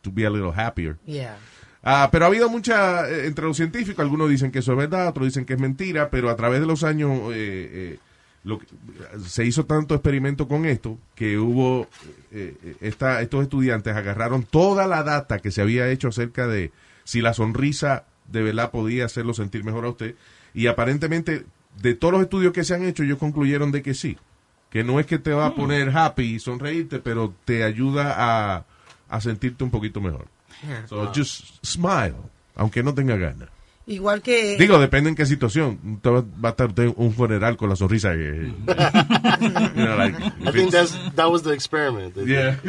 to 0.00 0.10
be 0.10 0.24
a 0.24 0.30
little 0.30 0.52
happier. 0.52 0.96
Yeah. 1.04 1.36
Ah, 1.82 2.08
pero 2.12 2.24
ha 2.24 2.28
habido 2.28 2.48
mucha, 2.48 3.08
eh, 3.10 3.26
entre 3.26 3.44
los 3.44 3.56
científicos, 3.56 4.00
algunos 4.02 4.30
dicen 4.30 4.52
que 4.52 4.60
eso 4.60 4.72
es 4.72 4.78
verdad, 4.78 5.08
otros 5.08 5.26
dicen 5.26 5.44
que 5.44 5.54
es 5.54 5.60
mentira, 5.60 6.10
pero 6.10 6.30
a 6.30 6.36
través 6.36 6.60
de 6.60 6.66
los 6.66 6.84
años 6.84 7.10
eh, 7.32 7.70
eh, 7.94 7.98
lo 8.44 8.58
que- 8.60 8.66
se 9.26 9.44
hizo 9.44 9.66
tanto 9.66 9.94
experimento 9.94 10.46
con 10.46 10.64
esto 10.64 10.96
que 11.16 11.38
hubo, 11.38 11.88
eh, 12.30 12.76
esta- 12.80 13.20
estos 13.20 13.42
estudiantes 13.42 13.94
agarraron 13.96 14.44
toda 14.44 14.86
la 14.86 15.02
data 15.02 15.38
que 15.40 15.50
se 15.50 15.60
había 15.60 15.88
hecho 15.88 16.08
acerca 16.08 16.46
de 16.46 16.70
si 17.04 17.20
la 17.20 17.34
sonrisa 17.34 18.04
de 18.28 18.42
verdad 18.42 18.70
podía 18.70 19.04
hacerlo 19.06 19.34
sentir 19.34 19.64
mejor 19.64 19.84
a 19.84 19.88
usted 19.90 20.14
y 20.54 20.68
aparentemente 20.68 21.44
de 21.80 21.94
todos 21.94 22.12
los 22.12 22.22
estudios 22.22 22.52
que 22.52 22.62
se 22.64 22.74
han 22.74 22.84
hecho 22.84 23.02
ellos 23.02 23.18
concluyeron 23.18 23.72
de 23.72 23.82
que 23.82 23.94
sí, 23.94 24.16
que 24.70 24.84
no 24.84 25.00
es 25.00 25.06
que 25.06 25.18
te 25.18 25.32
va 25.32 25.46
a 25.46 25.54
poner 25.54 25.90
happy 25.96 26.34
y 26.34 26.38
sonreírte, 26.38 27.00
pero 27.00 27.34
te 27.44 27.64
ayuda 27.64 28.14
a, 28.16 28.64
a 29.08 29.20
sentirte 29.20 29.64
un 29.64 29.70
poquito 29.70 30.00
mejor. 30.00 30.26
So 30.88 31.10
just 31.14 31.64
smile, 31.64 32.14
aunque 32.54 32.82
no 32.82 32.94
tenga 32.94 33.16
ganas. 33.16 33.48
Igual 33.86 34.22
que 34.22 34.56
Digo, 34.58 34.78
depende 34.78 35.10
en 35.10 35.16
qué 35.16 35.26
situación. 35.26 36.00
Va, 36.06 36.48
a 36.48 36.50
estar 36.50 36.68
usted 36.68 36.92
un 36.96 37.12
funeral 37.12 37.56
con 37.56 37.68
la 37.68 37.74
sonrisa. 37.74 38.14
eh, 38.14 38.52
you 39.74 39.84
know, 39.84 39.96
like, 39.96 40.16
I 40.46 40.52
think 40.52 40.70
that's 40.70 40.96
that 41.16 41.28
was 41.28 41.42
the 41.42 41.52
experiment. 41.52 42.14
Yeah. 42.16 42.58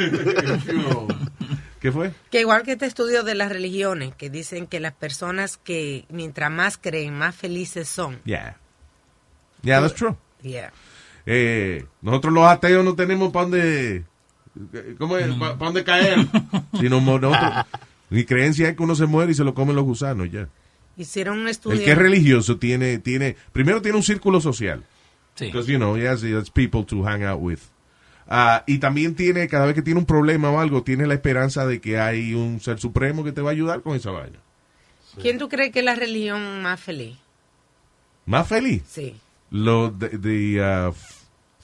¿Qué 1.80 1.92
fue? 1.92 2.14
Que 2.32 2.40
igual 2.40 2.64
que 2.64 2.72
este 2.72 2.86
estudio 2.86 3.24
de 3.24 3.36
las 3.36 3.52
religiones, 3.52 4.16
que 4.16 4.30
dicen 4.30 4.68
que 4.68 4.80
las 4.80 4.94
personas 4.94 5.58
que 5.58 6.06
mientras 6.10 6.50
más 6.50 6.78
creen, 6.78 7.14
más 7.14 7.36
felices 7.36 7.90
son. 7.90 8.20
Yeah. 8.24 8.58
Yeah, 9.64 9.82
that's 9.82 9.94
true. 9.94 10.16
Yeah. 10.42 10.72
Eh, 11.26 11.86
nosotros 12.02 12.34
los 12.34 12.46
ateos 12.46 12.84
no 12.84 12.96
tenemos 12.96 13.32
para 13.32 13.44
dónde... 13.46 14.04
¿Cómo 14.98 15.18
es? 15.18 15.34
¿Para 15.36 15.56
dónde 15.56 15.84
caer? 15.84 16.28
Nosotros... 16.72 17.38
Mi 18.10 18.26
creencia 18.26 18.70
es 18.70 18.76
que 18.76 18.84
uno 18.84 18.96
se 18.96 19.08
muere 19.08 19.32
y 19.32 19.36
se 19.36 19.44
lo 19.44 19.56
comen 19.56 19.76
los 19.76 19.86
gusanos, 19.86 20.30
ya. 20.32 20.48
Hicieron 20.96 21.40
un 21.40 21.48
estudio. 21.48 21.80
El 21.80 21.84
que 21.84 21.92
es 21.92 21.98
religioso 21.98 22.58
tiene, 22.58 23.00
tiene... 23.00 23.36
Primero 23.52 23.82
tiene 23.82 23.98
un 23.98 24.04
círculo 24.04 24.40
social. 24.40 24.84
Sí. 25.34 25.46
Because, 25.46 25.72
you 25.72 25.80
know, 25.80 25.96
he 25.96 26.08
has, 26.08 26.22
he 26.22 26.36
has 26.36 26.52
people 26.52 26.84
to 26.86 27.04
hang 27.04 27.24
out 27.24 27.42
with. 27.42 27.60
Ah, 28.28 28.64
y 28.68 28.78
también 28.78 29.16
tiene, 29.16 29.48
cada 29.48 29.66
vez 29.66 29.76
que 29.76 29.82
tiene 29.82 30.00
un 30.00 30.06
problema 30.06 30.52
o 30.52 30.60
algo, 30.60 30.84
tiene 30.84 31.08
la 31.08 31.16
esperanza 31.16 31.66
de 31.66 31.82
que 31.82 32.00
hay 32.00 32.34
un 32.34 32.60
ser 32.60 32.80
supremo 32.80 33.24
que 33.24 33.32
te 33.32 33.42
va 33.42 33.50
a 33.50 33.54
ayudar 33.54 33.82
con 33.82 33.96
esa 33.96 34.12
vaina. 34.12 34.40
¿Quién 35.22 35.38
tú 35.38 35.50
crees 35.50 35.72
que 35.72 35.80
es 35.80 35.86
la 35.86 35.96
religión 35.96 36.62
más 36.62 36.80
feliz? 36.80 37.18
Más 38.26 38.48
feliz. 38.48 38.84
Sí. 38.88 39.16
Lo 39.52 39.90
de, 39.90 40.10
de, 40.10 40.62
uh, 40.62 40.94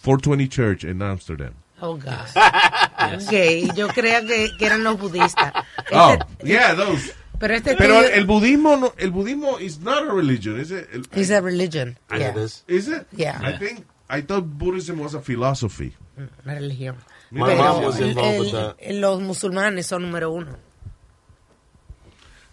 420 0.04 0.50
Church 0.50 0.84
en 0.84 1.02
Amsterdam. 1.02 1.54
Oh, 1.82 1.96
God. 1.98 2.28
Ok, 3.16 3.74
yo 3.76 3.88
creía 3.88 4.22
que, 4.26 4.50
que 4.58 4.66
eran 4.66 4.84
los 4.84 5.00
budistas. 5.00 5.54
Oh, 5.92 6.12
Este- 6.14 6.48
yeah, 6.48 6.76
those. 6.76 7.14
Pero 7.40 7.54
este 7.56 7.76
Pero 7.78 8.02
el 8.02 8.26
budismo, 8.26 8.76
no, 8.76 8.94
el 8.98 9.12
budismo 9.12 9.58
is 9.60 9.80
not 9.80 10.04
a 10.10 10.12
religion, 10.14 10.60
is 10.60 10.70
it? 10.72 10.88
El- 10.94 11.06
It's 11.20 11.32
a 11.32 11.40
religion. 11.42 11.98
Yeah, 12.12 12.18
Yeah. 12.20 12.30
it 12.32 12.38
is. 12.38 12.64
Is 12.68 12.88
it? 12.90 13.08
Yeah. 13.16 13.40
I 13.42 13.58
think, 13.58 13.86
I 14.10 14.22
thought 14.22 14.44
Buddhism 14.46 15.00
was 15.00 15.14
a 15.16 15.22
philosophy. 15.22 15.96
Una 16.18 16.30
religión. 16.56 16.98
My 17.32 17.46
Pero 17.48 17.64
mom 17.64 17.84
was 17.86 18.00
el- 18.00 18.10
involved 18.10 18.40
with 18.42 18.48
el- 18.54 18.68
that. 18.68 18.76
el- 18.80 19.00
los 19.00 19.22
musulmanes 19.22 19.86
son 19.86 20.02
número 20.04 20.32
uno. 20.32 20.58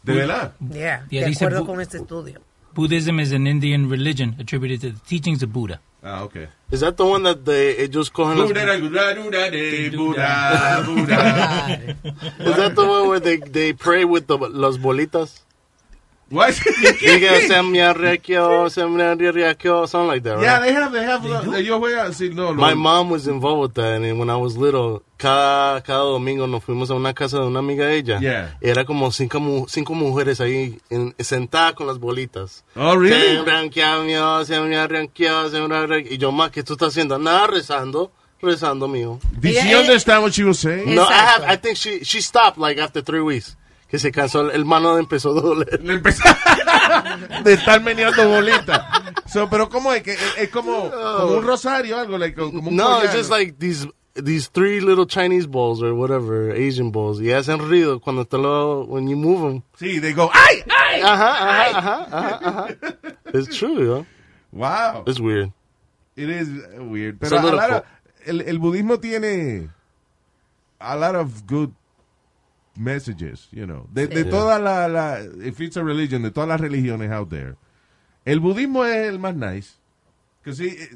¿De 0.05 0.15
verdad? 0.15 0.53
Yeah, 0.61 1.05
Yeah, 1.11 1.27
de 1.27 1.33
acuerdo 1.35 1.67
con 1.67 1.81
este 1.81 1.97
estudio. 1.99 2.41
Buddhism 2.77 3.19
is 3.19 3.33
an 3.33 3.47
Indian 3.47 3.89
religion 3.89 4.37
attributed 4.39 4.83
to 4.83 4.91
the 4.91 5.01
teachings 5.09 5.43
of 5.43 5.51
Buddha. 5.51 5.81
Ah, 6.05 6.21
okay. 6.25 6.49
Is 6.71 6.81
that 6.81 6.99
the 6.99 7.07
one 7.07 7.23
that 7.23 7.45
they 7.47 7.75
ellos 7.79 8.11
cogen 8.11 8.37
las, 8.37 8.49
Buddha, 8.49 8.79
Buddha, 8.79 9.15
Buddha, 9.17 9.51
de, 9.51 9.89
Buddha, 9.89 10.83
Buddha. 10.85 11.97
Is 12.51 12.57
that 12.57 12.75
the 12.77 12.87
one 12.87 13.09
where 13.09 13.19
they 13.19 13.39
they 13.39 13.73
pray 13.73 14.05
with 14.05 14.27
the 14.27 14.37
las 14.37 14.77
bolitas? 14.77 15.41
What? 16.29 16.55
Diga 17.01 17.41
se 17.47 17.63
me 17.63 17.81
arrequio, 17.83 18.69
se 18.69 18.85
me 18.85 19.03
arrequio, 19.05 19.87
something 19.87 20.09
like 20.09 20.23
that, 20.25 20.35
right? 20.39 20.43
Yeah, 20.43 20.59
they 20.59 20.73
have, 20.73 20.93
they 20.93 21.05
have, 21.05 21.23
ellos 21.55 21.79
juegan, 21.79 22.13
sí, 22.13 22.35
no, 22.35 22.53
My 22.53 22.71
lo- 22.71 22.77
mom 22.77 23.11
was 23.11 23.29
involved 23.29 23.61
with 23.63 23.75
that, 23.75 24.03
and 24.03 24.19
when 24.19 24.29
I 24.29 24.35
was 24.37 24.57
little, 24.57 25.05
cada, 25.19 25.81
cada 25.83 26.01
domingo 26.01 26.49
nos 26.49 26.65
fuimos 26.65 26.91
a 26.91 26.95
una 26.95 27.15
casa 27.15 27.39
de 27.39 27.47
una 27.47 27.61
amiga 27.61 27.87
de 27.87 27.97
ella. 27.99 28.19
Yeah. 28.19 28.57
Era 28.61 28.85
como 28.85 29.13
cinco, 29.13 29.67
cinco 29.69 29.95
mujeres 29.95 30.41
ahí 30.41 30.81
en- 30.91 31.15
sentadas 31.21 31.75
con 31.75 31.87
las 31.87 31.99
bolitas. 32.01 32.65
Oh, 32.75 32.97
really? 32.97 33.37
Y 36.11 36.19
yo, 36.19 36.33
ma, 36.33 36.51
¿qué 36.51 36.63
tú 36.65 36.73
estás 36.73 36.89
haciendo? 36.89 37.19
Nada, 37.21 37.47
rezando, 37.47 38.11
rezando, 38.43 38.89
mío. 38.89 39.21
Did 39.41 39.55
she 39.63 39.75
understand 39.77 40.23
what 40.25 40.33
she 40.33 40.43
was 40.45 40.59
saying? 40.59 40.93
No, 40.95 41.03
I 41.05 41.13
have. 41.15 41.45
I 41.45 41.57
think 41.57 41.77
she, 41.77 42.05
she 42.05 42.21
stopped 42.21 42.59
like 42.59 42.79
after 42.81 43.01
three 43.01 43.21
weeks. 43.21 43.57
Que 43.97 44.01
se 44.01 44.13
cansó, 44.13 44.51
el 44.51 44.67
mano 44.67 44.99
empezó 44.99 45.31
a 45.31 45.41
doler. 45.41 45.83
Le 45.83 45.95
empezó 45.95 46.23
de 47.45 47.53
estar 47.55 47.83
meneando 47.83 48.29
bolitas. 48.29 48.83
So, 49.27 49.49
pero 49.49 49.71
¿cómo 49.71 49.91
es? 49.95 50.03
que 50.03 50.13
es, 50.13 50.21
es 50.37 50.51
como, 50.51 50.91
como 50.91 51.33
un 51.39 51.47
rosario 51.47 51.97
algo, 51.99 52.19
like, 52.19 52.37
como 52.39 52.69
un 52.69 52.77
No, 52.77 52.99
it's 52.99 53.07
collar. 53.07 53.17
just 53.17 53.31
like 53.31 53.55
these 53.59 53.89
these 54.23 54.51
three 54.53 54.81
little 54.83 55.07
Chinese 55.07 55.47
balls 55.47 55.83
or 55.83 55.95
whatever, 55.95 56.53
Asian 56.53 56.93
balls. 56.93 57.21
Y 57.23 57.33
hacen 57.33 57.59
ruido 57.59 57.99
cuando 57.99 58.27
te 58.27 58.37
lo, 58.37 58.83
when 58.85 59.09
you 59.09 59.17
move 59.17 59.41
them. 59.49 59.63
Sí, 59.79 59.99
they 59.99 60.13
go, 60.13 60.31
¡ay, 60.35 60.63
ay! 60.69 61.01
Ajá, 61.01 61.31
ajá, 61.31 61.79
ajá, 61.79 62.09
ajá, 62.13 62.41
ajá. 62.45 62.67
It's 63.33 63.57
true, 63.57 63.83
yo. 63.83 64.07
Wow. 64.53 65.05
It's 65.07 65.19
weird. 65.21 65.53
It 66.17 66.29
is 66.29 66.49
weird. 66.79 67.17
It's 67.23 67.31
Pero 67.31 67.39
a 67.41 67.51
lot 67.51 67.71
of- 67.71 67.83
el, 68.27 68.43
el 68.43 68.59
budismo 68.59 69.01
tiene 69.01 69.71
a 70.81 70.97
lot 70.97 71.15
of 71.15 71.47
good 71.47 71.71
messages, 72.79 73.49
you 73.53 73.65
know. 73.67 73.87
De, 73.93 74.07
de 74.07 74.25
Sí. 74.25 74.31
toda 74.31 74.59
la, 74.59 74.89
la, 74.89 75.21
if 75.45 75.61
it's 75.61 75.77
a 75.77 75.83
religion, 75.83 76.23
de 76.23 76.31
todas 76.31 76.49
las 76.49 76.61
religiones 76.61 77.11
out 77.11 77.29
there, 77.31 77.55
el 78.25 78.41
budismo 78.41 78.85
es 78.85 79.09
el 79.09 79.19
más 79.19 79.35
nice. 79.35 79.75
Que 80.43 80.53
sí, 80.53 80.69
eh, 80.69 80.91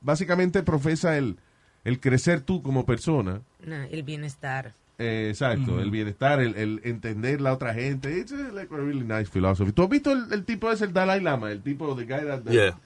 básicamente 0.00 0.62
profesa 0.62 1.16
el, 1.16 1.38
el 1.84 2.00
crecer 2.00 2.40
tú 2.40 2.62
como 2.62 2.84
persona. 2.86 3.42
No, 3.64 3.76
el 3.84 4.02
bienestar. 4.02 4.74
Eh, 5.00 5.28
exacto, 5.30 5.80
el 5.80 5.92
bienestar, 5.92 6.40
el, 6.40 6.56
el 6.56 6.80
entender 6.82 7.40
la 7.40 7.52
otra 7.52 7.72
gente. 7.72 8.18
It's 8.18 8.32
a, 8.32 8.50
like 8.52 8.74
a 8.74 8.78
really 8.78 9.04
nice 9.04 9.26
philosophy. 9.30 9.70
¿Tú 9.72 9.84
has 9.84 9.88
visto 9.88 10.10
el, 10.10 10.32
el 10.32 10.44
tipo 10.44 10.72
ese, 10.72 10.86
el 10.86 10.92
Dalai 10.92 11.20
Lama? 11.20 11.52
El 11.52 11.62
tipo, 11.62 11.94
the 11.94 12.04
guy 12.04 12.26
that... 12.26 12.42
Yeah. 12.50 12.76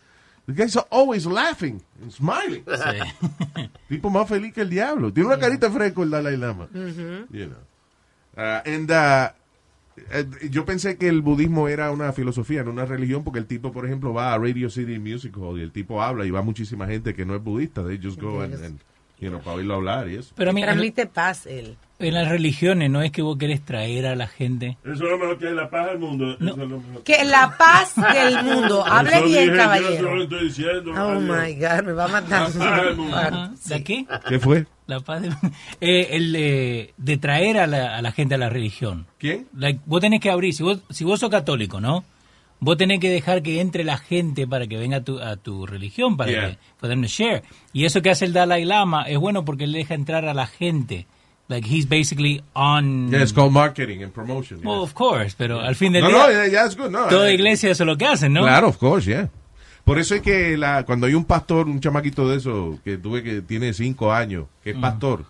The 0.45 0.53
guy's 0.55 0.77
always 0.91 1.25
laughing 1.25 1.81
and 2.03 2.11
smiling. 2.11 2.65
Sí. 2.67 3.69
tipo 3.89 4.11
más 4.11 4.29
feliz 4.29 4.53
que 4.53 4.61
el 4.63 4.69
diablo. 4.71 5.13
Tiene 5.13 5.29
una 5.29 5.39
carita 5.39 5.71
fresco 5.71 6.03
el 6.03 6.11
Dalai 6.11 6.37
Lama. 6.37 6.69
You 6.75 7.47
know. 7.47 7.57
Uh, 8.37 8.61
and, 8.65 8.91
uh, 8.91 9.31
yo 10.51 10.65
pensé 10.65 10.97
que 10.97 11.09
el 11.09 11.21
budismo 11.23 11.69
era 11.69 11.91
una 11.91 12.13
filosofía, 12.13 12.65
no 12.65 12.71
una 12.71 12.87
religión, 12.87 13.25
porque 13.25 13.39
el 13.39 13.47
tipo, 13.47 13.73
por 13.73 13.85
ejemplo, 13.87 14.13
va 14.13 14.33
a 14.33 14.39
Radio 14.39 14.71
City 14.71 14.99
Music 14.99 15.37
Hall 15.37 15.59
y 15.59 15.63
el 15.63 15.73
tipo 15.73 16.03
habla 16.03 16.25
y 16.25 16.31
va 16.31 16.43
muchísima 16.43 16.87
gente 16.87 17.15
que 17.15 17.25
no 17.25 17.35
es 17.35 17.43
budista. 17.43 17.85
They 17.85 17.99
just 18.03 18.21
go 18.21 18.41
and, 18.41 18.55
and, 18.55 18.81
you 19.19 19.29
know, 19.29 19.41
para 19.41 19.57
oírlo 19.57 19.75
hablar 19.75 20.09
y 20.09 20.17
eso. 20.17 20.35
Pero 20.37 20.51
a 20.51 20.55
mí, 20.55 20.63
en, 20.63 20.67
Transmite 20.67 21.07
paz 21.07 21.47
él. 21.47 21.77
En 22.09 22.15
las 22.15 22.29
religiones 22.29 22.91
no 22.91 23.03
es 23.03 23.11
que 23.13 23.23
vos 23.23 23.37
querés 23.39 23.65
traer 23.65 24.07
a 24.07 24.15
la 24.17 24.27
gente. 24.27 24.77
Eso 24.85 24.93
es 24.93 25.01
lo 25.01 25.19
mejor 25.19 25.39
que 25.39 25.49
hay 25.49 25.55
la 25.55 25.71
paz 25.71 25.87
del 25.87 25.99
mundo. 25.99 26.33
Eso 26.33 26.51
es 26.51 26.57
lo 26.57 26.67
mejor. 26.79 27.03
Que 27.05 27.25
la 27.25 27.57
paz 27.57 27.95
del 27.97 28.45
mundo. 28.45 28.85
Hable 28.87 29.11
Eso 29.17 29.25
bien, 29.25 29.39
dije, 29.45 29.51
Yo 29.51 29.57
caballero. 29.57 30.23
estoy 30.23 30.45
diciendo. 30.45 30.93
Oh 30.97 31.21
my 31.21 31.55
God, 31.55 31.83
me 31.85 31.93
va 31.93 32.05
a 32.05 32.09
matar. 32.09 32.55
La 32.55 32.67
paz 32.67 32.85
del 32.85 32.97
mundo. 32.97 33.17
Ajá. 33.17 33.53
¿De 33.67 33.75
aquí? 33.75 34.07
¿Qué 34.29 34.39
fue? 34.39 34.67
La 34.87 35.01
paz 35.01 35.23
del- 35.23 35.33
eh, 35.81 36.09
el, 36.11 36.35
eh, 36.37 36.95
de 36.97 37.17
traer 37.19 37.59
a 37.59 37.67
la, 37.67 37.97
a 37.97 38.03
la 38.03 38.13
gente 38.13 38.35
a 38.35 38.39
la 38.39 38.49
religión. 38.51 39.07
¿Quién? 39.19 39.47
Like, 39.57 39.81
vos 39.87 40.01
tenés 40.01 40.21
que 40.21 40.31
abrir, 40.31 40.53
si 40.55 40.63
vos, 40.63 40.81
si 40.91 41.05
vos 41.05 41.21
sos 41.21 41.31
católico, 41.31 41.81
¿no? 41.81 42.05
Vos 42.65 42.77
tenés 42.77 43.01
que 43.01 43.11
dejar 43.11 43.43
que 43.43 43.61
entre 43.61 43.83
la 43.83 43.97
gente 43.99 44.47
para 44.47 44.69
que 44.69 44.77
venga 44.77 44.99
a 44.99 45.01
tu, 45.03 45.19
a 45.19 45.37
tu 45.37 45.67
religión, 45.67 46.17
para 46.17 46.31
Yeah. 46.31 46.51
que 46.51 46.59
puedan 46.79 47.03
share. 47.03 47.43
Y 47.73 47.87
eso 47.87 48.03
que 48.03 48.11
hace 48.11 48.25
el 48.25 48.33
Dalai 48.33 48.65
Lama 48.65 49.03
es 49.09 49.19
bueno 49.19 49.45
porque 49.45 49.65
él 49.65 49.73
deja 49.73 49.95
entrar 49.95 50.27
a 50.27 50.35
la 50.35 50.47
gente. 50.47 51.07
Like, 51.49 51.67
he's 51.67 51.87
basically 51.87 52.43
on... 52.55 53.11
Yeah, 53.11 53.23
it's 53.23 53.33
called 53.33 53.53
marketing 53.53 54.03
and 54.03 54.13
promotion. 54.13 54.61
Well, 54.65 54.83
of 54.83 54.95
course, 54.95 55.35
pero 55.37 55.61
al 55.61 55.75
fin 55.75 55.93
del 55.93 56.03
No, 56.03 56.09
día, 56.09 56.17
no, 56.19 56.31
yeah, 56.31 56.47
yeah, 56.47 56.67
it's 56.67 56.77
good. 56.77 56.91
No, 56.91 57.09
toda 57.09 57.31
iglesia 57.31 57.71
eso 57.71 57.83
es 57.83 57.87
lo 57.87 57.97
que 57.97 58.07
hacen, 58.07 58.33
¿no? 58.33 58.43
Claro, 58.43 58.69
of 58.69 58.79
course, 58.79 59.07
yeah. 59.07 59.29
Por 59.85 59.99
eso 59.99 60.15
es 60.15 60.23
que 60.23 60.57
la, 60.57 60.85
cuando 60.85 61.07
hay 61.07 61.15
un 61.15 61.25
pastor, 61.25 61.67
un 61.67 61.81
chamaquito 61.81 62.29
de 62.29 62.37
eso, 62.37 62.79
que 62.85 62.97
tuve 62.97 63.23
que 63.23 63.43
tiene 63.43 63.75
cinco 63.75 64.13
años, 64.13 64.47
que 64.63 64.71
es 64.71 64.77
pastor, 64.77 65.25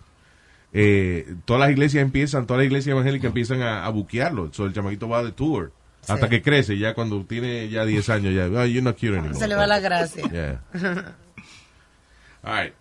eh, 0.71 1.35
todas 1.45 1.59
las 1.59 1.71
iglesias 1.71 2.03
empiezan, 2.03 2.45
todas 2.45 2.59
las 2.59 2.67
iglesias 2.67 2.93
evangélicas 2.93 3.27
empiezan 3.27 3.61
a, 3.61 3.83
a 3.85 3.89
buquearlo. 3.89 4.53
So, 4.53 4.65
el 4.65 4.73
chamaquito 4.73 5.09
va 5.09 5.23
de 5.23 5.31
tour. 5.31 5.71
Hasta 6.07 6.29
que 6.29 6.41
crece, 6.41 6.77
ya 6.77 6.93
cuando 6.93 7.23
tiene 7.23 7.69
ya 7.69 7.85
10 7.85 8.09
años, 8.09 8.35
ya, 8.35 8.45
oh, 8.45 8.65
you're 8.65 8.81
not 8.81 8.97
cute 8.97 9.17
anymore. 9.17 9.35
Se 9.35 9.47
le 9.47 9.55
va 9.55 9.65
la 9.65 9.79
gracia. 9.79 10.23
Yeah. 10.29 10.59
All 12.43 12.53
right. 12.53 12.73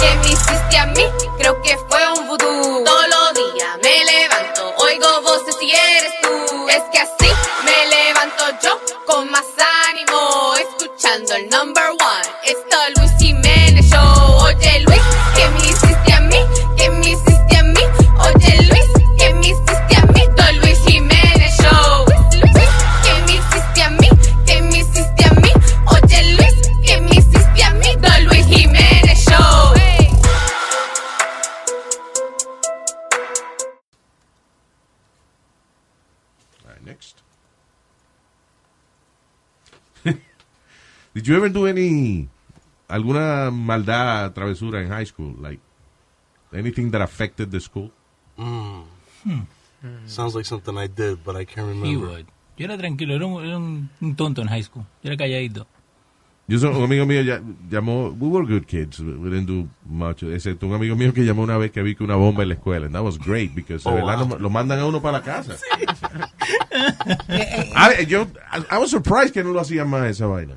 ¿Qué 0.00 0.14
me 0.22 0.28
hiciste 0.28 0.78
a 0.78 0.86
mí? 0.86 1.04
Creo 1.38 1.60
que 1.62 1.76
fue 1.88 2.12
un 2.12 2.26
vudú. 2.26 2.84
Todos 2.84 3.08
los 3.08 3.34
días 3.34 3.78
me 3.82 4.04
levanto, 4.04 4.74
oigo 4.78 5.22
voces 5.22 5.56
y 5.60 5.70
eres 5.70 6.12
tú. 6.22 6.68
Es 6.68 6.82
que 6.92 6.98
así 6.98 7.30
me 7.64 7.86
levanto 7.86 8.44
yo 8.62 8.80
con 9.06 9.30
más 9.30 9.46
ánimo, 9.88 10.54
escuchando 10.56 11.34
el 11.34 11.48
number 11.48 11.90
one. 11.90 12.28
Esto 12.44 12.76
Did 41.20 41.28
you 41.28 41.36
ever 41.36 41.50
do 41.50 41.66
any 41.66 42.28
alguna 42.88 43.50
maldad, 43.52 44.32
travesura 44.32 44.80
in 44.82 44.88
high 44.88 45.04
school, 45.04 45.34
like 45.38 45.60
anything 46.50 46.90
that 46.92 47.02
affected 47.02 47.50
the 47.50 47.60
school? 47.60 47.90
Sounds 50.06 50.34
like 50.34 50.46
something 50.46 50.78
I 50.78 50.86
did, 50.88 51.18
but 51.22 51.36
I 51.36 51.44
can't 51.44 51.68
He 51.74 51.94
remember. 51.94 52.06
would. 52.08 52.26
Yo 52.56 52.64
era 52.64 52.78
tranquilo, 52.78 53.14
era 53.16 53.26
un, 53.26 53.44
era 53.44 53.58
un- 53.58 53.90
un 54.00 54.14
tonto 54.16 54.40
en 54.40 54.48
high 54.48 54.62
school. 54.62 54.86
Yo 55.02 55.10
era 55.10 55.16
calladito. 55.18 55.66
Yo 56.48 56.58
soy, 56.58 56.74
un 56.74 56.82
amigo 56.84 57.04
mío 57.04 57.20
ya- 57.22 57.42
llamó, 57.68 58.16
we 58.18 58.28
were 58.28 58.46
good 58.46 58.64
kids, 58.66 58.98
we 59.00 59.28
didn't 59.28 59.46
do 59.46 59.68
much, 59.84 60.22
excepto 60.22 60.66
un 60.66 60.72
amigo 60.72 60.96
mío 60.96 61.12
que 61.12 61.22
llamó 61.22 61.42
una 61.42 61.58
vez 61.58 61.70
que 61.72 61.82
vi 61.82 61.94
que 61.94 62.02
una 62.02 62.16
bomba 62.16 62.42
en 62.44 62.48
la 62.48 62.54
escuela, 62.54 62.86
and 62.86 62.94
that 62.94 63.04
was 63.04 63.18
great, 63.18 63.54
because 63.54 63.86
Oh, 63.86 63.90
de 63.90 63.96
verdad, 64.00 64.20
wow. 64.20 64.28
no- 64.28 64.38
lo 64.38 64.48
mandan 64.48 64.78
a 64.78 64.86
uno 64.86 65.02
para 65.02 65.18
la 65.18 65.22
casa. 65.22 65.54
Ah, 67.76 67.90
yo, 68.08 68.26
I, 68.52 68.64
I 68.70 68.78
was 68.78 68.90
surprised 68.90 69.34
que 69.34 69.44
no 69.44 69.52
lo 69.52 69.60
hacían 69.60 69.86
más 69.88 70.08
esa 70.08 70.26
vaina. 70.26 70.56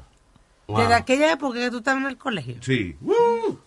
Wow. 0.68 0.80
Desde 0.82 0.93
aquella 0.93 1.32
época 1.34 1.59
que 1.59 1.70
tú 1.72 1.78
estabas 1.80 2.01
en 2.03 2.07
el 2.09 2.18
colegio. 2.18 2.55
Sí. 2.61 2.95
Woo. 3.01 3.59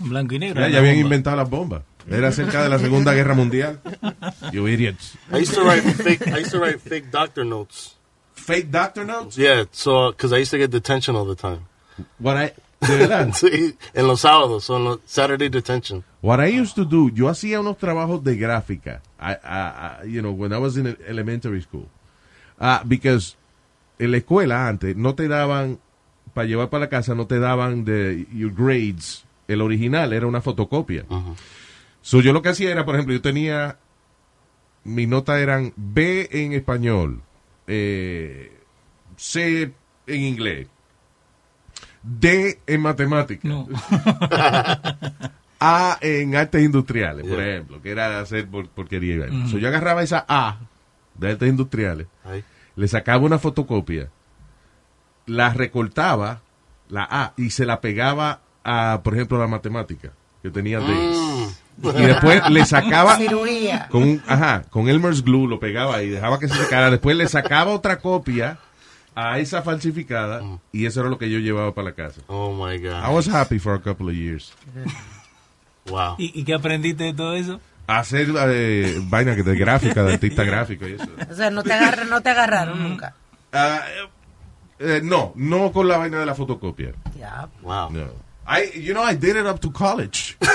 En 0.00 0.08
blanco 0.10 0.34
y 0.34 0.38
negro. 0.38 0.60
Ya, 0.60 0.68
ya 0.68 0.78
habían 0.78 0.98
inventado 0.98 1.36
las 1.36 1.48
bombas. 1.48 1.82
Era 2.08 2.30
cerca 2.32 2.62
de 2.62 2.68
la 2.68 2.78
Segunda 2.78 3.12
Guerra 3.14 3.34
Mundial. 3.34 3.80
You 4.52 4.68
idiots. 4.68 5.16
I 5.32 5.38
used 5.42 5.54
to 5.54 5.62
write 5.64 5.82
fake. 5.82 6.26
I 6.28 6.40
used 6.40 6.52
to 6.52 6.60
write 6.60 6.78
fake 6.78 7.10
doctor 7.10 7.44
notes. 7.44 7.96
Fake 8.34 8.70
doctor 8.70 9.04
notes? 9.04 9.36
Yeah, 9.36 9.64
so 9.72 10.12
because 10.12 10.32
I 10.32 10.38
used 10.40 10.50
to 10.52 10.58
get 10.58 10.70
detention 10.70 11.16
all 11.16 11.26
the 11.26 11.34
time. 11.34 11.62
What 12.18 12.36
I, 12.36 12.52
de 12.86 12.96
verdad. 12.98 13.30
Sí, 13.34 13.76
en 13.94 14.06
los 14.06 14.20
sábados, 14.20 14.64
so 14.64 14.76
en 14.76 14.84
los 14.84 14.98
Saturday 15.06 15.48
detention. 15.48 16.04
What 16.22 16.38
I 16.40 16.60
used 16.60 16.76
to 16.76 16.84
do, 16.84 17.08
yo 17.10 17.28
hacía 17.28 17.58
unos 17.58 17.76
trabajos 17.78 18.22
de 18.22 18.36
gráfica, 18.36 19.02
I, 19.18 19.32
I- 19.32 20.02
I- 20.04 20.06
you 20.06 20.20
know, 20.20 20.30
when 20.32 20.52
I 20.52 20.58
was 20.58 20.76
in 20.76 20.96
elementary 21.08 21.60
school. 21.62 21.88
Ah, 22.60 22.82
because 22.86 23.34
en 23.98 24.12
la 24.12 24.18
escuela 24.18 24.68
antes 24.68 24.94
no 24.94 25.14
te 25.16 25.26
daban, 25.26 25.80
para 26.36 26.46
llevar 26.46 26.68
para 26.68 26.82
la 26.84 26.88
casa, 26.90 27.14
no 27.14 27.26
te 27.26 27.38
daban 27.38 27.86
de 27.86 28.26
your 28.30 28.52
grades. 28.54 29.24
El 29.48 29.62
original 29.62 30.12
era 30.12 30.26
una 30.26 30.42
fotocopia. 30.42 31.06
So 32.02 32.20
yo 32.20 32.34
lo 32.34 32.42
que 32.42 32.50
hacía 32.50 32.70
era, 32.70 32.84
por 32.84 32.94
ejemplo, 32.94 33.14
yo 33.14 33.22
tenía, 33.22 33.78
mis 34.84 35.08
notas 35.08 35.38
eran 35.40 35.72
B 35.76 36.28
en 36.30 36.52
español, 36.52 37.22
eh, 37.66 38.52
C 39.16 39.72
en 40.06 40.20
inglés, 40.20 40.68
D 42.02 42.58
en 42.66 42.82
matemáticas. 42.82 43.44
No. 43.44 43.66
A 45.58 45.96
en 46.02 46.36
artes 46.36 46.62
industriales, 46.62 47.26
por 47.26 47.40
ejemplo, 47.40 47.80
que 47.80 47.90
era 47.90 48.20
hacer 48.20 48.46
por- 48.46 48.68
porquería. 48.68 49.26
So, 49.50 49.56
yo 49.56 49.68
agarraba 49.68 50.02
esa 50.02 50.26
A 50.28 50.58
de 51.14 51.30
artes 51.30 51.48
industriales, 51.48 52.08
Ahí. 52.24 52.44
le 52.76 52.88
sacaba 52.88 53.24
una 53.24 53.38
fotocopia, 53.38 54.10
la 55.26 55.50
recortaba, 55.52 56.40
la 56.88 57.06
A, 57.10 57.32
y 57.36 57.50
se 57.50 57.66
la 57.66 57.80
pegaba 57.80 58.40
a, 58.64 59.00
por 59.04 59.14
ejemplo, 59.14 59.38
la 59.38 59.46
matemática, 59.46 60.12
que 60.42 60.50
tenía 60.50 60.80
D. 60.80 60.94
Y 61.82 62.02
después 62.06 62.48
le 62.50 62.64
sacaba 62.64 63.16
Cirugía. 63.18 63.88
con 63.90 64.02
un, 64.02 64.22
ajá, 64.26 64.62
con 64.70 64.88
Elmer's 64.88 65.22
glue, 65.22 65.46
lo 65.46 65.60
pegaba 65.60 66.02
y 66.02 66.08
dejaba 66.10 66.38
que 66.38 66.48
se 66.48 66.54
secara. 66.54 66.90
Después 66.90 67.16
le 67.16 67.28
sacaba 67.28 67.72
otra 67.72 67.98
copia 67.98 68.58
a 69.14 69.38
esa 69.38 69.62
falsificada 69.62 70.42
y 70.72 70.86
eso 70.86 71.00
era 71.00 71.08
lo 71.10 71.18
que 71.18 71.28
yo 71.30 71.38
llevaba 71.38 71.74
para 71.74 71.90
la 71.90 71.94
casa. 71.94 72.20
Oh 72.28 72.52
my 72.54 72.74
I 72.74 72.78
god! 72.78 73.14
was 73.14 73.28
happy 73.28 73.58
for 73.58 73.74
a 73.74 73.80
couple 73.80 74.08
of 74.08 74.14
years. 74.14 74.52
Wow. 75.90 76.16
¿Y, 76.18 76.38
y 76.40 76.44
qué 76.44 76.54
aprendiste 76.54 77.04
de 77.04 77.14
todo 77.14 77.34
eso? 77.34 77.60
hacer 77.86 78.26
eh, 78.48 78.98
vaina 79.04 79.36
que 79.36 79.44
de 79.44 79.54
gráfica, 79.56 80.02
de 80.02 80.14
artista 80.14 80.42
gráfico 80.42 80.88
y 80.88 80.94
eso. 80.94 81.06
O 81.30 81.34
sea, 81.34 81.50
no 81.50 81.62
te, 81.62 81.72
agarra- 81.72 82.04
no 82.04 82.20
te 82.20 82.30
agarraron 82.30 82.82
nunca. 82.82 83.14
Ah, 83.52 83.80
eh, 84.78 85.00
no, 85.02 85.32
no 85.36 85.72
con 85.72 85.86
la 85.88 85.98
vaina 85.98 86.18
de 86.20 86.26
la 86.26 86.34
fotocopia. 86.34 86.92
Yeah. 87.16 87.48
Wow. 87.62 87.90
No. 87.90 88.08
I, 88.48 88.70
you 88.74 88.94
know, 88.94 89.02
I 89.02 89.14
did 89.16 89.36
it 89.36 89.44
up 89.46 89.60
to 89.60 89.70
college. 89.70 90.36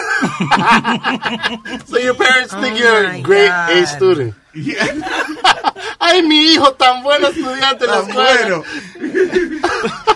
So 1.88 1.98
your 1.98 2.14
parents 2.14 2.54
think 2.54 2.76
Oh 2.76 2.78
you're 2.78 3.06
a 3.10 3.22
great 3.22 3.48
God. 3.50 3.72
A 3.72 3.86
student. 3.88 4.36
Yeah, 4.54 4.86
Ay, 6.00 6.22
mi 6.22 6.54
hijo 6.54 6.74
tan 6.74 7.02
buen 7.04 7.24
estudiante 7.24 7.86
en 7.86 7.92
la 7.92 8.02
tan 8.02 8.10
escuela. 8.10 8.64
bueno. 8.64 8.64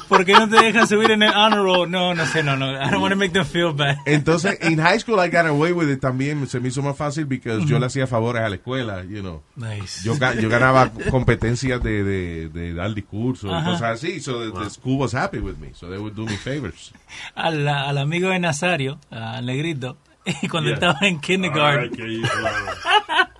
¿Por 0.08 0.24
qué 0.26 0.34
no 0.34 0.48
te 0.48 0.58
dejan 0.64 0.88
subir 0.88 1.12
en 1.12 1.24
el 1.24 1.34
honor 1.34 1.64
roll? 1.64 1.90
No, 1.92 2.14
no 2.14 2.26
sé, 2.26 2.44
no, 2.44 2.56
no. 2.56 2.72
I 2.72 2.90
don't 2.92 3.02
want 3.02 3.12
to 3.12 3.16
make 3.18 3.34
them 3.34 3.46
feel 3.46 3.74
bad. 3.74 3.98
Entonces, 4.06 4.58
en 4.62 4.78
high 4.80 5.00
school 5.00 5.20
I 5.20 5.30
got 5.30 5.46
away 5.48 5.72
with 5.72 5.90
it 5.90 6.00
también. 6.00 6.46
Se 6.48 6.60
me 6.60 6.68
hizo 6.70 6.82
más 6.82 6.96
fácil 6.96 7.26
porque 7.28 7.60
yo 7.66 7.80
le 7.80 7.86
hacía 7.88 8.06
favores 8.08 8.44
a 8.44 8.50
la 8.50 8.56
escuela, 8.56 9.04
you 9.04 9.22
know. 9.22 9.42
Nice. 9.56 10.02
Yo, 10.04 10.14
yo 10.40 10.50
ganaba 10.50 10.92
competencias 11.10 11.82
de, 11.82 12.04
de, 12.04 12.50
de 12.50 12.74
dar 12.74 12.94
discursos 12.94 13.50
y 13.50 13.54
Ajá. 13.54 13.72
cosas 13.72 13.84
así. 14.04 14.20
So 14.20 14.40
the, 14.52 14.60
the 14.64 14.70
school 14.70 15.00
was 15.00 15.14
happy 15.14 15.40
with 15.40 15.58
me. 15.58 15.70
So 15.74 15.90
they 15.90 15.98
would 15.98 16.14
do 16.16 16.26
me 16.26 16.38
favors. 16.38 16.92
al, 17.36 17.68
al 17.68 17.98
amigo 17.98 18.30
de 18.30 18.40
Nazario, 18.40 19.00
al 19.10 19.46
negrito, 19.46 19.98
cuando 20.52 20.70
Yeah. 20.70 20.74
estaba 20.76 21.00
en 21.02 21.16
Ay, 21.16 21.22
kindergarten, 21.22 21.92
qué 21.92 22.22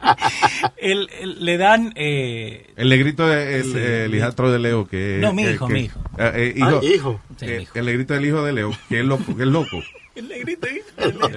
hijo. 0.06 0.72
Él- 0.78 1.10
él- 1.22 1.38
le 1.46 1.58
dan... 1.58 1.94
eh, 1.96 2.72
El 2.76 2.90
negrito, 2.90 3.28
de- 3.28 3.58
el, 3.58 3.64
Sí. 3.64 3.78
el 3.78 4.16
hijastro 4.16 4.52
de 4.52 4.60
Leo, 4.60 4.88
que 4.88 5.18
No, 5.22 5.34
mi 5.34 5.44
hijo, 5.44 5.68
que- 5.68 5.74
mi 5.74 5.80
hijo. 5.82 6.00
eh, 6.18 6.32
eh, 6.36 6.54
hijo, 6.56 6.80
Ah, 6.82 6.86
hijo. 6.86 7.22
Sí, 7.40 7.46
eh, 7.46 7.58
mi 7.58 7.64
hijo. 7.64 7.80
El 7.80 7.86
negrito 7.86 8.14
del 8.14 8.26
hijo 8.26 8.44
de 8.44 8.54
Leo, 8.54 8.72
que 8.90 9.00
es 9.00 9.06
loco. 9.06 9.36
Que 9.36 9.44
es 9.44 9.48
loco. 9.50 9.78
el 10.16 10.28
negrito, 10.28 10.68
Es 10.68 11.14
loco, 11.16 11.28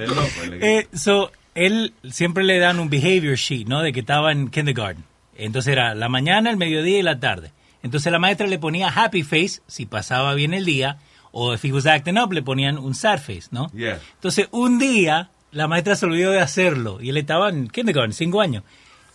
el 0.44 0.50
negrito. 0.50 0.66
Eh, 0.66 0.88
so, 0.94 1.30
él 1.54 1.92
siempre 2.10 2.44
le 2.44 2.58
dan 2.58 2.78
un 2.78 2.88
behavior 2.90 3.36
sheet, 3.36 3.66
¿no? 3.66 3.82
De 3.82 3.92
que 3.92 4.00
estaba 4.00 4.32
en 4.32 4.48
kindergarten. 4.48 5.04
Entonces 5.36 5.72
era 5.72 5.94
la 5.94 6.08
mañana, 6.08 6.50
el 6.50 6.56
mediodía 6.56 6.98
y 6.98 7.02
la 7.02 7.18
tarde. 7.20 7.52
Entonces 7.82 8.10
la 8.12 8.18
maestra 8.18 8.46
le 8.48 8.58
ponía 8.58 8.88
happy 8.88 9.22
face 9.22 9.60
si 9.68 9.86
pasaba 9.86 10.34
bien 10.34 10.52
el 10.52 10.64
día, 10.64 10.98
o 11.30 11.54
if 11.54 11.64
he 11.64 11.72
was 11.72 11.86
acting 11.86 12.18
up 12.18 12.32
le 12.32 12.42
ponían 12.42 12.76
un 12.76 12.94
sad 12.94 13.18
face, 13.20 13.44
¿no? 13.52 13.70
Yeah. 13.72 14.00
Entonces 14.14 14.48
un 14.50 14.78
día 14.80 15.30
la 15.52 15.68
maestra 15.68 15.96
se 15.96 16.06
olvidó 16.06 16.30
de 16.30 16.40
hacerlo 16.40 16.98
y 17.00 17.10
él 17.10 17.16
estaba 17.16 17.48
en 17.48 17.68
kindergarten, 17.68 18.12
cinco 18.12 18.40
años. 18.40 18.62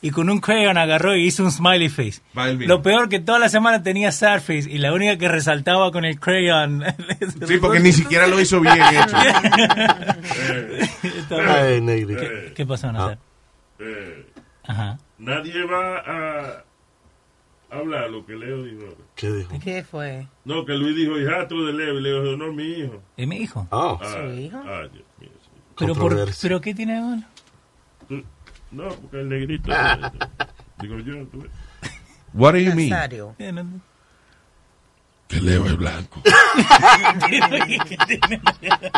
Y 0.02 0.12
con 0.12 0.30
un 0.30 0.42
crayon 0.42 0.78
agarró 0.78 1.16
y 1.16 1.24
hizo 1.26 1.44
un 1.46 1.52
smiley 1.52 1.88
face. 1.88 2.22
Lo 2.68 2.82
peor 2.82 3.08
que 3.08 3.22
toda 3.22 3.40
la 3.40 3.48
semana 3.48 3.84
tenía 3.84 4.12
sad 4.12 4.42
face 4.42 4.66
y 4.70 4.78
la 4.78 4.92
única 4.92 5.18
que 5.18 5.30
resaltaba 5.30 5.92
con 5.94 6.04
el 6.04 6.20
crayon. 6.20 6.84
Sí, 7.48 7.58
porque 7.58 7.80
ni 7.80 7.94
siquiera 7.94 8.28
lo 8.28 8.38
hizo 8.40 8.60
bien 8.60 8.76
hecho. 8.76 9.16
Ay. 11.48 11.82
¿Qué, 12.06 12.54
qué 12.56 12.66
pasó, 12.66 12.92
Nazar? 12.92 13.18
Eh, 13.80 14.26
Ajá. 14.68 14.98
nadie 15.18 15.64
va 15.66 15.98
a 16.00 16.64
hablar 17.72 18.10
lo 18.10 18.26
que 18.26 18.34
Leo 18.34 18.64
dijo. 18.64 18.96
¿Qué 19.16 19.32
dijo? 19.32 19.60
¿Qué 19.64 19.84
fue? 19.84 20.28
No, 20.46 20.66
que 20.66 20.74
Luis 20.74 20.96
dijo 20.96 21.18
hijastro 21.18 21.66
de 21.66 21.74
Leo. 21.74 22.00
Y 22.00 22.02
Leo 22.02 22.24
dijo, 22.24 22.38
no, 22.38 22.54
mi 22.54 22.64
hijo. 22.64 23.02
¿Es 23.18 23.28
mi 23.28 23.38
hijo? 23.38 23.68
Oh. 23.72 24.00
Ah, 24.02 24.06
¿Su 24.06 24.40
hijo? 24.40 24.62
Ah. 24.66 24.84
¿Pero, 25.78 25.96
por. 25.96 26.30
¿Pero 26.42 26.62
qué 26.62 26.74
tiene 26.74 26.96
de 26.96 27.02
malo? 27.02 27.24
Tú- 28.08 28.24
No, 28.72 28.90
porque 28.90 29.20
el 29.22 29.30
negrito. 29.30 29.72
eh, 29.74 29.98
digo 30.80 31.00
yo, 31.00 31.16
ves. 31.34 31.52
What 32.34 32.54
do 32.54 32.60
you 32.60 32.74
mean? 32.74 32.90
Nazario. 32.90 33.36
Eh, 33.40 33.52
no- 33.52 33.82
Que 35.28 35.40
Leo 35.42 35.66
es 35.66 35.78
blanco. 35.78 36.22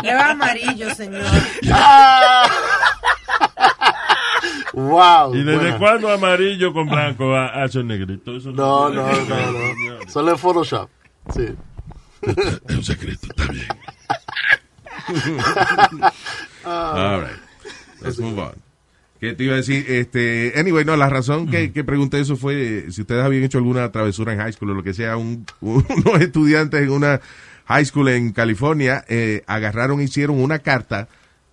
Le 0.02 0.14
va 0.14 0.30
amarillo, 0.30 0.94
señor. 0.94 1.24
Wow. 4.72 5.34
¿Y 5.34 5.42
desde 5.42 5.60
buena. 5.60 5.78
cuándo 5.78 6.10
amarillo 6.12 6.72
con 6.72 6.86
blanco 6.88 7.34
ha- 7.34 7.62
hace 7.62 7.78
un 7.80 7.88
negrito? 7.88 8.36
Eso 8.36 8.50
No, 8.52 8.90
no, 8.90 9.06
no, 9.10 9.12
no. 9.14 10.08
Solo 10.10 10.32
en 10.32 10.38
Photoshop. 10.38 10.90
Sí. 11.34 11.46
Es 12.68 12.76
un 12.76 12.84
secreto, 12.84 13.26
está 13.30 13.50
bien. 13.52 13.66
All 16.64 17.20
right. 17.20 17.36
Let's 18.02 18.18
move 18.18 18.38
on. 18.38 18.54
¿Qué 19.20 19.32
te 19.32 19.44
iba 19.44 19.54
a 19.54 19.56
decir? 19.56 19.84
Este, 19.88 20.52
anyway, 20.56 20.84
no, 20.84 20.94
la 20.96 21.08
razón 21.08 21.48
que, 21.48 21.72
que 21.72 21.84
pregunté 21.84 22.20
eso 22.20 22.36
fue 22.36 22.78
eh, 22.78 22.92
si 22.92 23.00
ustedes 23.00 23.24
habían 23.24 23.44
hecho 23.44 23.58
alguna 23.58 23.90
travesura 23.90 24.32
en 24.32 24.40
high 24.40 24.52
school 24.52 24.70
o 24.70 24.74
lo 24.74 24.82
que 24.82 24.92
sea. 24.92 25.16
Un, 25.16 25.46
unos 25.60 26.20
estudiantes 26.20 26.82
en 26.82 26.90
una 26.90 27.20
high 27.66 27.84
school 27.84 28.08
en 28.08 28.32
California 28.32 29.04
eh, 29.08 29.42
agarraron, 29.46 30.02
hicieron 30.02 30.38
una 30.40 30.58
carta 30.58 31.08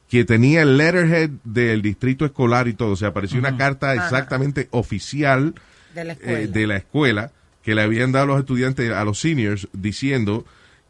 que 0.10 0.26
tenía 0.26 0.62
el 0.62 0.78
letterhead 0.78 1.30
del 1.43 1.82
distrito 1.82 2.26
escolar 2.26 2.68
y 2.68 2.74
todo. 2.74 2.91
O 2.91 2.95
sea, 2.97 3.14
parecía 3.14 3.39
una 3.39 3.56
carta 3.58 3.95
exactamente 3.95 4.68
oficial 4.72 5.56
De 5.95 6.04
la 6.04 6.14
escuela. 6.14 6.39
eh, 6.39 6.47
de 6.47 6.68
la 6.68 6.76
escuela 6.78 7.32
que 7.64 7.76
le 7.76 7.82
habían 7.82 8.12
dado 8.12 8.26
a 8.26 8.28
los 8.28 8.39
estudiantes, 8.41 8.91
a 8.91 9.06
los 9.06 9.20
seniors, 9.20 9.70
diciendo 9.72 10.45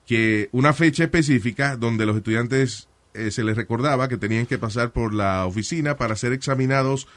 que 0.06 0.50
una 0.52 0.74
fecha 0.74 1.04
específica 1.04 1.78
donde 1.78 2.06
los 2.06 2.18
estudiantes 2.18 2.88
eh, 3.14 3.32
se 3.32 3.44
les 3.44 3.56
recordaba 3.56 4.08
que 4.08 4.18
tenían 4.18 4.46
que 4.46 4.58
pasar 4.58 4.92
por 4.92 5.14
la 5.14 5.46
oficina 5.46 5.98
para 5.98 6.16
ser 6.16 6.34
examinados 6.34 7.08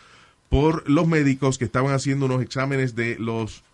por 0.49 0.89
los 0.89 1.09
médicos 1.09 1.59
que 1.59 1.65
estaban 1.65 1.93
haciendo 1.93 2.27
unos 2.27 2.43
exámenes 2.43 2.95
de 2.95 3.17
los 3.19 3.65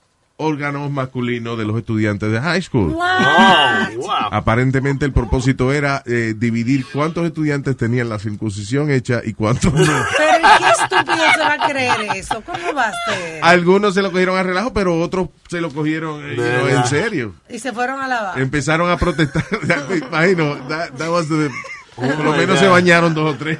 órganos 0.42 0.90
masculinos 0.90 1.56
de 1.56 1.64
los 1.64 1.76
estudiantes 1.78 2.30
de 2.30 2.40
high 2.40 2.60
school. 2.62 2.92
Wow. 2.92 4.10
Aparentemente 4.30 5.04
el 5.04 5.12
propósito 5.12 5.72
era 5.72 6.02
eh, 6.06 6.34
dividir 6.36 6.84
cuántos 6.92 7.24
estudiantes 7.26 7.76
tenían 7.76 8.08
la 8.08 8.18
circuncisión 8.18 8.90
hecha 8.90 9.20
y 9.24 9.32
cuántos 9.34 9.72
no. 9.72 9.80
Pero 10.16 10.38
¿y 10.38 10.58
qué 10.58 10.70
estúpido 10.70 11.24
se 11.34 11.40
va 11.40 11.52
a 11.54 11.68
creer 11.68 12.16
eso? 12.16 12.42
¿Cómo 12.44 12.74
va 12.74 12.88
a 12.88 12.92
ser? 13.12 13.40
Algunos 13.42 13.94
se 13.94 14.02
lo 14.02 14.10
cogieron 14.10 14.36
a 14.36 14.42
relajo, 14.42 14.72
pero 14.72 14.98
otros 15.00 15.28
se 15.48 15.60
lo 15.60 15.70
cogieron 15.70 16.20
eh, 16.24 16.36
no, 16.36 16.68
en 16.68 16.84
serio. 16.86 17.34
Y 17.48 17.58
se 17.58 17.72
fueron 17.72 18.00
a 18.00 18.08
lavar. 18.08 18.40
Empezaron 18.40 18.90
a 18.90 18.96
protestar. 18.96 19.44
Me 19.88 19.96
imagino, 19.98 20.56
that, 20.68 20.90
that 20.98 21.08
was 21.10 21.28
the- 21.28 21.50
por 21.96 22.24
lo 22.24 22.32
menos 22.36 22.56
God. 22.56 22.56
se 22.56 22.68
bañaron 22.68 23.14
dos 23.14 23.34
o 23.34 23.38
tres. 23.38 23.58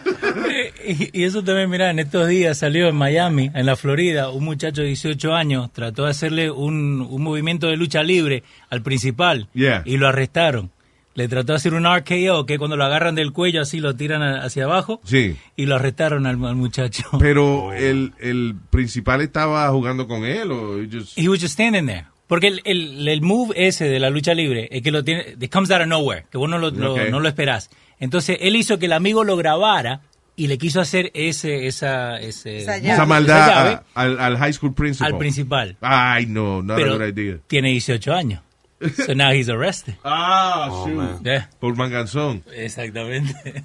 Y, 0.86 1.20
y 1.20 1.24
eso 1.24 1.42
también, 1.44 1.70
mira, 1.70 1.90
en 1.90 1.98
estos 1.98 2.26
días 2.28 2.58
salió 2.58 2.88
en 2.88 2.96
Miami, 2.96 3.50
en 3.54 3.66
la 3.66 3.76
Florida, 3.76 4.30
un 4.30 4.44
muchacho 4.44 4.80
de 4.82 4.88
18 4.88 5.34
años 5.34 5.72
trató 5.72 6.04
de 6.04 6.10
hacerle 6.10 6.50
un, 6.50 7.06
un 7.08 7.22
movimiento 7.22 7.68
de 7.68 7.76
lucha 7.76 8.02
libre 8.02 8.42
al 8.70 8.82
principal 8.82 9.48
Yeah. 9.54 9.82
y 9.84 9.96
lo 9.96 10.08
arrestaron. 10.08 10.70
Le 11.14 11.28
trató 11.28 11.52
de 11.52 11.56
hacer 11.58 11.74
un 11.74 11.84
RKO, 11.84 12.46
que 12.46 12.56
cuando 12.58 12.76
lo 12.78 12.84
agarran 12.84 13.14
del 13.14 13.32
cuello 13.32 13.60
así 13.60 13.80
lo 13.80 13.94
tiran 13.94 14.22
a- 14.22 14.42
hacia 14.44 14.64
abajo 14.64 15.00
Sí. 15.04 15.36
y 15.56 15.66
lo 15.66 15.74
arrestaron 15.76 16.26
al, 16.26 16.42
al 16.44 16.56
muchacho. 16.56 17.04
Pero 17.18 17.72
el, 17.74 18.12
el 18.18 18.54
principal 18.70 19.20
estaba 19.20 19.68
jugando 19.68 20.08
con 20.08 20.24
él 20.24 20.50
o 20.50 20.78
just- 20.90 21.18
He 21.18 21.28
was 21.28 21.38
just 21.40 21.52
standing 21.52 21.84
there. 21.86 22.06
Porque 22.28 22.46
el, 22.46 22.62
el, 22.64 23.06
el 23.08 23.20
move 23.20 23.52
ese 23.56 23.84
de 23.90 24.00
la 24.00 24.08
lucha 24.08 24.32
libre 24.32 24.68
es 24.72 24.80
que 24.80 24.90
lo 24.90 25.04
tiene, 25.04 25.36
it 25.38 25.52
comes 25.52 25.70
out 25.70 25.82
of 25.82 25.86
nowhere, 25.86 26.24
que 26.32 26.38
vos 26.38 26.48
no 26.48 26.58
lo, 26.58 26.70
lo- 26.70 26.94
Ok. 26.94 27.00
no 27.10 27.20
lo 27.20 27.28
esperás. 27.28 27.68
Entonces 28.02 28.36
él 28.40 28.56
hizo 28.56 28.78
que 28.78 28.86
el 28.86 28.92
amigo 28.92 29.22
lo 29.22 29.36
grabara 29.36 30.00
y 30.34 30.48
le 30.48 30.58
quiso 30.58 30.80
hacer 30.80 31.10
ese, 31.14 31.66
esa, 31.68 32.18
ese, 32.18 32.58
Esa 32.58 32.78
llave. 32.78 32.92
esa 32.94 33.06
maldad 33.06 33.48
llave 33.48 33.70
a- 33.74 33.82
al, 33.94 34.18
al 34.18 34.36
high 34.38 34.52
school 34.52 34.74
principal. 34.74 35.12
al 35.12 35.18
principal. 35.18 35.76
Ay, 35.80 36.26
no, 36.26 36.62
not 36.62 36.76
Pero 36.78 37.06
idea. 37.06 37.38
tiene 37.46 37.68
18 37.70 38.12
años. 38.12 38.42
So 39.06 39.14
now 39.14 39.30
he's 39.30 39.48
arrested. 39.48 39.94
Ah, 40.02 40.66
Oh, 40.68 40.86
shoot. 40.88 40.96
man. 40.96 41.20
Yeah, 41.22 41.48
Por 41.60 41.76
manganzón. 41.76 42.42
exactamente. 42.52 43.62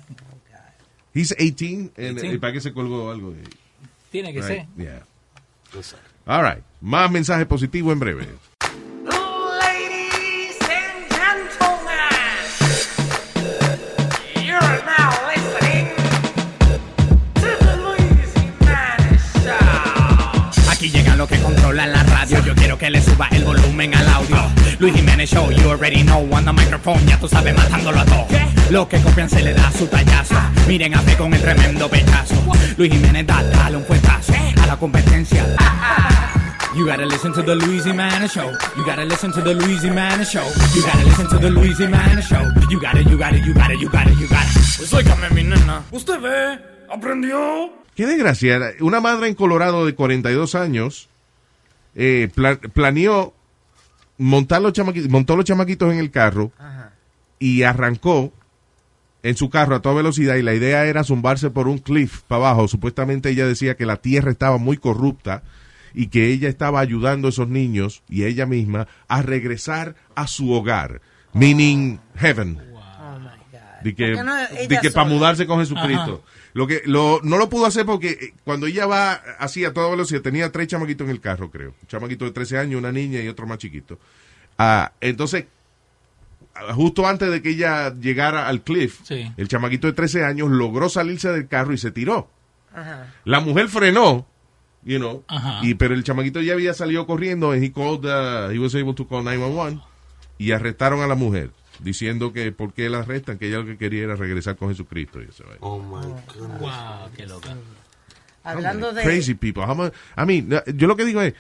He's 1.16 1.34
18. 1.36 1.92
and- 1.98 2.18
18. 2.20 2.34
¿Y 2.36 2.38
para 2.38 2.54
qué 2.54 2.62
se 2.62 2.72
colgó 2.72 3.10
algo? 3.10 3.34
Tiene 4.12 4.32
que 4.34 4.42
Right, 4.42 4.48
ser. 4.48 4.66
yeah. 4.78 5.02
All 6.28 6.44
right. 6.44 6.64
Más 6.82 7.10
mensaje 7.10 7.48
positivo 7.48 7.92
en 7.92 8.00
breve. 8.00 8.28
Aquí 20.78 20.92
llegan 20.92 21.18
los 21.18 21.28
que 21.28 21.40
controlan 21.40 21.92
la 21.92 22.04
radio. 22.04 22.40
Yo 22.46 22.54
quiero 22.54 22.78
que 22.78 22.92
le 22.92 23.02
suba 23.02 23.28
el 23.32 23.44
volumen 23.44 23.96
al 23.96 24.08
audio. 24.10 24.38
Luis 24.78 24.94
Jiménez 24.94 25.28
Show, 25.28 25.50
you 25.50 25.72
already 25.72 26.04
know. 26.04 26.22
On 26.32 26.46
the 26.46 26.54
microphone, 26.54 27.04
ya 27.08 27.20
tú 27.20 27.28
sabes, 27.28 27.56
matándolo 27.56 28.00
a 28.00 28.06
todo. 28.06 28.28
Los 28.70 28.88
que 28.88 29.00
copian 29.02 29.28
se 29.28 29.42
le 29.42 29.56
da 29.56 29.72
su 29.72 29.88
tallazo. 29.88 30.36
Miren 30.68 30.94
a 30.94 31.02
fe 31.02 31.18
con 31.18 31.34
el 31.34 31.42
tremendo 31.42 31.90
pechazo. 31.90 32.36
Luis 32.78 32.92
Jiménez 32.92 33.26
da, 33.26 33.42
dale 33.42 33.78
un 33.78 33.86
fuetazo 33.86 34.34
a 34.62 34.68
la 34.68 34.78
competencia. 34.78 35.44
You 36.76 36.86
gotta 36.86 37.08
listen 37.08 37.34
to 37.34 37.42
the 37.42 37.56
Luis 37.56 37.84
Jimenez 37.84 38.34
Show. 38.34 38.52
You 38.76 38.86
gotta 38.86 39.04
listen 39.04 39.32
to 39.32 39.42
the 39.42 39.56
Luis 39.56 39.82
Jimenez 39.82 40.30
Show. 40.30 40.46
You 40.76 40.84
gotta 40.84 41.04
listen 41.06 41.28
to 41.28 41.40
the 41.40 41.50
Luis 41.50 41.80
Jimenez 41.80 42.28
Show. 42.28 42.44
You 42.70 42.80
gotta, 42.80 43.02
you 43.02 43.18
gotta, 43.18 43.40
you 43.40 43.56
gotta, 43.56 43.76
you 43.76 43.90
gotta, 43.90 44.12
you 44.12 44.28
gotta. 44.28 44.54
Pues 44.78 44.94
óigame, 44.94 45.28
mi 45.32 45.42
nena. 45.42 45.82
¿Usted 45.90 46.20
ve? 46.22 46.60
¿Aprendió? 46.88 47.87
Qué 47.98 48.06
desgracia. 48.06 48.60
Una 48.80 49.02
madre 49.02 49.28
en 49.28 49.34
Colorado 49.36 49.86
de 49.86 49.94
42 49.96 50.54
años 50.56 51.10
eh, 51.96 52.30
pla- 52.34 52.58
planeó 52.60 53.34
montar 54.20 54.62
los 54.62 54.72
chamaquitos, 54.74 55.10
montó 55.10 55.36
los 55.36 55.46
chamaquitos 55.46 55.92
en 55.92 56.00
el 56.00 56.12
carro 56.12 56.52
y 57.40 57.64
arrancó 57.64 58.32
en 59.24 59.36
su 59.36 59.50
carro 59.50 59.76
a 59.76 59.82
toda 59.82 59.96
velocidad 59.96 60.36
y 60.36 60.44
la 60.44 60.54
idea 60.54 60.86
era 60.86 61.04
zumbarse 61.04 61.50
por 61.50 61.68
un 61.68 61.80
cliff 61.80 62.22
para 62.28 62.46
abajo. 62.50 62.68
Supuestamente 62.68 63.30
ella 63.32 63.48
decía 63.48 63.76
que 63.76 63.86
la 63.88 63.98
tierra 63.98 64.30
estaba 64.32 64.58
muy 64.60 64.78
corrupta 64.78 65.42
y 65.96 66.08
que 66.08 66.28
ella 66.32 66.50
estaba 66.50 66.80
ayudando 66.80 67.28
a 67.28 67.30
esos 67.32 67.48
niños 67.50 68.04
y 68.08 68.26
ella 68.26 68.46
misma 68.46 68.88
a 69.08 69.24
regresar 69.24 69.96
a 70.14 70.28
su 70.28 70.52
hogar, 70.52 71.02
meaning 71.34 72.00
heaven. 72.16 72.60
Oh, 72.74 73.18
my 73.20 73.26
God. 73.52 73.60
De 73.84 73.96
que, 73.96 74.06
¿Por 74.14 74.18
qué 74.18 74.24
no 74.24 74.36
de 74.36 74.64
ella 74.66 74.82
que 74.82 74.92
para 74.92 75.10
mudarse 75.10 75.48
con 75.48 75.60
Jesucristo. 75.60 76.24
Lo 76.58 76.66
que 76.66 76.82
lo, 76.86 77.20
no 77.24 77.38
lo 77.38 77.50
pudo 77.50 77.68
hacer 77.68 77.86
porque 77.86 78.10
eh, 78.10 78.34
cuando 78.44 78.66
ella 78.66 78.88
va 78.88 79.14
así 79.38 79.64
a 79.64 79.74
toda 79.74 79.92
velocidad, 79.92 80.22
tenía 80.24 80.52
tres 80.52 80.68
chamaquitos 80.68 81.06
en 81.06 81.12
el 81.12 81.22
carro, 81.22 81.52
creo. 81.52 81.76
Un 81.80 81.88
chamaquito 81.88 82.26
de 82.26 82.32
13 82.32 82.58
años, 82.58 82.80
una 82.80 82.92
niña 82.92 83.22
y 83.22 83.28
otro 83.28 83.46
más 83.46 83.60
chiquito. 83.60 84.00
Ah, 84.58 84.92
entonces, 85.00 85.46
ah, 86.56 86.74
justo 86.74 87.06
antes 87.08 87.30
de 87.30 87.44
que 87.44 87.50
ella 87.52 87.94
llegara 87.94 88.48
al 88.48 88.64
cliff, 88.64 89.02
Sí. 89.04 89.32
el 89.38 89.48
chamaquito 89.48 89.86
de 89.86 89.94
13 89.94 90.24
años 90.26 90.50
logró 90.50 90.90
salirse 90.90 91.30
del 91.32 91.48
carro 91.48 91.74
y 91.74 91.78
se 91.78 91.92
tiró. 91.92 92.28
Ajá. 92.74 93.14
La 93.24 93.40
mujer 93.40 93.68
frenó, 93.70 94.26
you 94.84 94.98
know, 94.98 95.24
Ajá. 95.28 95.60
y 95.62 95.76
pero 95.76 95.94
el 95.94 96.04
chamaquito 96.04 96.42
ya 96.42 96.54
había 96.54 96.74
salido 96.74 97.06
corriendo 97.06 97.52
and 97.52 97.64
he 97.64 97.72
called, 97.72 98.04
uh, 98.04 98.50
he 98.52 98.58
was 98.58 98.74
able 98.74 98.96
to 98.96 99.08
call 99.08 99.24
911 99.24 99.80
y 100.40 100.54
arrestaron 100.54 101.02
a 101.02 101.08
la 101.08 101.14
mujer 101.16 101.52
diciendo 101.80 102.34
que 102.34 102.52
por 102.52 102.74
qué 102.74 102.90
la 102.90 103.00
arrestan, 103.00 103.38
que 103.38 103.48
ella 103.48 103.60
lo 103.60 103.66
que 103.66 103.78
quería 103.78 104.04
era 104.04 104.16
regresar 104.16 104.56
con 104.56 104.70
Jesucristo. 104.70 105.22
Y 105.22 105.26
eso, 105.26 105.44
Oh 105.60 105.80
my 105.80 106.06
goodness. 106.38 106.60
Wow, 106.60 107.10
qué 107.16 107.26
loca. 107.28 107.56
Hablando 108.44 108.94
de... 108.94 109.04
Crazy 109.04 109.34
people. 109.34 109.64
Mean, 110.26 110.48
no, 110.50 110.64
yo 110.66 110.88
lo 110.88 110.96
que 110.96 111.06
digo 111.06 111.22
es, 111.22 111.34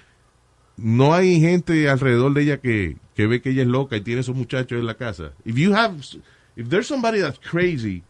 no 0.75 1.13
hay 1.13 1.39
gente 1.39 1.89
alrededor 1.89 2.33
de 2.33 2.41
ella 2.43 2.57
que, 2.59 2.97
que 3.15 3.27
ve 3.27 3.41
que 3.41 3.49
ella 3.51 3.61
es 3.63 3.67
loca 3.67 3.95
y 3.97 4.01
tiene 4.01 4.21
esos 4.21 4.35
muchachos 4.35 4.77
en 4.79 4.85
la 4.85 4.95
casa. 4.95 5.31
If 5.45 5.55
you 5.55 5.73
have, 5.73 5.95
if 6.55 6.67
there's 6.69 6.87
somebody 6.87 7.19
that's 7.21 7.39
crazy 7.39 8.03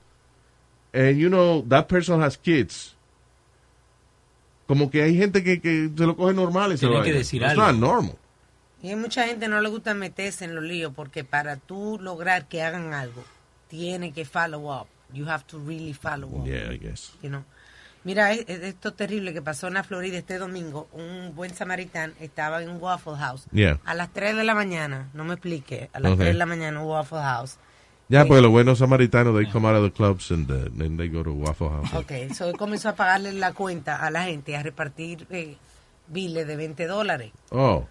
and 0.93 1.17
you 1.17 1.30
know 1.30 1.63
that 1.69 1.88
person 1.88 2.21
has 2.21 2.38
kids, 2.38 2.95
como 4.67 4.89
que 4.89 5.01
hay 5.01 5.15
gente 5.15 5.43
que, 5.43 5.61
que 5.61 5.89
se 5.95 6.05
lo 6.05 6.15
coge 6.17 6.34
normal 6.34 6.71
ese 6.73 6.88
Tienen 6.88 7.03
que 7.03 7.09
vaina. 7.11 7.17
decir 7.19 7.41
It's 7.41 7.51
algo. 7.51 7.61
not 7.61 7.75
normal. 7.75 8.17
Y 8.82 8.95
mucha 8.95 9.25
gente 9.25 9.47
no 9.47 9.59
le 9.61 9.69
gusta 9.69 9.93
meterse 9.93 10.45
en 10.45 10.53
los 10.55 10.63
líos 10.63 10.93
porque 10.95 11.23
para 11.23 11.57
tú 11.57 11.97
lograr 12.01 12.47
que 12.47 12.61
hagan 12.61 12.93
algo, 12.93 13.23
tiene 13.69 14.11
que 14.13 14.23
follow 14.25 14.71
up. 14.71 14.88
You 15.13 15.28
have 15.30 15.43
to 15.47 15.59
really 15.59 15.93
follow 15.93 16.28
up. 16.41 16.45
Yeah, 16.45 16.71
I 16.71 16.78
guess. 16.78 17.13
you 17.21 17.30
know. 17.30 17.43
Mira, 18.03 18.32
es- 18.32 18.45
es 18.47 18.61
esto 18.61 18.93
terrible 18.93 19.34
que 19.34 19.41
pasó 19.41 19.67
en 19.67 19.73
la 19.73 19.84
Florida 19.84 20.17
este 20.17 20.38
domingo. 20.38 20.88
Un 20.93 21.34
buen 21.36 21.53
samaritán 21.55 22.13
estaba 22.21 22.61
en 22.61 22.69
un 22.69 22.82
Waffle 22.82 23.15
House. 23.17 23.45
Yeah. 23.51 23.80
A 23.84 23.93
las 23.95 24.13
3 24.13 24.36
de 24.36 24.43
la 24.43 24.53
mañana, 24.55 25.09
no 25.13 25.23
me 25.25 25.34
explique, 25.34 25.89
a 25.93 25.99
las 25.99 26.11
Okay. 26.13 26.25
3 26.25 26.34
de 26.36 26.38
la 26.39 26.45
mañana 26.45 26.80
un 26.82 26.88
Waffle 26.88 27.19
House. 27.19 27.57
Ya, 28.09 28.23
pues 28.25 28.41
los 28.41 28.51
buenos 28.51 28.80
samaritanos, 28.80 29.36
they 29.36 29.45
come 29.51 29.67
out 29.67 29.75
of 29.75 29.84
the 29.84 29.91
clubs 29.91 30.32
and 30.32 30.49
uh, 30.49 30.69
then 30.78 30.95
they 30.95 31.09
go 31.09 31.23
to 31.23 31.34
Waffle 31.34 31.69
House. 31.69 31.93
Ok, 31.93 32.34
so 32.34 32.47
él 32.49 32.55
comenzó 32.55 32.89
a 32.89 32.95
pagarle 32.95 33.34
la 33.34 33.51
cuenta 33.53 33.97
a 33.97 34.09
la 34.11 34.23
gente, 34.23 34.55
a 34.55 34.63
repartir 34.63 35.28
eh, 35.30 35.57
biles 36.07 36.47
de 36.47 36.55
20 36.55 36.88
dólares 36.88 37.32
Oh, 37.49 37.86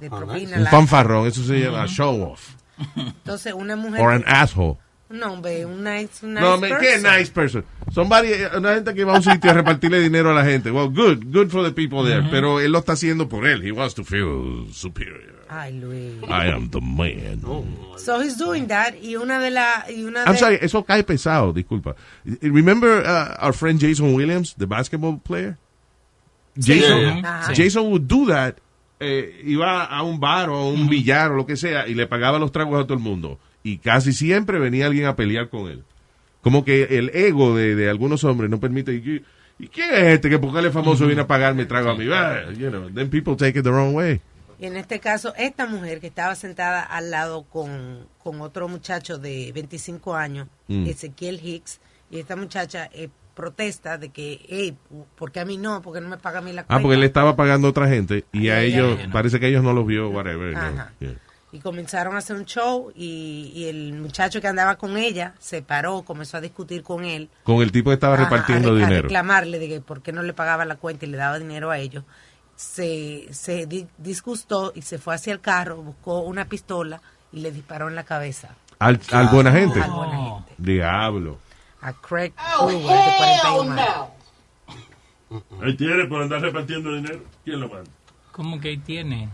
de 0.00 0.10
propina. 0.10 0.58
un 0.58 0.66
fanfarrón, 0.66 1.26
eso 1.26 1.42
se 1.42 1.60
llama 1.60 1.86
show 1.86 2.22
off. 2.22 2.54
Entonces 2.96 3.52
una 3.54 3.76
mujer... 3.76 4.00
Or 4.00 4.12
an 4.12 4.24
asshole. 4.26 4.78
No, 5.08 5.34
hombre, 5.34 5.64
un 5.64 5.84
nice, 5.84 6.26
un 6.26 6.34
nice 6.34 6.40
No, 6.40 6.58
me, 6.58 6.68
qué 6.68 6.74
person. 6.74 7.02
nice 7.02 7.30
person. 7.30 7.64
Somebody, 7.92 8.32
una 8.56 8.74
gente 8.74 8.92
que 8.92 9.04
va 9.04 9.12
a 9.12 9.16
un 9.18 9.22
sitio 9.22 9.52
a 9.52 9.54
repartirle 9.54 10.00
dinero 10.00 10.32
a 10.32 10.34
la 10.34 10.44
gente. 10.44 10.72
Well, 10.72 10.88
good, 10.88 11.32
good 11.32 11.48
for 11.48 11.62
the 11.62 11.70
people 11.70 12.02
there. 12.04 12.26
Pero 12.28 12.58
él 12.58 12.72
lo 12.72 12.80
está 12.80 12.94
haciendo 12.94 13.28
por 13.28 13.46
él. 13.46 13.62
He 13.64 13.70
wants 13.70 13.94
to 13.94 14.04
feel 14.04 14.66
superior. 14.72 15.36
Ay, 15.48 15.74
Luis. 15.74 16.14
I 16.24 16.48
am 16.48 16.70
the 16.70 16.80
man. 16.80 17.40
So 17.98 18.20
he's 18.20 18.36
doing 18.36 18.66
that 18.66 18.94
y 19.00 19.14
una 19.14 19.38
de 19.38 19.50
la 19.52 19.84
y 19.88 20.02
una 20.02 20.24
I'm 20.24 20.32
de 20.32 20.38
sorry, 20.38 20.58
eso 20.60 20.82
cae 20.84 21.04
pesado, 21.04 21.52
disculpa. 21.52 21.94
Remember 22.42 23.00
uh, 23.04 23.36
our 23.38 23.52
friend 23.52 23.78
Jason 23.78 24.12
Williams, 24.12 24.54
the 24.58 24.66
basketball 24.66 25.18
player? 25.18 25.56
Jason. 26.58 27.22
Jason 27.54 27.90
would 27.90 28.08
do 28.08 28.26
that. 28.26 28.58
Eh, 29.00 29.42
iba 29.44 29.84
a 29.84 30.02
un 30.02 30.20
bar 30.20 30.48
o 30.50 30.56
a 30.56 30.68
un 30.68 30.88
billar 30.88 31.32
o 31.32 31.36
lo 31.36 31.46
que 31.46 31.56
sea 31.56 31.86
y 31.86 31.94
le 31.94 32.06
pagaba 32.06 32.38
los 32.38 32.52
tragos 32.52 32.80
a 32.80 32.84
todo 32.84 32.94
el 32.94 33.02
mundo. 33.02 33.38
Y 33.62 33.78
casi 33.78 34.12
siempre 34.12 34.58
venía 34.58 34.86
alguien 34.86 35.06
a 35.06 35.16
pelear 35.16 35.48
con 35.48 35.68
él. 35.70 35.82
Como 36.40 36.64
que 36.64 36.84
el 36.98 37.10
ego 37.14 37.56
de, 37.56 37.74
de 37.74 37.90
algunos 37.90 38.22
hombres 38.24 38.48
no 38.50 38.60
permite. 38.60 38.94
¿Y, 38.94 39.24
y 39.58 39.68
quién 39.68 39.90
es 39.92 40.14
este 40.14 40.30
que 40.30 40.38
porque 40.38 40.60
él 40.60 40.66
es 40.66 40.72
famoso 40.72 41.06
viene 41.06 41.22
a 41.22 41.26
pagarme 41.26 41.66
trago 41.66 41.90
a 41.90 41.94
mí? 41.96 42.06
Ah, 42.12 42.44
you 42.56 42.68
know, 42.70 42.88
then 42.90 43.10
people 43.10 43.34
take 43.36 43.58
it 43.58 43.64
the 43.64 43.70
wrong 43.70 43.94
way. 43.94 44.20
y 44.58 44.64
en 44.66 44.76
este 44.76 45.00
caso 45.00 45.34
esta 45.36 45.66
mujer 45.66 46.00
que 46.00 46.06
estaba 46.06 46.34
sentada 46.34 46.82
al 46.82 47.10
lado 47.10 47.42
con, 47.44 48.06
con 48.22 48.40
otro 48.40 48.68
muchacho 48.68 49.18
de 49.18 49.50
25 49.52 50.14
años, 50.14 50.48
Mm. 50.68 50.86
Ezequiel 50.86 51.40
Hicks, 51.42 51.78
y 52.10 52.18
esta 52.20 52.36
muchacha 52.36 52.88
eh, 52.92 53.08
protesta 53.36 53.98
de 53.98 54.08
que, 54.08 54.44
hey, 54.48 54.76
¿por 55.14 55.30
qué 55.30 55.38
a 55.40 55.44
mí 55.44 55.58
no? 55.58 55.82
¿Por 55.82 55.94
qué 55.94 56.00
no 56.00 56.08
me 56.08 56.16
paga 56.16 56.38
a 56.38 56.42
mí 56.42 56.52
la 56.52 56.62
cuenta? 56.64 56.74
Ah, 56.74 56.80
porque 56.82 56.96
él 56.96 57.04
estaba 57.04 57.36
pagando 57.36 57.68
a 57.68 57.70
otra 57.70 57.86
gente 57.86 58.24
y 58.32 58.48
a 58.48 58.62
ellos, 58.62 58.98
no. 59.06 59.12
parece 59.12 59.38
que 59.38 59.46
ellos 59.46 59.62
no 59.62 59.72
los 59.72 59.86
vio, 59.86 60.08
whatever. 60.10 60.52
no. 60.54 60.58
Ajá. 60.58 60.92
Yeah. 60.98 61.14
Y 61.52 61.60
comenzaron 61.60 62.16
a 62.16 62.18
hacer 62.18 62.34
un 62.36 62.44
show 62.44 62.90
y, 62.96 63.52
y 63.54 63.66
el 63.68 63.92
muchacho 63.92 64.40
que 64.40 64.48
andaba 64.48 64.76
con 64.76 64.96
ella 64.96 65.34
se 65.38 65.62
paró, 65.62 66.02
comenzó 66.02 66.38
a 66.38 66.40
discutir 66.40 66.82
con 66.82 67.04
él. 67.04 67.28
Con 67.44 67.62
el 67.62 67.70
tipo 67.70 67.90
que 67.90 67.94
estaba 67.94 68.14
a- 68.14 68.24
repartiendo 68.24 68.70
a, 68.70 68.72
a 68.72 68.74
dinero. 68.76 69.02
reclamarle 69.02 69.58
de 69.60 69.68
que 69.68 69.80
por 69.80 70.02
qué 70.02 70.12
no 70.12 70.22
le 70.22 70.32
pagaba 70.32 70.64
la 70.64 70.74
cuenta 70.76 71.04
y 71.06 71.08
le 71.10 71.16
daba 71.18 71.38
dinero 71.38 71.70
a 71.70 71.78
ellos. 71.78 72.02
Se, 72.56 73.28
se 73.32 73.66
di- 73.66 73.86
disgustó 73.98 74.72
y 74.74 74.82
se 74.82 74.98
fue 74.98 75.14
hacia 75.14 75.32
el 75.32 75.40
carro, 75.40 75.76
buscó 75.76 76.20
una 76.20 76.46
pistola 76.46 77.00
y 77.32 77.40
le 77.40 77.52
disparó 77.52 77.88
en 77.88 77.94
la 77.94 78.04
cabeza 78.04 78.54
Al, 78.78 78.98
al 79.12 79.28
buena 79.28 79.52
gente. 79.52 79.80
Al 79.80 79.90
buena 79.90 80.16
gente. 80.18 80.52
Diablo. 80.58 81.38
A 81.88 81.92
Craig 81.92 82.32
Brewer, 82.58 82.78
de 82.78 83.12
41 83.16 83.72
años. 83.72 84.08
Ahí 85.62 85.76
tiene 85.76 86.04
por 86.06 86.22
andar 86.22 86.40
repartiendo 86.40 86.94
dinero. 86.94 87.20
¿Quién 87.44 87.60
lo 87.60 87.68
manda? 87.68 87.90
¿Cómo 88.32 88.60
que 88.60 88.68
ahí 88.70 88.78
tiene? 88.78 89.28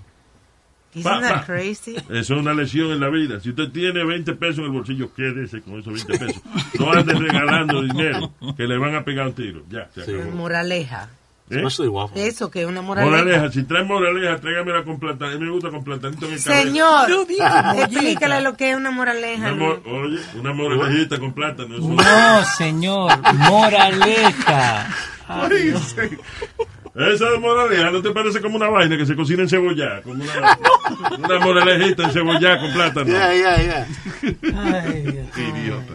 Isn't 0.95 1.05
Pa- 1.05 1.21
that 1.21 1.35
pa. 1.41 1.45
crazy? 1.47 1.97
Eso 1.97 2.09
es 2.11 2.31
una 2.31 2.53
lesión 2.55 2.91
en 2.93 3.01
la 3.01 3.09
vida. 3.09 3.41
Si 3.41 3.51
usted 3.51 3.71
tiene 3.71 4.05
20 4.05 4.35
pesos 4.35 4.59
en 4.59 4.65
el 4.67 4.71
bolsillo, 4.73 5.13
quédese 5.15 5.63
con 5.63 5.79
esos 5.81 5.93
20 6.07 6.19
pesos. 6.19 6.43
No 6.79 6.93
ande 6.93 7.15
regalando 7.15 7.81
dinero, 7.83 8.33
que 8.57 8.65
le 8.67 8.77
van 8.79 8.95
a 8.95 9.05
pegar 9.05 9.27
un 9.29 9.33
tiro. 9.35 9.63
Ya, 9.71 9.89
se 9.95 10.03
acabó. 10.03 10.31
Moraleja. 10.33 11.09
¿Eh? 11.53 11.63
Eso 12.15 12.51
que 12.51 12.63
es 12.63 12.67
una 12.67 12.83
moraleja. 12.83 13.11
Moraleja, 13.17 13.53
si 13.53 13.63
trae 13.65 13.85
moraleja, 13.85 14.39
tráigamela 14.41 14.85
con 14.85 14.99
plata. 14.99 15.27
A 15.27 15.31
mí 15.31 15.39
me 15.39 15.51
gusta 15.51 15.71
con 15.71 15.85
platanito 15.85 16.27
en 16.27 16.33
el 16.33 16.39
Señor, 16.41 17.09
explícale 17.77 18.41
lo 18.41 18.57
que 18.57 18.71
es 18.71 18.77
una 18.77 18.91
moraleja. 18.91 19.53
Una 19.53 19.65
mor- 19.65 19.83
oye, 19.87 20.19
una 20.39 20.53
moralejita 20.53 21.19
con 21.19 21.33
plátano. 21.33 21.77
Eso. 21.77 21.89
No, 21.89 22.45
señor, 22.57 23.11
moraleja. 23.51 24.87
Esa 26.95 27.31
de 27.31 27.39
moraleja, 27.39 27.91
¿no 27.91 28.03
te 28.03 28.11
parece 28.11 28.41
como 28.43 28.57
una 28.57 28.69
vaina 28.69 28.99
que 28.99 29.07
se 29.07 29.17
cocina 29.17 29.43
en 29.43 29.49
cebolla? 29.49 30.03
Como 30.03 30.23
una, 30.23 30.59
una 31.19 31.39
moralejita 31.39 32.05
en 32.05 32.11
cebolla 32.13 32.59
con 32.61 32.73
plátano. 32.73 33.07
Yeah, 33.07 33.33
yeah, 33.35 33.63
yeah. 33.63 33.87
Idiota. 35.37 35.95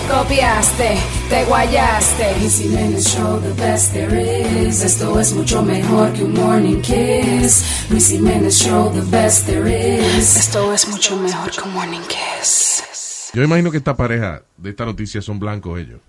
Copiaste, 0.11 0.97
te 1.29 1.45
guayaste. 1.45 2.37
Luis 2.39 2.57
Jiménez 2.57 3.07
Show, 3.07 3.39
the 3.39 3.53
best 3.53 3.93
there 3.93 4.67
is. 4.67 4.83
Esto 4.83 5.17
es 5.21 5.33
mucho 5.33 5.63
mejor 5.63 6.11
que 6.11 6.23
un 6.23 6.33
morning 6.33 6.81
kiss. 6.81 7.87
Luis 7.89 8.09
Jiménez 8.09 8.57
Show, 8.61 8.91
the 8.91 9.01
best 9.09 9.45
there 9.45 9.69
is. 9.69 10.35
Esto 10.35 10.73
es 10.73 10.85
mucho 10.89 11.15
mejor 11.15 11.49
que 11.51 11.61
un 11.61 11.73
morning 11.73 12.01
kiss. 12.09 13.31
Yo 13.33 13.41
imagino 13.41 13.71
que 13.71 13.77
esta 13.77 13.95
pareja 13.95 14.43
de 14.57 14.71
esta 14.71 14.83
noticia 14.83 15.21
son 15.21 15.39
blancos 15.39 15.79
ellos. 15.79 16.01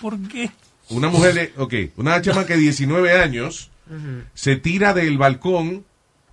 ¿Por 0.00 0.18
qué? 0.26 0.50
Una 0.90 1.08
mujer 1.08 1.34
de, 1.34 1.52
ok, 1.56 1.74
una 1.96 2.20
chama 2.22 2.44
que 2.44 2.56
19 2.56 3.12
años 3.12 3.70
se 4.34 4.56
tira 4.56 4.92
del 4.94 5.16
balcón 5.16 5.84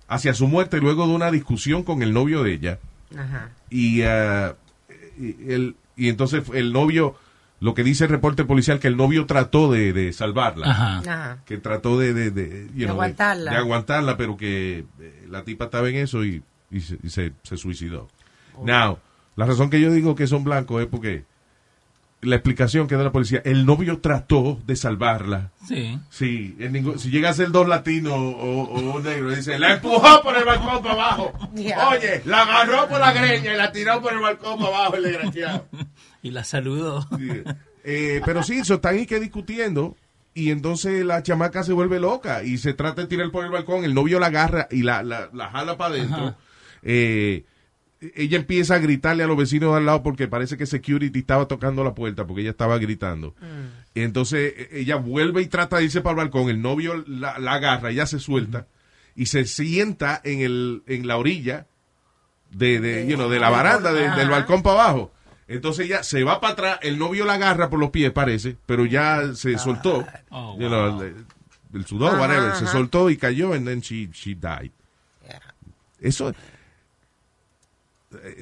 hacia 0.08 0.34
su 0.34 0.48
muerte 0.48 0.78
luego 0.78 1.06
de 1.06 1.14
una 1.14 1.30
discusión 1.30 1.84
con 1.84 2.02
el 2.02 2.12
novio 2.12 2.42
de 2.42 2.52
ella. 2.52 2.78
Ajá. 3.16 3.50
Y, 3.70 4.00
y, 4.00 5.36
el, 5.48 5.76
y 5.96 6.08
entonces 6.08 6.44
el 6.54 6.72
novio, 6.72 7.16
lo 7.60 7.74
que 7.74 7.84
dice 7.84 8.04
el 8.04 8.10
reporte 8.10 8.44
policial, 8.44 8.78
que 8.80 8.88
el 8.88 8.96
novio 8.96 9.26
trató 9.26 9.70
de, 9.70 9.92
de 9.92 10.12
salvarla. 10.12 10.70
Ajá. 10.70 10.98
Ajá. 10.98 11.38
Que 11.46 11.58
trató 11.58 11.98
de, 11.98 12.12
de, 12.14 12.30
de, 12.30 12.66
you 12.74 12.80
De 12.80 12.84
know, 12.86 12.94
aguantarla. 12.94 13.50
de 13.52 13.56
aguantarla, 13.56 14.16
pero 14.16 14.36
que 14.36 14.84
eh, 15.00 15.26
la 15.28 15.44
tipa 15.44 15.66
estaba 15.66 15.88
en 15.88 15.96
eso 15.96 16.24
y, 16.24 16.42
y 16.70 16.80
se, 16.80 16.98
y 17.02 17.10
se- 17.10 17.32
se 17.42 17.56
suicidó. 17.56 18.08
Oh. 18.56 18.66
Now, 18.66 18.98
la 19.36 19.46
razón 19.46 19.70
que 19.70 19.80
yo 19.80 19.90
digo 19.92 20.14
que 20.14 20.26
son 20.26 20.44
blancos 20.44 20.82
es 20.82 20.88
porque 20.88 21.24
la 22.20 22.36
explicación 22.36 22.86
que 22.86 22.94
da 22.94 23.02
la 23.02 23.10
policía, 23.10 23.42
el 23.44 23.66
novio 23.66 23.98
trató 23.98 24.56
de 24.64 24.76
salvarla. 24.76 25.50
Sí. 25.66 25.98
Sí, 26.08 26.54
en 26.60 26.72
ningún- 26.72 26.98
si 27.00 27.10
llega 27.10 27.30
a 27.30 27.34
ser 27.34 27.50
dos 27.50 27.66
latinos 27.66 28.12
o, 28.12 28.18
o 28.18 28.80
un 28.96 29.02
negro, 29.02 29.30
dice, 29.34 29.58
la 29.58 29.74
empujó 29.74 30.22
por 30.22 30.36
el 30.36 30.44
balcón 30.44 30.82
para 30.82 30.94
abajo. 30.94 31.32
Oye, 31.52 32.22
la 32.24 32.42
agarró 32.42 32.88
por 32.88 33.00
la 33.00 33.12
greña 33.12 33.54
y 33.54 33.56
la 33.56 33.72
tiró 33.72 34.00
por 34.00 34.12
el 34.12 34.20
balcón 34.20 34.56
para 34.60 34.68
abajo, 34.76 34.96
el 34.96 35.02
desgraciado. 35.02 35.66
Y 36.22 36.30
la 36.30 36.44
saludó. 36.44 37.06
Eh, 37.84 38.20
pero 38.24 38.42
sí, 38.42 38.54
eso 38.58 38.74
están 38.74 38.94
ahí 38.94 39.06
que 39.06 39.18
discutiendo. 39.20 39.96
Y 40.34 40.50
entonces 40.50 41.04
la 41.04 41.22
chamaca 41.22 41.62
se 41.62 41.72
vuelve 41.74 42.00
loca 42.00 42.42
y 42.42 42.56
se 42.56 42.72
trata 42.72 43.02
de 43.02 43.08
tirar 43.08 43.30
por 43.30 43.44
el 43.44 43.50
balcón. 43.50 43.84
El 43.84 43.92
novio 43.92 44.18
la 44.18 44.28
agarra 44.28 44.66
y 44.70 44.82
la, 44.82 45.02
la, 45.02 45.28
la 45.32 45.50
jala 45.50 45.76
para 45.76 45.94
adentro. 45.94 46.34
Eh, 46.82 47.44
ella 48.16 48.36
empieza 48.38 48.76
a 48.76 48.78
gritarle 48.78 49.22
a 49.24 49.26
los 49.26 49.36
vecinos 49.36 49.72
de 49.72 49.76
al 49.78 49.86
lado 49.86 50.02
porque 50.02 50.26
parece 50.28 50.56
que 50.56 50.64
security 50.66 51.18
estaba 51.20 51.46
tocando 51.46 51.84
la 51.84 51.94
puerta 51.94 52.26
porque 52.26 52.40
ella 52.42 52.50
estaba 52.50 52.78
gritando. 52.78 53.34
Y 53.94 54.00
entonces 54.00 54.54
eh, 54.56 54.68
ella 54.72 54.96
vuelve 54.96 55.42
y 55.42 55.46
trata 55.46 55.76
de 55.76 55.84
irse 55.84 56.00
para 56.00 56.12
el 56.12 56.16
balcón. 56.16 56.48
El 56.48 56.62
novio 56.62 57.04
la, 57.06 57.38
la 57.38 57.52
agarra, 57.54 57.90
ella 57.90 58.06
se 58.06 58.18
suelta 58.18 58.66
y 59.14 59.26
se 59.26 59.44
sienta 59.44 60.20
en, 60.24 60.40
el, 60.40 60.82
en 60.86 61.06
la 61.06 61.16
orilla 61.18 61.66
de, 62.50 62.80
de, 62.80 63.06
you 63.06 63.16
know, 63.16 63.28
de 63.28 63.38
la 63.38 63.50
baranda 63.50 63.92
de- 63.92 64.10
del 64.16 64.30
balcón 64.30 64.62
para 64.62 64.82
abajo. 64.84 65.12
Entonces 65.54 65.86
ella 65.86 66.02
se 66.02 66.24
va 66.24 66.40
para 66.40 66.52
atrás, 66.54 66.78
el 66.82 66.98
novio 66.98 67.24
la 67.24 67.34
agarra 67.34 67.68
por 67.70 67.78
los 67.78 67.90
pies, 67.90 68.10
parece, 68.12 68.56
pero 68.66 68.84
ya 68.86 69.34
se 69.34 69.58
soltó. 69.58 70.06
Oh, 70.30 70.56
You 70.58 70.68
know, 70.68 71.02
el, 71.74 71.86
sudor, 71.86 72.12
Ajá, 72.14 72.20
whatever, 72.20 72.54
se 72.54 72.66
soltó 72.66 73.08
y 73.10 73.16
cayó, 73.16 73.52
and 73.54 73.66
then 73.66 73.80
she, 73.80 74.08
she 74.12 74.34
died. 74.34 74.70
Eso, 76.00 76.32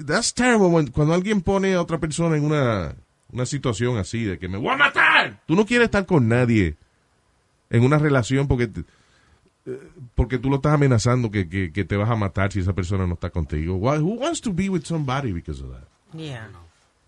that's 0.04 0.32
terrible 0.34 0.68
when- 0.68 0.90
cuando 0.90 1.14
alguien 1.14 1.40
pone 1.42 1.74
a 1.74 1.80
otra 1.82 1.98
persona 1.98 2.36
en 2.36 2.44
una, 2.44 2.94
una 3.32 3.46
situación 3.46 3.98
así 3.98 4.24
de 4.24 4.38
que 4.38 4.48
me 4.48 4.58
voy 4.58 4.70
a 4.70 4.76
matar. 4.76 5.40
Tú 5.46 5.54
no 5.54 5.64
quieres 5.64 5.86
estar 5.86 6.06
con 6.06 6.26
nadie 6.28 6.76
en 7.70 7.84
una 7.84 7.98
relación 7.98 8.48
porque 8.48 8.66
te- 8.66 8.84
eh, 9.66 9.78
porque 10.14 10.38
tú 10.38 10.48
lo 10.48 10.56
estás 10.56 10.72
amenazando 10.74 11.30
que, 11.30 11.48
que, 11.48 11.70
que 11.72 11.84
te 11.84 11.96
vas 11.96 12.10
a 12.10 12.16
matar 12.16 12.50
si 12.50 12.60
esa 12.60 12.72
persona 12.72 13.06
no 13.06 13.14
está 13.14 13.30
contigo. 13.30 13.76
Who 13.76 14.14
wants 14.14 14.40
to 14.40 14.52
be 14.52 14.68
with 14.68 14.84
somebody 14.84 15.32
because 15.32 15.62
of 15.62 15.70
that? 15.70 15.86
Yeah. 16.18 16.48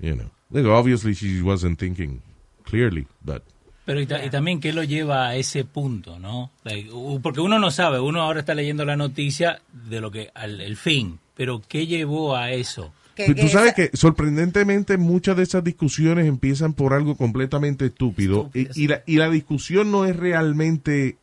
You 0.03 0.17
know. 0.17 0.31
Like, 0.51 0.69
obviously 0.69 1.15
she 1.15 1.41
wasn't 1.41 1.79
thinking 1.79 2.21
clearly, 2.65 3.07
but 3.25 3.43
Pero 3.87 4.01
y, 4.01 4.07
ta- 4.07 4.25
y 4.25 4.29
también 4.31 4.61
qué 4.61 4.73
lo 4.73 4.85
lleva 4.85 5.29
a 5.29 5.37
ese 5.37 5.65
punto, 5.65 6.19
¿no? 6.19 6.51
Like, 6.65 6.91
porque 7.23 7.41
uno 7.41 7.59
no 7.59 7.71
sabe, 7.71 7.99
uno 8.01 8.21
ahora 8.21 8.41
está 8.41 8.55
leyendo 8.55 8.85
la 8.85 8.97
noticia 8.97 9.63
de 9.73 10.01
lo 10.01 10.11
que 10.11 10.31
al 10.35 10.61
el 10.61 10.77
fin, 10.77 11.19
pero 11.35 11.63
qué 11.67 11.87
llevó 11.87 12.37
a 12.37 12.53
eso. 12.53 12.93
Tú 13.37 13.49
sabes 13.49 13.75
que 13.75 13.91
sorprendentemente 13.95 14.97
muchas 14.97 15.37
de 15.37 15.43
esas 15.43 15.63
discusiones 15.65 16.27
empiezan 16.27 16.73
por 16.75 16.95
algo 16.95 17.17
completamente 17.17 17.87
estúpido 17.87 18.51
y, 18.55 18.69
y 18.81 18.89
la, 18.89 19.03
y 19.07 19.17
la 19.17 19.29
discusión 19.29 19.91
no 19.91 20.05
es 20.07 20.17
realmente 20.17 21.17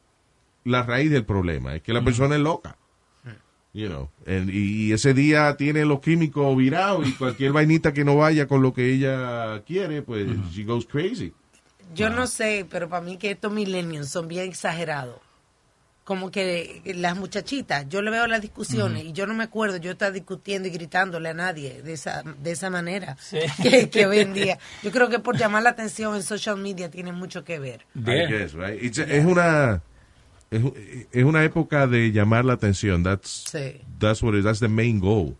la 0.65 0.83
raíz 0.83 1.09
del 1.09 1.25
problema, 1.25 1.75
es 1.75 1.81
que 1.81 1.93
la 1.93 2.03
persona 2.03 2.35
es 2.35 2.41
loca. 2.41 2.77
You 3.71 3.87
know, 3.87 4.09
and- 4.25 4.49
y, 4.49 4.87
y 4.87 4.93
ese 4.93 5.13
día 5.13 5.55
tiene 5.55 5.85
los 5.85 5.99
químicos 5.99 6.57
virados 6.57 7.07
y 7.07 7.11
cualquier 7.13 7.51
vainita 7.51 7.93
que 7.93 8.03
no 8.03 8.15
vaya 8.15 8.47
con 8.47 8.61
lo 8.63 8.73
que 8.73 8.91
ella 8.93 9.61
quiere, 9.65 10.01
pues 10.01 10.27
she 10.51 10.63
goes 10.63 10.85
crazy. 10.87 11.33
Yo 11.93 12.09
no 12.09 12.25
sé, 12.27 12.65
pero 12.69 12.89
para 12.89 13.03
mí 13.03 13.17
que 13.17 13.31
estos 13.31 13.51
millennials 13.51 14.09
son 14.09 14.27
bien 14.27 14.45
exagerados. 14.49 15.17
Como 16.03 16.31
que 16.31 16.81
las 16.95 17.15
muchachitas, 17.15 17.87
yo 17.87 18.01
le 18.01 18.09
veo 18.09 18.25
las 18.25 18.41
discusiones 18.41 19.03
y 19.05 19.11
yo 19.13 19.27
no 19.27 19.35
me 19.35 19.43
acuerdo 19.43 19.77
yo 19.77 19.91
estar 19.91 20.11
discutiendo 20.11 20.67
y 20.67 20.71
gritándole 20.71 21.29
a 21.29 21.35
nadie 21.35 21.83
de 21.83 21.93
esa 21.93 22.23
de 22.23 22.49
esa 22.51 22.71
manera 22.71 23.15
que, 23.61 23.91
que 23.91 24.07
hoy 24.07 24.17
en 24.19 24.33
día. 24.33 24.57
Yo 24.81 24.89
creo 24.91 25.07
que 25.09 25.19
por 25.19 25.37
llamar 25.37 25.61
la 25.61 25.69
atención 25.69 26.15
en 26.15 26.23
social 26.23 26.57
media 26.57 26.89
tiene 26.89 27.11
mucho 27.11 27.43
que 27.43 27.59
ver. 27.59 27.85
I 27.95 28.25
guess, 28.27 28.53
right? 28.53 28.81
It's- 28.81 28.97
es 29.07 29.23
una 29.23 29.83
es, 30.51 30.61
es 31.11 31.23
una 31.23 31.43
época 31.43 31.87
de 31.87 32.11
llamar 32.11 32.45
la 32.45 32.53
atención. 32.53 33.03
That's 33.03 33.45
Sí. 33.51 33.81
that's 33.99 34.21
what 34.23 34.33
it, 34.35 34.43
that's 34.43 34.59
the 34.59 34.67
main 34.69 34.99
goal. 34.99 35.35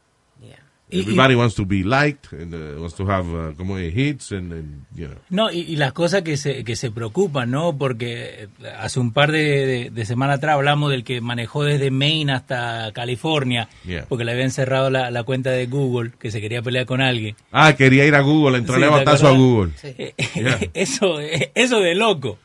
Everybody 0.92 1.36
wants 1.36 1.54
to 1.54 1.68
be 1.68 1.84
liked 1.84 2.34
and 2.34 2.52
uh, 2.52 2.82
wants 2.82 2.96
to 2.96 3.06
have 3.08 3.28
uh, 3.32 3.54
como 3.56 3.78
hits 3.78 4.32
and, 4.32 4.52
and, 4.52 4.86
you 4.96 5.06
know. 5.08 5.20
No, 5.30 5.52
y, 5.52 5.60
y 5.60 5.76
las 5.76 5.94
cosas 5.94 6.24
que 6.24 6.36
se, 6.36 6.64
que 6.64 6.76
se 6.76 6.90
preocupan, 6.90 7.52
¿no? 7.52 7.78
Porque 7.78 8.46
eh, 8.64 8.68
hace 8.80 9.00
un 9.00 9.14
par 9.14 9.32
de, 9.32 9.68
de, 9.68 9.90
de 9.92 10.06
semanas 10.08 10.38
atrás 10.40 10.56
hablamos 10.56 10.90
del 10.90 11.04
que 11.04 11.22
manejó 11.22 11.64
desde 11.64 11.92
Maine 11.92 12.32
hasta 12.34 12.92
California, 12.92 13.70
Yeah. 13.86 14.06
porque 14.10 14.26
le 14.26 14.32
habían 14.32 14.50
cerrado 14.50 14.90
la, 14.90 15.12
la 15.12 15.22
cuenta 15.22 15.52
de 15.52 15.68
Google, 15.68 16.12
que 16.18 16.32
se 16.32 16.42
quería 16.42 16.64
pelear 16.64 16.88
con 16.88 17.02
alguien. 17.02 17.36
Ah, 17.52 17.76
quería 17.76 18.08
ir 18.08 18.16
a 18.16 18.22
Google, 18.22 18.58
entrarle 18.58 18.88
Sí, 18.88 18.92
a 18.92 18.98
¿te 18.98 19.06
batazo 19.06 19.28
a? 19.28 19.32
Google. 19.38 19.74
Eh, 19.84 20.16
Yeah. 20.34 20.60
Eso, 20.74 21.22
eh, 21.22 21.52
eso 21.54 21.82
de 21.82 21.94
loco. 21.94 22.40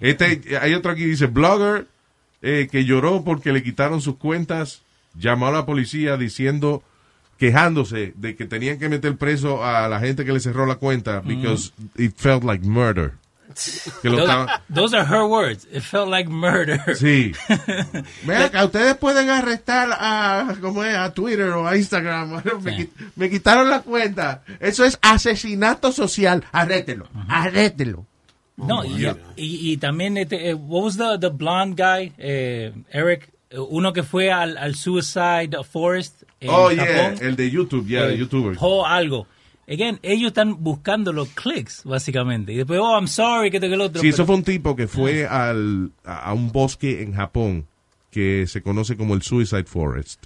Este, 0.00 0.40
hay 0.60 0.72
otro 0.74 0.92
aquí 0.92 1.04
dice, 1.04 1.26
blogger 1.26 1.88
eh, 2.42 2.68
que 2.70 2.84
lloró 2.84 3.24
porque 3.24 3.52
le 3.52 3.62
quitaron 3.62 4.00
sus 4.00 4.16
cuentas, 4.16 4.82
llamó 5.14 5.46
a 5.46 5.52
la 5.52 5.66
policía 5.66 6.16
diciendo, 6.16 6.82
quejándose 7.38 8.12
de 8.16 8.36
que 8.36 8.44
tenían 8.44 8.78
que 8.78 8.88
meter 8.88 9.16
preso 9.16 9.64
a 9.64 9.88
la 9.88 10.00
gente 10.00 10.24
que 10.24 10.32
le 10.32 10.40
cerró 10.40 10.66
la 10.66 10.76
cuenta 10.76 11.20
because 11.20 11.72
it 11.96 12.14
felt 12.16 12.44
like 12.44 12.66
murder. 12.66 13.14
Que 14.02 14.10
lo 14.10 14.46
Those, 14.68 14.94
are 14.94 15.04
her 15.04 15.24
words. 15.24 15.66
It 15.72 15.82
felt 15.82 16.08
like 16.08 16.28
murder. 16.28 16.80
Sí. 16.94 17.32
Ven 18.24 18.42
acá, 18.42 18.64
ustedes 18.64 18.96
pueden 18.96 19.30
arrestar 19.30 19.88
a, 19.92 20.54
¿cómo 20.60 20.84
es? 20.84 20.94
a 20.94 21.12
Twitter 21.12 21.48
o 21.50 21.66
a 21.66 21.76
Instagram. 21.76 22.42
Me, 22.62 22.88
me 23.16 23.30
quitaron 23.30 23.68
la 23.70 23.80
cuenta. 23.80 24.42
Eso 24.60 24.84
es 24.84 24.98
asesinato 25.02 25.92
social. 25.92 26.44
Arrételo. 26.52 27.08
Arrételo. 27.28 28.06
No, 28.58 28.84
y, 28.84 29.06
y, 29.36 29.72
y 29.72 29.76
también, 29.78 30.16
este, 30.18 30.50
eh, 30.50 30.54
what 30.54 30.82
was 30.84 30.96
the, 30.98 31.18
the 31.20 31.28
blonde 31.28 31.74
guy, 31.82 32.12
eh, 32.18 32.72
Eric? 32.90 33.30
Eh, 33.50 33.58
Uno 33.58 33.92
que 33.92 34.02
fue 34.02 34.30
al, 34.30 34.58
al 34.58 34.74
Suicide 34.74 35.50
Forest 35.70 36.24
en 36.40 36.50
Oh, 36.50 36.70
yeah. 36.70 36.84
Japón. 36.84 37.14
El 37.26 37.36
de 37.36 37.50
YouTube, 37.50 37.86
yeah, 37.86 38.04
Eh, 38.04 38.08
de 38.08 38.18
YouTuber. 38.18 38.56
O 38.60 38.84
algo. 38.84 39.26
Again, 39.70 39.98
ellos 40.02 40.28
están 40.28 40.62
buscando 40.64 41.12
los 41.12 41.28
clics, 41.28 41.82
básicamente. 41.84 42.52
Y 42.52 42.56
después, 42.56 42.80
oh, 42.82 42.94
I'm 42.98 43.06
sorry, 43.06 43.50
que 43.50 43.60
que 43.60 43.66
el 43.66 43.80
otro. 43.80 44.00
Sí, 44.02 44.08
eso 44.08 44.16
pero- 44.18 44.26
fue 44.26 44.34
un 44.36 44.42
tipo 44.44 44.74
que 44.74 44.88
fue 44.88 45.26
al, 45.26 45.90
a 46.04 46.30
a 46.30 46.32
un 46.32 46.50
bosque 46.52 47.02
en 47.02 47.12
Japón 47.14 47.66
que 48.10 48.46
se 48.46 48.62
conoce 48.62 48.96
como 48.96 49.14
el 49.14 49.22
Suicide 49.22 49.64
Forest. 49.64 50.24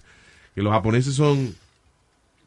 Que 0.55 0.63
los 0.63 0.73
japoneses 0.73 1.15
son 1.15 1.55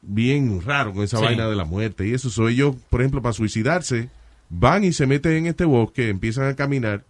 bien 0.01 0.61
raros 0.61 0.93
con 0.93 1.03
esa 1.03 1.17
Sí. 1.17 1.23
vaina 1.25 1.47
de 1.47 1.55
la 1.55 1.65
muerte. 1.65 2.07
Y 2.07 2.13
eso, 2.13 2.29
so 2.29 2.47
ellos, 2.47 2.75
por 2.89 3.01
ejemplo, 3.01 3.21
para 3.21 3.33
suicidarse, 3.33 4.09
van 4.49 4.83
y 4.83 4.93
se 4.93 5.07
meten 5.07 5.33
en 5.33 5.45
este 5.47 5.65
bosque, 5.65 6.09
empiezan 6.09 6.47
a 6.47 6.55
caminar 6.55 7.03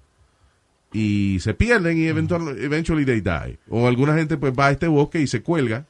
y 0.94 1.40
se 1.42 1.54
pierden 1.54 1.98
y 1.98 2.06
eventual, 2.08 2.58
eventually 2.60 3.06
they 3.06 3.22
die. 3.22 3.58
O 3.70 3.88
alguna 3.88 4.16
gente 4.16 4.38
pues 4.38 4.54
va 4.58 4.68
a 4.68 4.72
este 4.72 4.88
bosque 4.88 5.20
y 5.22 5.28
se 5.28 5.42
cuelga 5.42 5.86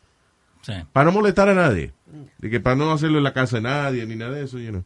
Sí. 0.62 0.74
para 0.93 1.06
no 1.06 1.12
molestar 1.12 1.48
a 1.50 1.54
nadie. 1.54 1.93
De 2.39 2.50
que 2.50 2.60
para 2.60 2.76
no 2.76 2.91
hacerlo 2.91 3.20
en 3.20 3.24
la 3.24 3.34
casa 3.34 3.58
de 3.58 3.62
nadie 3.64 4.06
ni 4.08 4.16
nada 4.16 4.32
de 4.32 4.46
eso, 4.46 4.58
you 4.58 4.70
know. 4.72 4.84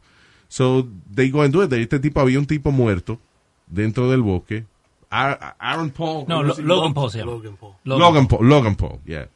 So 0.48 0.86
they 1.14 1.30
go 1.30 1.42
and 1.42 1.54
do 1.54 1.62
it. 1.64 1.72
Este 1.72 2.00
tipo 2.00 2.20
había 2.20 2.38
un 2.38 2.46
tipo 2.46 2.70
muerto 2.70 3.18
dentro 3.66 4.10
del 4.10 4.20
bosque. 4.20 4.64
Ar- 5.08 5.56
Aaron 5.58 5.90
Paul. 5.90 6.24
No, 6.28 6.36
algo 6.38 6.48
Lo- 6.48 6.52
así. 6.52 6.62
Logan 6.62 6.92
Paul 6.94 7.10
se 7.10 7.18
llama. 7.18 7.32
Logan 7.32 7.56
Paul. 7.56 7.72
Logan, 7.84 8.26
Paul. 8.28 8.48
Logan 8.48 8.76
Paul, 8.76 8.98
yeah. 9.06 9.28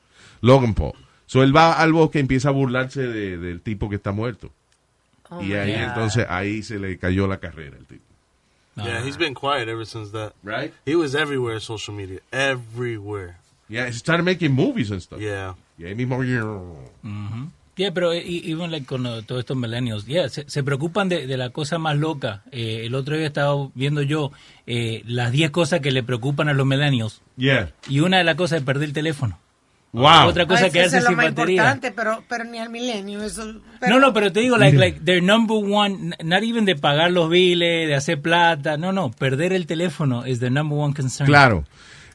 Logan 0.43 0.75
Paul. 0.75 0.93
So 1.27 1.43
él 1.43 1.57
va 1.57 1.73
al 1.75 1.93
bosque 1.93 2.19
y 2.19 2.21
empieza 2.21 2.51
a 2.51 2.53
burlarse 2.53 3.01
de- 3.07 3.39
del 3.39 3.61
tipo 3.63 3.89
que 3.89 3.97
está 3.97 4.13
muerto. 4.13 4.51
Oh 5.39 5.43
y 5.43 5.55
ahí 5.55 5.73
God. 5.73 5.81
entonces 5.81 6.27
ahí 6.29 6.63
se 6.63 6.79
le 6.79 6.99
cayó 6.99 7.27
la 7.27 7.39
carrera 7.39 7.77
al 7.79 7.87
tipo. 7.87 8.03
Yeah, 8.77 9.05
he's 9.07 9.17
been 9.17 9.35
quiet 9.35 9.69
ever 9.69 9.87
since 9.87 10.11
that. 10.11 10.33
Right? 10.43 10.73
He 10.85 10.97
was 10.97 11.15
everywhere 11.15 11.61
social 11.61 11.95
media. 11.97 12.19
Everywhere. 12.33 13.37
Yeah, 13.69 13.87
he 13.87 13.93
started 13.93 14.25
making 14.25 14.53
movies 14.53 14.91
and 14.91 15.01
stuff. 15.01 15.21
Yeah. 15.21 15.55
Y 15.79 15.85
ahí 15.85 15.95
mismo. 15.95 16.19
Ujú. 16.19 17.51
Yeah, 17.77 17.91
pero 17.93 18.13
eh, 18.13 18.23
y- 18.25 18.51
even 18.53 18.71
like 18.71 18.87
con 18.87 19.05
uh, 19.07 19.23
todos 19.23 19.41
estos 19.41 19.57
millennials, 19.57 20.07
yeah, 20.07 20.29
se, 20.29 20.49
se 20.49 20.63
preocupan 20.63 21.09
de, 21.09 21.27
de 21.27 21.37
la 21.37 21.51
cosa 21.51 21.79
más 21.79 21.97
loca. 21.97 22.43
Eh, 22.53 22.83
el 22.87 22.95
otro 22.95 23.17
día 23.17 23.27
estaba 23.27 23.69
viendo 23.75 24.03
yo 24.03 24.31
eh, 24.67 25.03
las 25.07 25.33
10 25.33 25.51
cosas 25.51 25.81
que 25.81 25.91
le 25.91 26.03
preocupan 26.05 26.49
a 26.49 26.53
los 26.53 26.67
millennials. 26.67 27.21
Yeah. 27.37 27.73
Y 27.89 28.01
una 28.01 28.19
de 28.19 28.25
las 28.25 28.37
cosas 28.37 28.59
es 28.61 28.65
perder 28.65 28.85
el 28.89 28.93
teléfono. 28.93 29.39
Wow. 29.95 30.27
Otra 30.29 30.45
cosa 30.47 30.65
Ay, 30.65 30.71
que 30.73 30.83
es 30.83 30.93
lo 30.93 31.01
sin 31.03 31.17
más 31.17 31.27
batería. 31.27 31.55
importante, 31.55 31.93
pero, 31.93 32.25
pero 32.29 32.43
ni 32.43 32.59
al 32.59 32.69
milenio. 32.69 33.23
Eso, 33.23 33.45
No, 33.89 34.01
no, 34.01 34.13
pero 34.13 34.33
te 34.33 34.41
digo, 34.41 34.57
like, 34.57 34.77
like, 34.77 35.01
their 35.05 35.23
number 35.23 35.57
one, 35.57 36.17
not 36.25 36.43
even 36.43 36.65
de 36.65 36.75
pagar 36.75 37.13
los 37.13 37.31
biles, 37.31 37.87
de 37.87 37.95
hacer 37.95 38.21
plata, 38.21 38.77
no, 38.77 38.91
no, 38.93 39.13
perder 39.13 39.53
el 39.53 39.67
teléfono 39.67 40.27
is 40.27 40.41
the 40.41 40.51
number 40.51 40.77
one 40.77 40.95
concern. 40.95 41.27
Claro. 41.29 41.65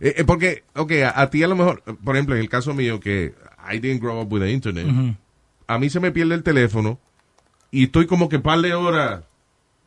Eh, 0.01 0.15
eh, 0.17 0.23
porque, 0.25 0.63
ok, 0.75 0.91
a, 1.05 1.21
a 1.21 1.29
ti 1.29 1.41
a 1.41 1.47
lo 1.47 1.55
mejor, 1.55 1.81
por 2.03 2.17
ejemplo, 2.17 2.35
en 2.35 2.41
el 2.41 2.49
caso 2.49 2.73
mío, 2.73 2.99
que 2.99 3.33
I 3.71 3.79
didn't 3.79 4.01
grow 4.01 4.19
up 4.21 4.31
with 4.31 4.41
the 4.41 4.51
internet, 4.51 4.85
a 5.67 5.79
mí 5.79 5.89
se 5.89 6.01
me 6.01 6.11
pierde 6.11 6.35
el 6.35 6.43
teléfono 6.43 6.99
y 7.71 7.85
estoy 7.85 8.07
como 8.07 8.27
que 8.27 8.39
par 8.39 8.59
de 8.59 8.73
horas 8.73 9.21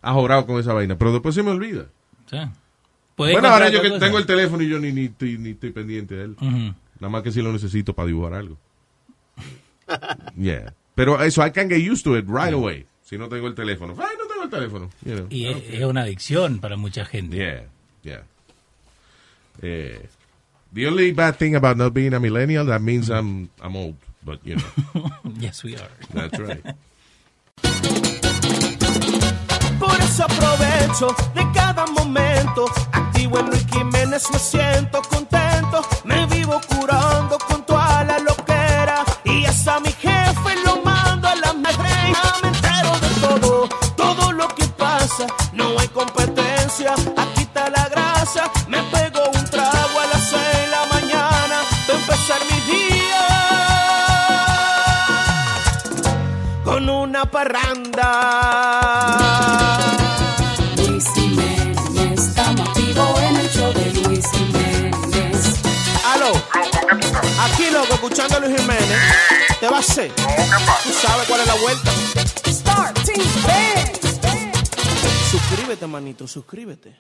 ajorado 0.01 0.47
con 0.47 0.59
esa 0.59 0.73
vaina, 0.73 0.97
pero 0.97 1.13
después 1.13 1.35
se 1.35 1.43
me 1.43 1.51
olvida. 1.51 1.87
Sí. 2.31 2.39
Bueno, 3.19 3.49
ahora 3.49 3.69
yo 3.69 3.83
que 3.83 3.91
cosa. 3.91 4.01
tengo 4.07 4.19
el 4.19 4.25
teléfono 4.27 4.63
y 4.63 4.69
yo 4.71 4.79
ni, 4.79 4.93
ni, 4.93 5.05
estoy, 5.05 5.37
ni 5.37 5.51
estoy 5.51 5.73
pendiente 5.73 6.15
de 6.15 6.25
él. 6.25 6.37
Nada 7.03 7.11
más 7.11 7.25
que 7.25 7.33
si 7.33 7.43
lo 7.43 7.53
necesito 7.53 7.95
para 7.95 8.07
dibujar 8.07 8.35
algo. 8.35 8.57
yeah. 10.37 10.73
Pero 10.95 11.21
eso, 11.21 11.45
I 11.45 11.51
can 11.51 11.69
get 11.69 11.81
used 11.81 12.05
to 12.05 12.17
it 12.17 12.27
right 12.29 12.55
away. 12.55 12.87
Si 13.03 13.19
no 13.19 13.29
tengo 13.29 13.49
el 13.49 13.57
teléfono. 13.57 13.97
Ay, 13.99 14.15
no 14.17 14.29
tengo 14.29 14.45
el 14.45 14.51
teléfono. 14.51 14.89
You 15.05 15.17
know. 15.17 15.27
Y 15.29 15.47
es, 15.47 15.57
es 15.69 15.85
una 15.85 16.03
adicción 16.03 16.61
para 16.61 16.77
mucha 16.77 17.05
gente. 17.05 17.37
Yeah, 17.37 17.65
yeah. 18.05 18.23
Eh, 19.63 20.07
the 20.73 20.87
only 20.87 21.11
bad 21.11 21.35
thing 21.39 21.57
about 21.57 21.77
not 21.77 21.93
being 21.93 22.15
a 22.15 22.21
millennial, 22.21 22.67
that 22.67 22.81
means 22.81 23.11
I'm, 23.11 23.51
I'm 23.61 23.75
old. 23.75 23.97
But, 24.25 24.39
you 24.45 24.55
know, 24.55 25.11
yes, 25.41 25.65
we 25.65 25.75
are. 25.75 25.91
that's 26.15 26.39
right. 26.39 26.63
Por 29.81 30.01
eso 30.01 30.23
aprovecho 30.23 31.09
de 31.35 31.51
cada 31.53 31.85
momento. 31.87 32.67
Activo 32.93 33.41
en 33.41 33.51
Jiménez, 33.69 34.31
me 34.31 34.39
siento 34.39 35.03
contento. 35.03 35.22
Tú 70.83 70.93
sabes 70.93 71.27
cuál 71.27 71.41
es 71.41 71.47
la 71.47 71.55
vuelta. 71.55 71.91
Start 72.51 72.99
Team 73.05 73.27
Band. 73.47 73.99
Suscríbete, 75.31 75.87
manito, 75.87 76.27
suscríbete. 76.27 76.95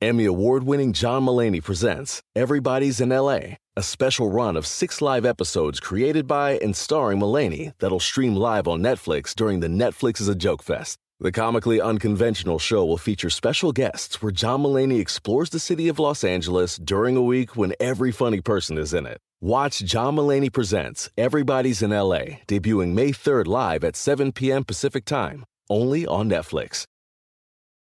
Emmy 0.00 0.24
award 0.24 0.62
winning 0.62 0.92
John 0.92 1.24
Mullaney 1.24 1.60
presents 1.60 2.22
Everybody's 2.36 3.00
in 3.00 3.08
LA, 3.10 3.56
a 3.76 3.82
special 3.82 4.30
run 4.30 4.56
of 4.56 4.66
six 4.66 5.02
live 5.02 5.26
episodes 5.26 5.80
created 5.80 6.26
by 6.26 6.52
and 6.62 6.74
starring 6.74 7.18
Mullaney 7.18 7.72
that'll 7.80 8.00
stream 8.00 8.36
live 8.36 8.68
on 8.68 8.80
Netflix 8.80 9.34
during 9.34 9.60
the 9.60 9.68
Netflix 9.68 10.20
is 10.20 10.28
a 10.28 10.34
Joke 10.34 10.62
Fest. 10.62 10.98
The 11.22 11.32
comically 11.32 11.82
unconventional 11.82 12.58
show 12.58 12.82
will 12.82 12.96
feature 12.96 13.28
special 13.28 13.72
guests 13.72 14.22
where 14.22 14.32
John 14.32 14.62
Mullaney 14.62 15.00
explores 15.00 15.50
the 15.50 15.58
city 15.58 15.88
of 15.88 15.98
Los 15.98 16.24
Angeles 16.24 16.78
during 16.78 17.14
a 17.14 17.20
week 17.20 17.58
when 17.58 17.74
every 17.78 18.10
funny 18.10 18.40
person 18.40 18.78
is 18.78 18.94
in 18.94 19.04
it. 19.04 19.18
Watch 19.42 19.80
John 19.80 20.14
Mullaney 20.14 20.48
Presents 20.48 21.10
Everybody's 21.18 21.82
in 21.82 21.90
LA, 21.90 22.40
debuting 22.48 22.94
May 22.94 23.10
3rd 23.10 23.48
live 23.48 23.84
at 23.84 23.96
7 23.96 24.32
p.m. 24.32 24.64
Pacific 24.64 25.04
Time, 25.04 25.44
only 25.68 26.06
on 26.06 26.30
Netflix. 26.30 26.84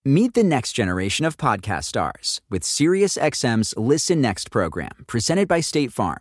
Meet 0.03 0.33
the 0.33 0.43
next 0.43 0.73
generation 0.73 1.27
of 1.27 1.37
podcast 1.37 1.85
stars 1.85 2.41
with 2.49 2.63
SiriusXM's 2.63 3.75
Listen 3.77 4.23
Next 4.23 4.51
program, 4.51 5.05
presented 5.07 5.47
by 5.47 5.61
State 5.61 5.93
Farm. 5.93 6.21